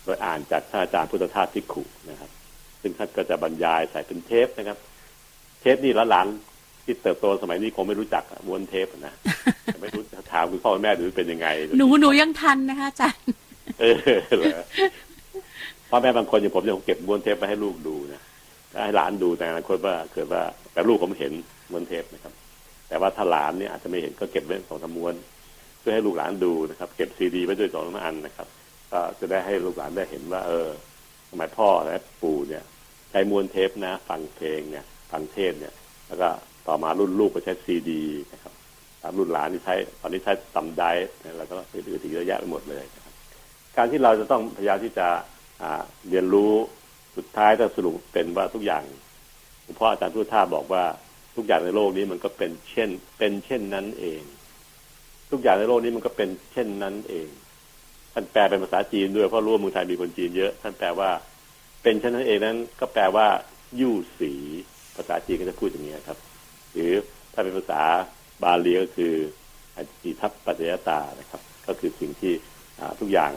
[0.05, 2.29] โดยอ่านจากท่านอาจารย์พุทธทาสพิขุนะครับ
[2.81, 4.77] ซึ่งท่านก็จะบรรยายใส่เป็นเทปนะครับ
[5.61, 6.27] เทปนี่หลาน
[6.85, 9.13] ที่เติบโตสมัยนี้คงไม่รู้จักม้วนเทปนะ
[9.81, 10.01] ไม่รู้
[10.31, 11.47] ถามคุณพ่อแม่ดูเป็นยังไง
[11.77, 13.23] หนูหนูยังทันนะคะอาจารย์
[13.79, 13.95] เออ
[14.37, 14.63] เหรอ
[15.89, 18.21] พ่อแม่บางคนอย่างผมเนี่ยผมเก็บม้วนเทปไปให้ลูกดูนะ
[18.83, 20.41] ให้หลานดูแต่อนาคตว่าเกิดว่า
[20.73, 21.31] แต่ลูกผมเห็น
[21.71, 22.33] ม้วนเทปนะครับ
[22.89, 25.13] แต่ว่าถ้าหลานเนี่ยอาจจะไม่เห็นก็เก็บไว้สองสามม้วน
[25.79, 28.47] เพื่อให้ลูกหลานดูนะครับ เก็บซีดีไว้ด้วยสองสามอันนะครับ
[28.95, 30.67] ก็จะได้ให้ลูกหลานได้เห็นว่า เออ
[31.29, 32.63] สมัยพ่อและปู่เนี่ย
[33.11, 35.73] ใช้มวนเทปนะ ฟังเพลงเนี่ยฟังเทศเนี่ย
[36.07, 36.29] แล้วก็
[36.67, 38.53] ต่อมารุ่นลูกก็ใช้ซีดีนะครับ
[39.17, 40.83] รุ่นหลานที่ใช้ตอนนี้ใช้ตำได
[41.37, 43.13] แล้วก็อื่นๆเยอะแยะไปหมดเลยนะครับ
[43.77, 45.07] การที่เราจะต้องพยายามที่จะ
[46.09, 46.51] เรียนรู้
[47.17, 48.83] สุดท้ายถ้าสรุปเป็นว่าทุกอย่าง
[49.63, 50.83] หลวงพ่ออาจารย์ทุท่าบอกว่า
[51.35, 54.21] ทุกอย่างในโลกนี้มันก็เป็นเช่น เป็นเช่นนั้นเอง
[55.31, 57.27] ทุกอย่างในโลกนี้มันก็เป็นเช่นนั้นเอง
[58.17, 61.09] ท่านแปลเป็นภาษาจีนด้วยเพราะรู้ว่าเมืองไทยมีคนจีนเยอะ ท่านแปลว่า
[61.83, 63.27] เป็นเช่นนั้นเองนั้น ก็แปลว่า
[63.81, 64.31] ยู่สี
[64.95, 66.17] ภาษาจีนก็จะพูดอย่างนี้ครับ
[66.73, 66.91] หรือ
[67.33, 67.81] ถ้าเป็นภาษา
[68.43, 69.13] บาลีก็คือ
[69.75, 72.33] อจิทัพปัจจยตานะครับ ก็คือสิ่งที่
[72.99, 73.31] ทุกอย่าง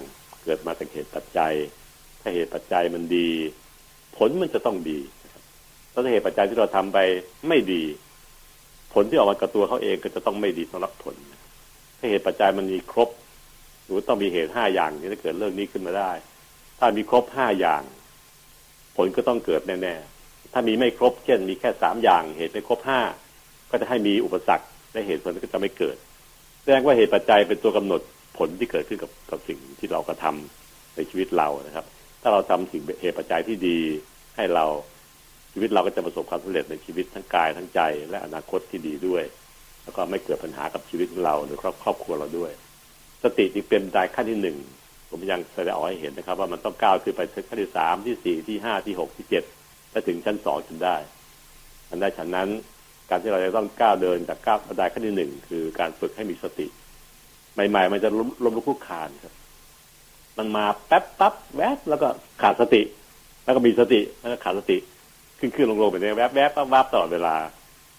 [0.45, 1.55] เกิดมาจากเหตุปัจจัย
[2.21, 3.29] ถ้าเหตุปัจจัยมันดี
[4.17, 4.99] ผลมันจะต้องดี
[5.93, 6.99] ถ้าเหตุปัจจัยที่เราทำไป
[7.49, 7.83] ไม่ดี
[8.93, 11.15] ผลที่ออกมากับตัวเขาเองก็จะต้องไม่ดีสำหรับผล
[11.99, 13.09] ถ้าเหตุปัจจัยมันมีครบ
[13.89, 16.13] หรือต้องมีเหตุห้าอย่างที่จะเกิดเรื่องนี้ขึ้นมาได้
[16.79, 17.83] ถ้ามีครบห้าอย่าง
[18.97, 23.01] ผลก็ต้องเกิดแน่ๆ ถ้ามีไม่ครบเช่น มีแค่สามอย่าง เหตุไม่ครบห้า
[23.71, 25.97] ก็จะให้มีอุปสรรคและเหตุผลก็จะไม่เกิด
[26.63, 28.01] แสดงว่าเหตุปัจจัยเป็นตัวกำหนด
[28.39, 30.35] ผลที่เกิดขึ้นกับกับสิ่งที่เรากระทา
[30.97, 31.87] ในชีวิตเรานะครับ
[32.23, 33.79] ถ้าเราทำสิ่งเหตุปัจจัยที่ดี
[34.37, 34.67] ให้เรา
[35.53, 37.81] ชีวิตเราก็จะประสบความสำเร็จในชีวิตทั้งกายทั้งใจ
[38.11, 39.25] และอนาคตที่ดีด้วย
[39.85, 42.53] แล้วก็ไม่เกิดปัญหากับชีวิตของเราหรือครอบครัวเราด้วย
[43.23, 44.57] สติจึงเป็นได้ขั้นที่หนึ่ง
[45.11, 49.45] ผมยังแสดงออกให้เห็นนะครับ ว่ามันต้องก้าวขึ้นไปขั้นที่สามที่สี่ที่ห้าที่หกที่เจ็ด
[49.91, 50.97] และถึงชั้นสองจนได้
[51.89, 52.49] อันได้ฉันนั้น
[53.11, 56.67] การที่เราจะต้องก้าวเดินจากก้าวบันไดขั้นที่หนึ่งคือการฝึกให้มีสติ
[57.55, 59.35] ใหม่ ๆ มันจะล้มลุกคุกคานครับ
[60.39, 62.09] มันมาแป๊บปั๊บแวบแล้วก็
[62.43, 62.83] ขาดสติ
[63.45, 64.77] แล้วก็มีสติแล้วก็ขาดสติ
[65.39, 67.37] ขึ้นขึ้นลงลงไปในแวบแวบวับวับตลอดเวลา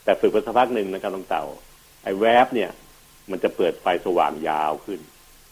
[0.03, 1.43] แต่ฝึกไปสักพักหนึ่งนะครับต้องเต่า
[2.03, 2.69] ไอ้แวบเนี่ย
[3.31, 4.99] มันจะเปิดไฟสว่างยาวขึ้น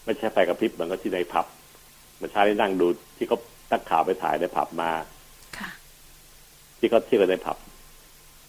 [0.04, 1.46] ไม่ใช่ไฟกระพริบมันก็ที่ในผับ
[2.20, 3.38] มาใช้ได้นั่งดูที่เขา
[3.70, 4.90] ตักข่าวไปถ่ายในผับมา
[6.78, 7.56] ที่เขาเที่ยวในผับ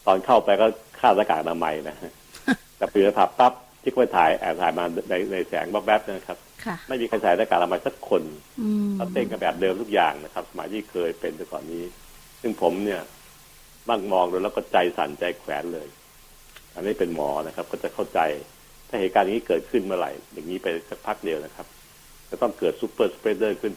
[0.06, 0.66] ตอนเข้าไปก็
[1.00, 1.96] ข้าราชการอนามัยนะ
[2.78, 3.54] แต่ปีนผับปั๊บ
[3.84, 6.38] ที่เขาไปถ่ายแอบถ่ายมาในในแสงแวบๆนะครับ
[6.88, 8.24] ไม่มีใครใส่หน้ากากอนามัยสักคน
[8.96, 11.84] เขาเต้นกันแบบเดิมทุกอย่างนะครับสมัยที่เคยเป็นแต่ก่อนนี้
[12.42, 13.02] ซึ่งผมเนี่ย
[13.88, 15.88] บ้างมองดูแล้วก็ใจสั่นใจแขวนเลย
[16.76, 18.20] อันนี้เป็นหมอนะครับ ก็จะเข้าใจ
[18.90, 21.68] ถ้าเหตุการณ์นี้เกิดขึ้นเมื่อไหร่ อย่างนี้ไปสักพักเดียวนะครับ
[22.30, 23.74] จะต้องเกิด super spreader ขึ้น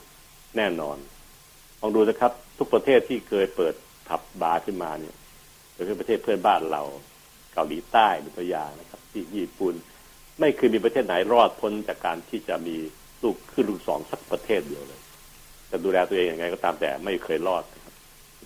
[0.57, 0.97] แน่นอน
[1.81, 3.75] ลองดูนะครับ ทุกประเทศที่เคยเปิด
[4.09, 5.15] ผับบาร์ขึ้นมาเนี่ย
[5.75, 6.83] โดยเฉพาะประเทศเพื่อนบ้านเรา
[7.53, 9.75] เกาหลีใต้เป็นตัวอย่างนะครับ ที่ญี่ปุ่น
[10.41, 12.77] ไม่เคยมีประเทศไหนรอดพ้นจากการที่จะมี
[13.23, 15.01] ลูกขึ้นลูกสองสักประเทศเดียวเลย
[15.71, 17.65] จะดูแลตัวเองอยังไงก็ตามแต่ไม่เคยรอด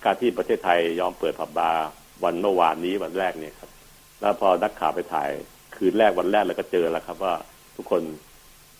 [0.05, 1.87] การที่ประเทศไทยยอมเปิดผับบาร์
[2.25, 3.71] วันเมื่อวานนี้วันแรกเนี่ยครับ
[4.21, 5.31] แล้วพอนักข่าวไปถ่าย
[5.79, 7.35] คืนแรกวันแรกแล้วก็เจอแล้วครับว่า
[7.77, 8.03] ทุกคน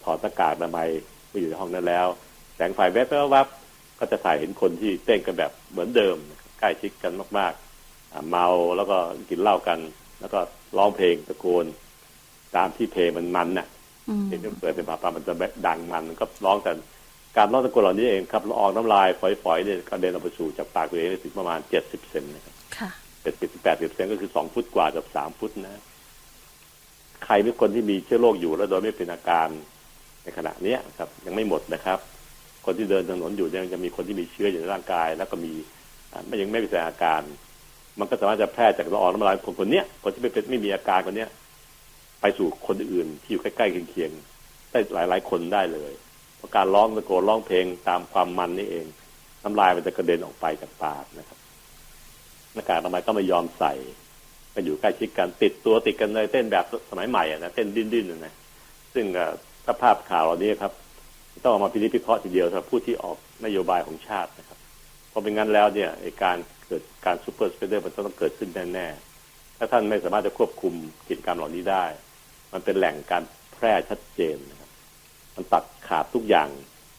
[0.05, 0.89] ถอดหน้ากากอนามัย
[1.31, 2.07] ไม่อยู่ในห้องนั้นแล้ว
[2.57, 3.47] แสงไฟแวบๆวับ
[3.99, 6.17] ก็จะถ่ายเห็นคนที่เต้นกันแบบเหมือนเดิม
[6.59, 8.97] ใกล้ชิดกันมากๆเมาแล้วก็
[9.31, 9.79] กินเหล้ากัน
[10.21, 10.39] แล้วก็
[10.79, 11.65] ร้องเพลงตะโกน
[12.57, 13.67] ตามที่เพลงมันมันน่ะ
[14.27, 15.35] เพลงที่เปิดเป็นผับมันจะ
[15.67, 15.79] ดัง
[16.09, 16.77] มันก็ร้องกัน
[17.37, 22.55] การร้องตะโกนเหล่านี้เองครับละอองน้ำลายฝอยๆเนี่ยกระเด็นออกไปสู่จากปากตัวเองถึงประมาณเจ็ดสิบเซนนะครับ
[23.23, 25.83] เจ็ดสิบแปดสิบเซนก็คือสองฟุตกว่ากับสามฟุตนะ
[27.27, 29.49] ใครเป็นคนที่มีเชื้อโรคอยู่แล้วโดยไม่เป็นอาการ
[30.23, 31.99] ในขณะเนี้ยครับ ยังไม่หมดนะครับ
[32.65, 35.53] คนที่เดินถนนอยู่ยังจะมีคนที่มีเชื้ออยู่ในร่างกาย แล้วก็มี
[36.27, 37.23] ไม่ยังไม่มีแสดงอาการ
[37.99, 41.31] มันก็สามารถจะแพร่จากละอองน้ำลายคนคนนี้คนที่ไม่เป็นไม่มีอาการคนเนี้ย
[42.21, 45.93] ไปสู่คนอื่นที่อยู่ใกล้ๆเคียงๆได้หลายๆคนได้เลย
[46.37, 48.87] เพราะการร้องตะโกนร้องเพลงตามความมันนี่เอง
[49.43, 51.39] น้ำลายมันจะกระเด็นออกไปจากปากนะครับ
[52.55, 53.73] หน้ากากทำไมก็ไม่ยอมใส่
[54.57, 58.35] ก็อยู่ใกล้ชิดกันติดตัวติดกันเลยเต้นแบบสมัยใหม่นะเต้นดิ้นๆนะ
[58.95, 59.05] ซึ่ง
[59.65, 60.73] ถ้าภาพข่าวเหล่านี้ครับ
[61.43, 64.59] ต้องออกมาพินิจพิเคราะห์ทีเดียวสำหรับผู้ที่ออกนโยบายของชาตินะครับ
[65.09, 65.91] เพราะเป็นงั้นแล้วเนี่ย
[66.25, 70.75] การเกิดการ super spreader มันต้องเกิดขึ้นแน่ๆถ้าท่านไม่สามารถจะควบคุม
[71.09, 71.85] กิจกรรมเหล่านี้ได้
[72.53, 74.71] มันเป็นแหล่งการแพร่ชัดเจนนะครับ
[75.37, 76.49] มันตัดขาดทุกอย่าง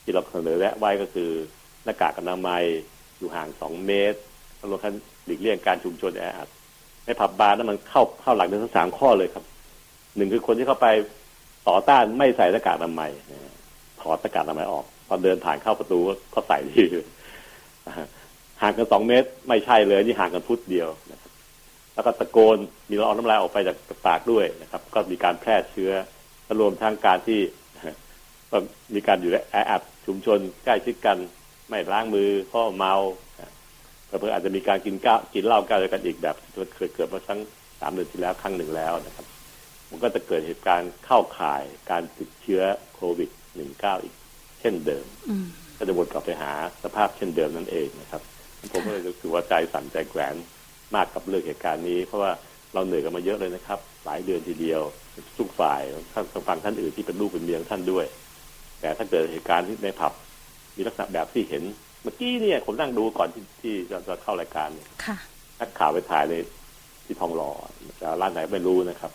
[0.04, 1.32] ที่เราเสนอแนะไว้ก็คือ
[1.84, 2.64] หน้ากากอนามัย
[3.18, 4.20] อยู่ห่างสองเมตร
[4.72, 4.96] รวมทั้ง
[5.26, 6.48] หลีกเลี่ยงการชุมชนแออัด
[7.08, 9.44] ในผับบาร์นั้นมันเข้าเข้าหลักทั้งสามข้อเลยครับ
[10.16, 10.88] หนึ่งคือคนที่เข้าไป
[11.68, 13.12] ต่อต้านไม่ใส่หน้ากากอนามัย
[14.02, 16.00] ถอดหน้ากากอนามัยออกพอเดินผ่านเข้าประตู
[16.34, 16.86] ก็ใส่ที่
[18.62, 21.32] ห่างกันสองเมตรไม่ใช่เลยนี่ห่างกันฟุตเดียวนะครับ
[21.94, 22.58] แล้วก็ตะโกน
[22.90, 23.78] มีละอองน้ำลายออกไปจาก
[24.08, 25.92] ปากด้วยนะครับ ก็มีการแพร่เชื้อ
[26.60, 27.40] รวมทั้งการที่
[28.96, 31.18] มีการอยู่แออัดชุมชนใกล้ชิดกัน
[31.70, 32.94] ไม่ล้างมือพ่อเมา
[34.08, 36.36] เพื่ออาจจะมีการกินก้ากินเหล้าก้าวกันอีกแบบ
[36.76, 37.40] เคยเกิดมาครั้ง
[37.80, 39.26] สามเดือนที่แล้วครั้งหนึ่งแล้วนะครับ
[39.90, 42.62] มันก็จะเกิดเหตุการณ์เข้าข่ายการติดเชื้อ
[42.96, 44.14] โควิดหนึ่งเก้าอีก
[44.60, 45.06] เช่นเดิม
[45.78, 46.52] ก็จะวนกลับไปหา
[46.84, 48.22] สภาพเช่นเดิมนั่นเองนะครับ
[48.72, 50.36] ผมก็เลยรู้สึกว่าใจสั่นใจแขวน
[50.96, 52.32] มากกับเรื่องเหตุการณ์นี้ เพราะว่า
[52.74, 54.82] เราเหนื่อยกันมาเยอะเลยนะครับ หลายเดือนทีเดียว
[55.40, 55.82] ทุกฝ่าย
[56.14, 58.06] ท่านฟังท่านอื่นที่เป็นลูกเป็นเมียงท่านด้วย
[58.82, 60.14] แต่ถ้าเกิดเหตุการณ์ที่ในผับ
[60.76, 61.64] มีลักษณะแบบที่เห็น
[62.02, 64.88] เมื่อกี้เนี่ยผมนั่งดูก่อนที่ที่จะจะเข้ารายการเนี่ย
[65.60, 66.34] นักข่าวไปถ่ายใน
[67.06, 67.52] ที่ทองหล่อ
[68.02, 69.12] จะร้านไหนไม่รู้นะครับ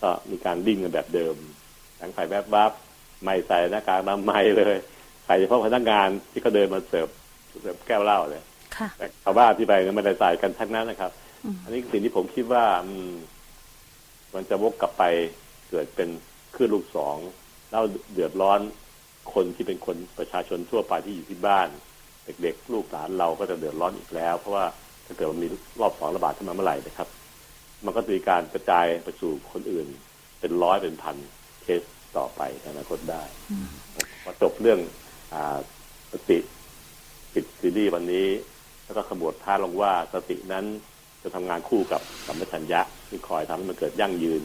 [0.00, 1.34] ก็มีการดิ้งกันแบบเดิม
[2.00, 2.72] ทั้งไฟแวบวับ
[3.24, 4.76] ไม่ใส่หน้ากากน้ำไม้เลย
[5.24, 7.08] ใส่เฉพาะพนักงานที่เขาเดินมาเสิร์ฟ
[7.62, 8.42] เสิร์ฟแก้วเหล้าเลย
[8.76, 11.12] ค่ะแต่ชาวบ้านที่ไปก็ไม่ได้ใส่กันทั้งนั้นนะครับ
[11.44, 13.14] อืมอันนี้สิ่งที่ผมคิดว่าอืม
[14.34, 15.02] มันจะวกกลับไป
[15.70, 16.08] เกิดเป็น
[16.54, 17.16] คลื่นลูกสอง
[17.70, 18.60] แล้วเดือดร้อน
[19.34, 21.68] คนที่เป็นคนประชาชนทั่วไปที่อยู่ที่บ้าน
[22.24, 24.64] เด็กๆ ลูกหลานเราก็จะเดือดร้อนอีกแล้ว เพราะว่า
[25.06, 25.48] ถ้าเกิดมันมี
[25.80, 27.08] รอบสองระบาดขึ้นมาเมื่อไหร่นะครับ
[27.84, 29.86] มันก็จะมีการกระจายไปสู่คนอื่น
[30.40, 31.16] เป็นร้อยเป็นพัน
[31.62, 31.82] เคส
[32.16, 33.22] ต่อไปในอนาคตได้
[34.22, 34.80] พอจบเรื่อง
[35.32, 35.58] อา
[36.12, 36.38] สติ
[37.34, 38.28] ปิดซีรีส์วันนี้
[38.84, 40.64] แล้วก็ขมวดท่าลงว่าสตินั้น
[41.22, 44.42] จะทำงานคู่กับสัมปชัญญะที่คอยทำให้มันเกิดยั่งยืน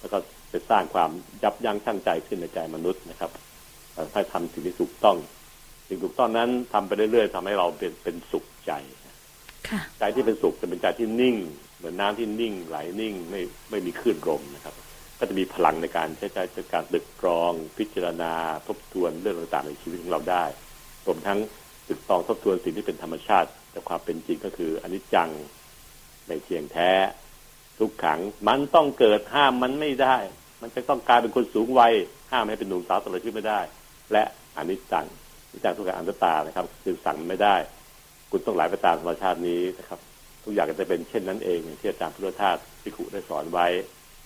[0.00, 0.18] แล้วก็
[0.52, 1.10] จะสร้างความ
[1.42, 3.30] ยับยั้งชั่งใจขึ้นในใจมนุษย์นะครับ
[3.94, 5.16] เอ่อให้ทำสิ่งที่ถูกต้อง
[5.88, 8.72] สิ่งถูกต้องนั้นทำไปเรื่อยๆทำให้เราเป็นเป็นสุขใจ
[9.68, 11.36] ค่ะใจที่เป็นสุขจะเป็นใจที่นิ่ง
[11.78, 14.74] เหมือนน้ำที่นิ่งไหลนิ่งไม่ไม่มีคลื่นลมนะครับ
[15.18, 18.32] ก็จะมีพลังในการใช้ใจในการตึกตรอง พิจารณา
[18.66, 20.44] ทบทวนเรื่องต่างๆในชีวิตของเราได้
[21.06, 21.38] รวมทั้ง
[21.88, 25.30] ตึกตรองทบทวนสิ่งที่เป็นธรรมชาติแต่ความเป็นจริงก็คืออนิจจัง
[26.26, 26.90] ไม่เที่ยงแท้
[27.78, 30.16] ทุกขังมันต้องเกิดห้ามมันไม่ได้
[30.60, 31.94] มันจะต้องกลายเป็นคนสูงวัย
[32.32, 33.60] ห้ามให้เป็นหนุ่มสาวตลอดชีวิตไม่ได้
[34.12, 34.22] และ
[34.56, 37.56] อนิจจังอ นิจจังทุกอย่างอนัตตานะครับ คือสั่งมันไม่ได้
[38.30, 40.00] คุณต้องไหลไปตามธรรมชาตินี้นะครับ
[40.44, 43.66] ทุกอย่างก็จะเป็นเช่นนั้นเองอย่างที่อาจารย์พุทธทาสพิคุได้สอนไว้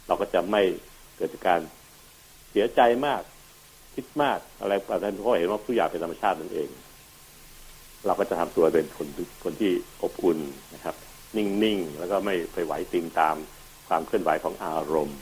[0.07, 0.63] เราก็จะไม่
[1.17, 1.61] เกิดจากการ
[2.51, 3.23] เสียใจมาก
[3.95, 6.69] คิดมากอะไรอะไรเพราะเห็นว่าทุกอย่างเป็นธรรมชาตินั่นเอง
[8.07, 9.09] เราก็จะทำตัวเป็นคน
[9.45, 10.39] คนที่อบอุ่น
[10.75, 10.97] นะครับ
[11.37, 13.37] นิ่งๆแล้วก็ไม่ไปไหวติงตาม
[13.89, 15.21] ความเคลื่อนไหวของอารมณ์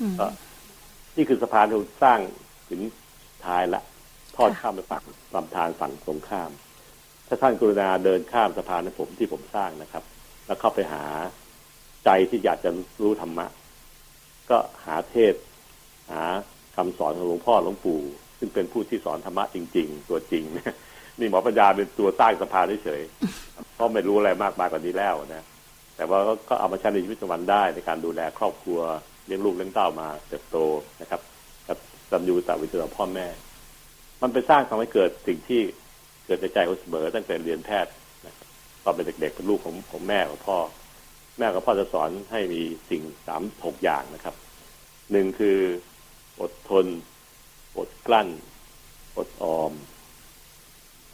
[0.00, 0.26] อืมก็
[1.16, 2.18] นี่คือสะพานที่สร้าง
[2.70, 2.80] ถึง
[3.44, 3.82] ท้ายละ
[4.38, 6.50] ทอดข้ามไปฝั่งลำธารฝั่งตรงข้าม
[7.28, 10.04] ถ้าท่านกรุณาเดินข้ามสะพานให้ผมที่ผมสร้างนะครับ
[10.46, 11.04] แล้วเข้าไปหา
[12.04, 12.70] ใจที่อยากจะ
[13.02, 13.46] รู้ธรรมะ
[14.50, 15.34] ก็หาเทศ
[16.10, 16.22] หา
[16.76, 18.00] คำสอนของหลวงพ่อหลวงปู่
[18.38, 20.44] ซึ่งเป็นผู้ที่สอนธรรมะจริง ๆ ตัวจริง
[21.18, 25.44] นี่หมอปัญญาเป็นตัวสร้างสะพานเฉยๆเพราะไม่รู้อะไรมากมายกว่านี้แล้วนะ
[25.96, 26.18] แต่ว่า
[26.48, 28.80] ก็เอามาใช้ในชีวิตประจำวันได้ในการดูแลครอบครัว
[29.26, 30.56] เลี้ยงลูกเลี้ยงเต้ามาเติบโต
[31.00, 31.20] นะครับ
[31.68, 31.78] กับ
[32.10, 33.26] สัมยูตะวิจารพ่อแม่
[34.22, 35.60] มันไปสร้างทำให้เกิดสิ่งที่
[36.26, 37.92] เกิดในใจเขาเสมอตั้งแต่เรียนแพทย์
[38.84, 40.58] ตอนเป็นเด็กๆเป็นลูกของของแม่ของพ่อ
[41.38, 44.34] แม่กับพ่อจะสอนให้มีสิ่งสามหกอย่างนะครับ
[45.12, 45.58] หนึ่งคือ
[46.40, 46.86] อดทน
[47.78, 48.28] อดกลั้น
[49.16, 49.72] อดออม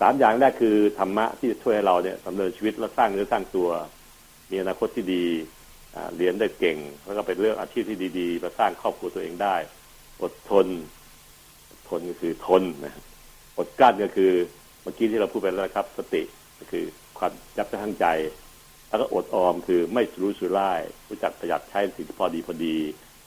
[0.00, 3.68] สามอย่างแรกคือธรรมะที่จะช่วยให้เราเนี่ยดำเนินชีวิตและสร้างเนื้อสร้างตัว
[4.50, 5.24] มีอนาคตที่ดี
[6.16, 9.57] เรียนได้เก่ง แล้วก็เป็นเรื่องอาชีพที่ดี ๆ มาสร้างครอบครัวตัวเองได้
[10.22, 10.66] อดทน
[11.89, 12.95] ทนก็คือทนนะ
[13.59, 14.32] อดกลั้นก็คือ
[14.82, 16.22] เมื่อกี้ที่เราพูดไปแล้วนะครับ สติ
[16.59, 16.85] ก็คือ
[17.18, 18.07] ความยับยั้งใจ
[18.89, 22.76] แล้วก็อดออมคือไม่สุรุ่ยสุร่ายรู้จักประหยัดใช้สิ่งที่พอดีพอดี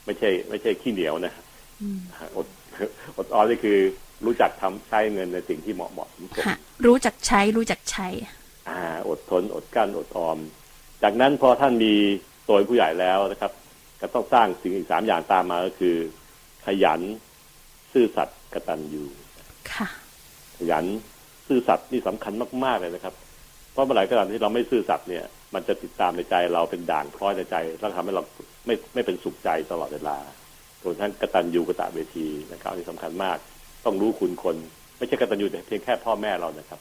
[0.06, 1.34] ไม่ใช่ ไม่ใช่ขี้เหนียวนะ
[1.82, 2.00] อืม
[2.38, 2.48] อด
[3.18, 3.78] อดออมนี่คือ
[4.26, 6.56] รู้จักทำใช้เงินในสิ่งที่เหมาะเหมาะสมสมค่ะ
[6.86, 8.08] รู้จักใช้รู้จักใช้
[8.70, 8.80] อ่า
[9.10, 10.38] อดทน อดกลั้นอดออม
[11.04, 11.94] จากนั้นพอท่านมี
[12.44, 13.52] โตเป็นผู้ใหญ่แล้วนะครับ
[14.02, 15.96] ก็ต้องสร้างสิ่งอีกสามอย่างตามมาก็คือ
[16.66, 17.02] ขยัน
[17.92, 19.04] ซื่อสัตย์ กตัญญู
[19.72, 19.88] ค่ะ
[20.58, 20.86] ขยัน
[21.48, 22.34] ซื่อสัตย์นี่สำคัญ
[22.64, 23.14] มาก ๆ เลยนะครับ
[23.72, 28.24] เพราะเมื่อไหร่ก็ตามที่เราไม่ซื่อสัตย์เนี่ย มันจะติดตามในใจเราเป็นด่างพร้อยในใจแล้วทำให้เรา
[28.66, 30.18] ไม่ไม่เป็นสุขใจตลอดเวลา
[30.84, 33.38] รวมทั้งกตัญญูกตเวทีนะครับนี่สำคัญมาก
[33.86, 34.56] ต้องรู้คุณคน
[34.98, 36.80] ไม่ใช่กตัญญูแต่เพียงแค่พ่อแม่เรานะครับ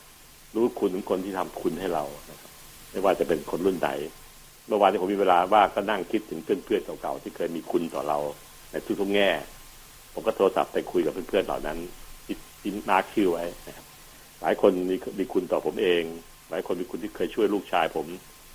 [0.56, 2.50] รู้คุณของคนที่ทำคุณให้เรานะครับ
[2.90, 3.90] ไม่ว่าจะเป็นคนรุ่นไหน
[4.68, 8.18] เมื่อวานที่ผมมีเวลาว่างก็นั่งคิดถึงเพื่อนๆเก่าๆที่เคยมีคุณต่อเรา
[8.70, 9.30] ในทุกๆแง่
[10.16, 11.78] ผมก็โทรศัพท์ไปคุยกับเพื่อนๆเหล่านั้น
[12.26, 13.84] ที่ที่มาร์คคิวไว้นะครับ
[14.40, 16.02] หลายคนมีมีคุณต่อผมเอง
[16.50, 18.06] หลายคนมีคุณที่เคยช่วยลูกชายผม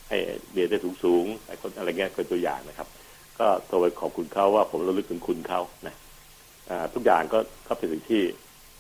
[0.09, 0.17] ให้
[0.53, 2.87] เรียนได้สูงๆหลายคนอะไรเงี้ยเป็นตัวอย่างนะครับ
[3.39, 5.95] ก็โทรไปขอบคุณเขาว่าผมระลึกถึงคุณเขานะ
[6.69, 8.21] อ่าทุกอย่างก็ก็เป็นสิ่งที่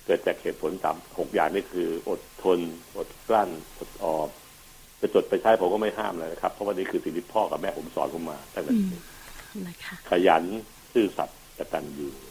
[0.05, 2.59] เกิดจากเหตุผลสามหกอย่างนี่คือ อดทน
[2.97, 3.49] อดกลั้น
[3.79, 4.27] อดออม
[4.99, 9.03] จะจดไปใช้ผมก็ไม่ห้ามเลยนะครับ เพราะว่านี่คือสิ่งที่พ่อกับแม่ผมสอนผมมาตั้งแต่อืมเด็ก
[9.67, 10.43] นะคะขยัน
[10.93, 12.30] ซื่อสัตย์กตัญญูนะ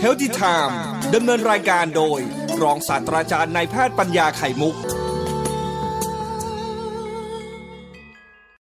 [0.00, 0.78] เฮลติไทม์
[1.14, 2.20] ดำเนินรายการโดย
[2.62, 4.74] รองศาสตราจารย์นายแพทย์ปัญญาไข่มุก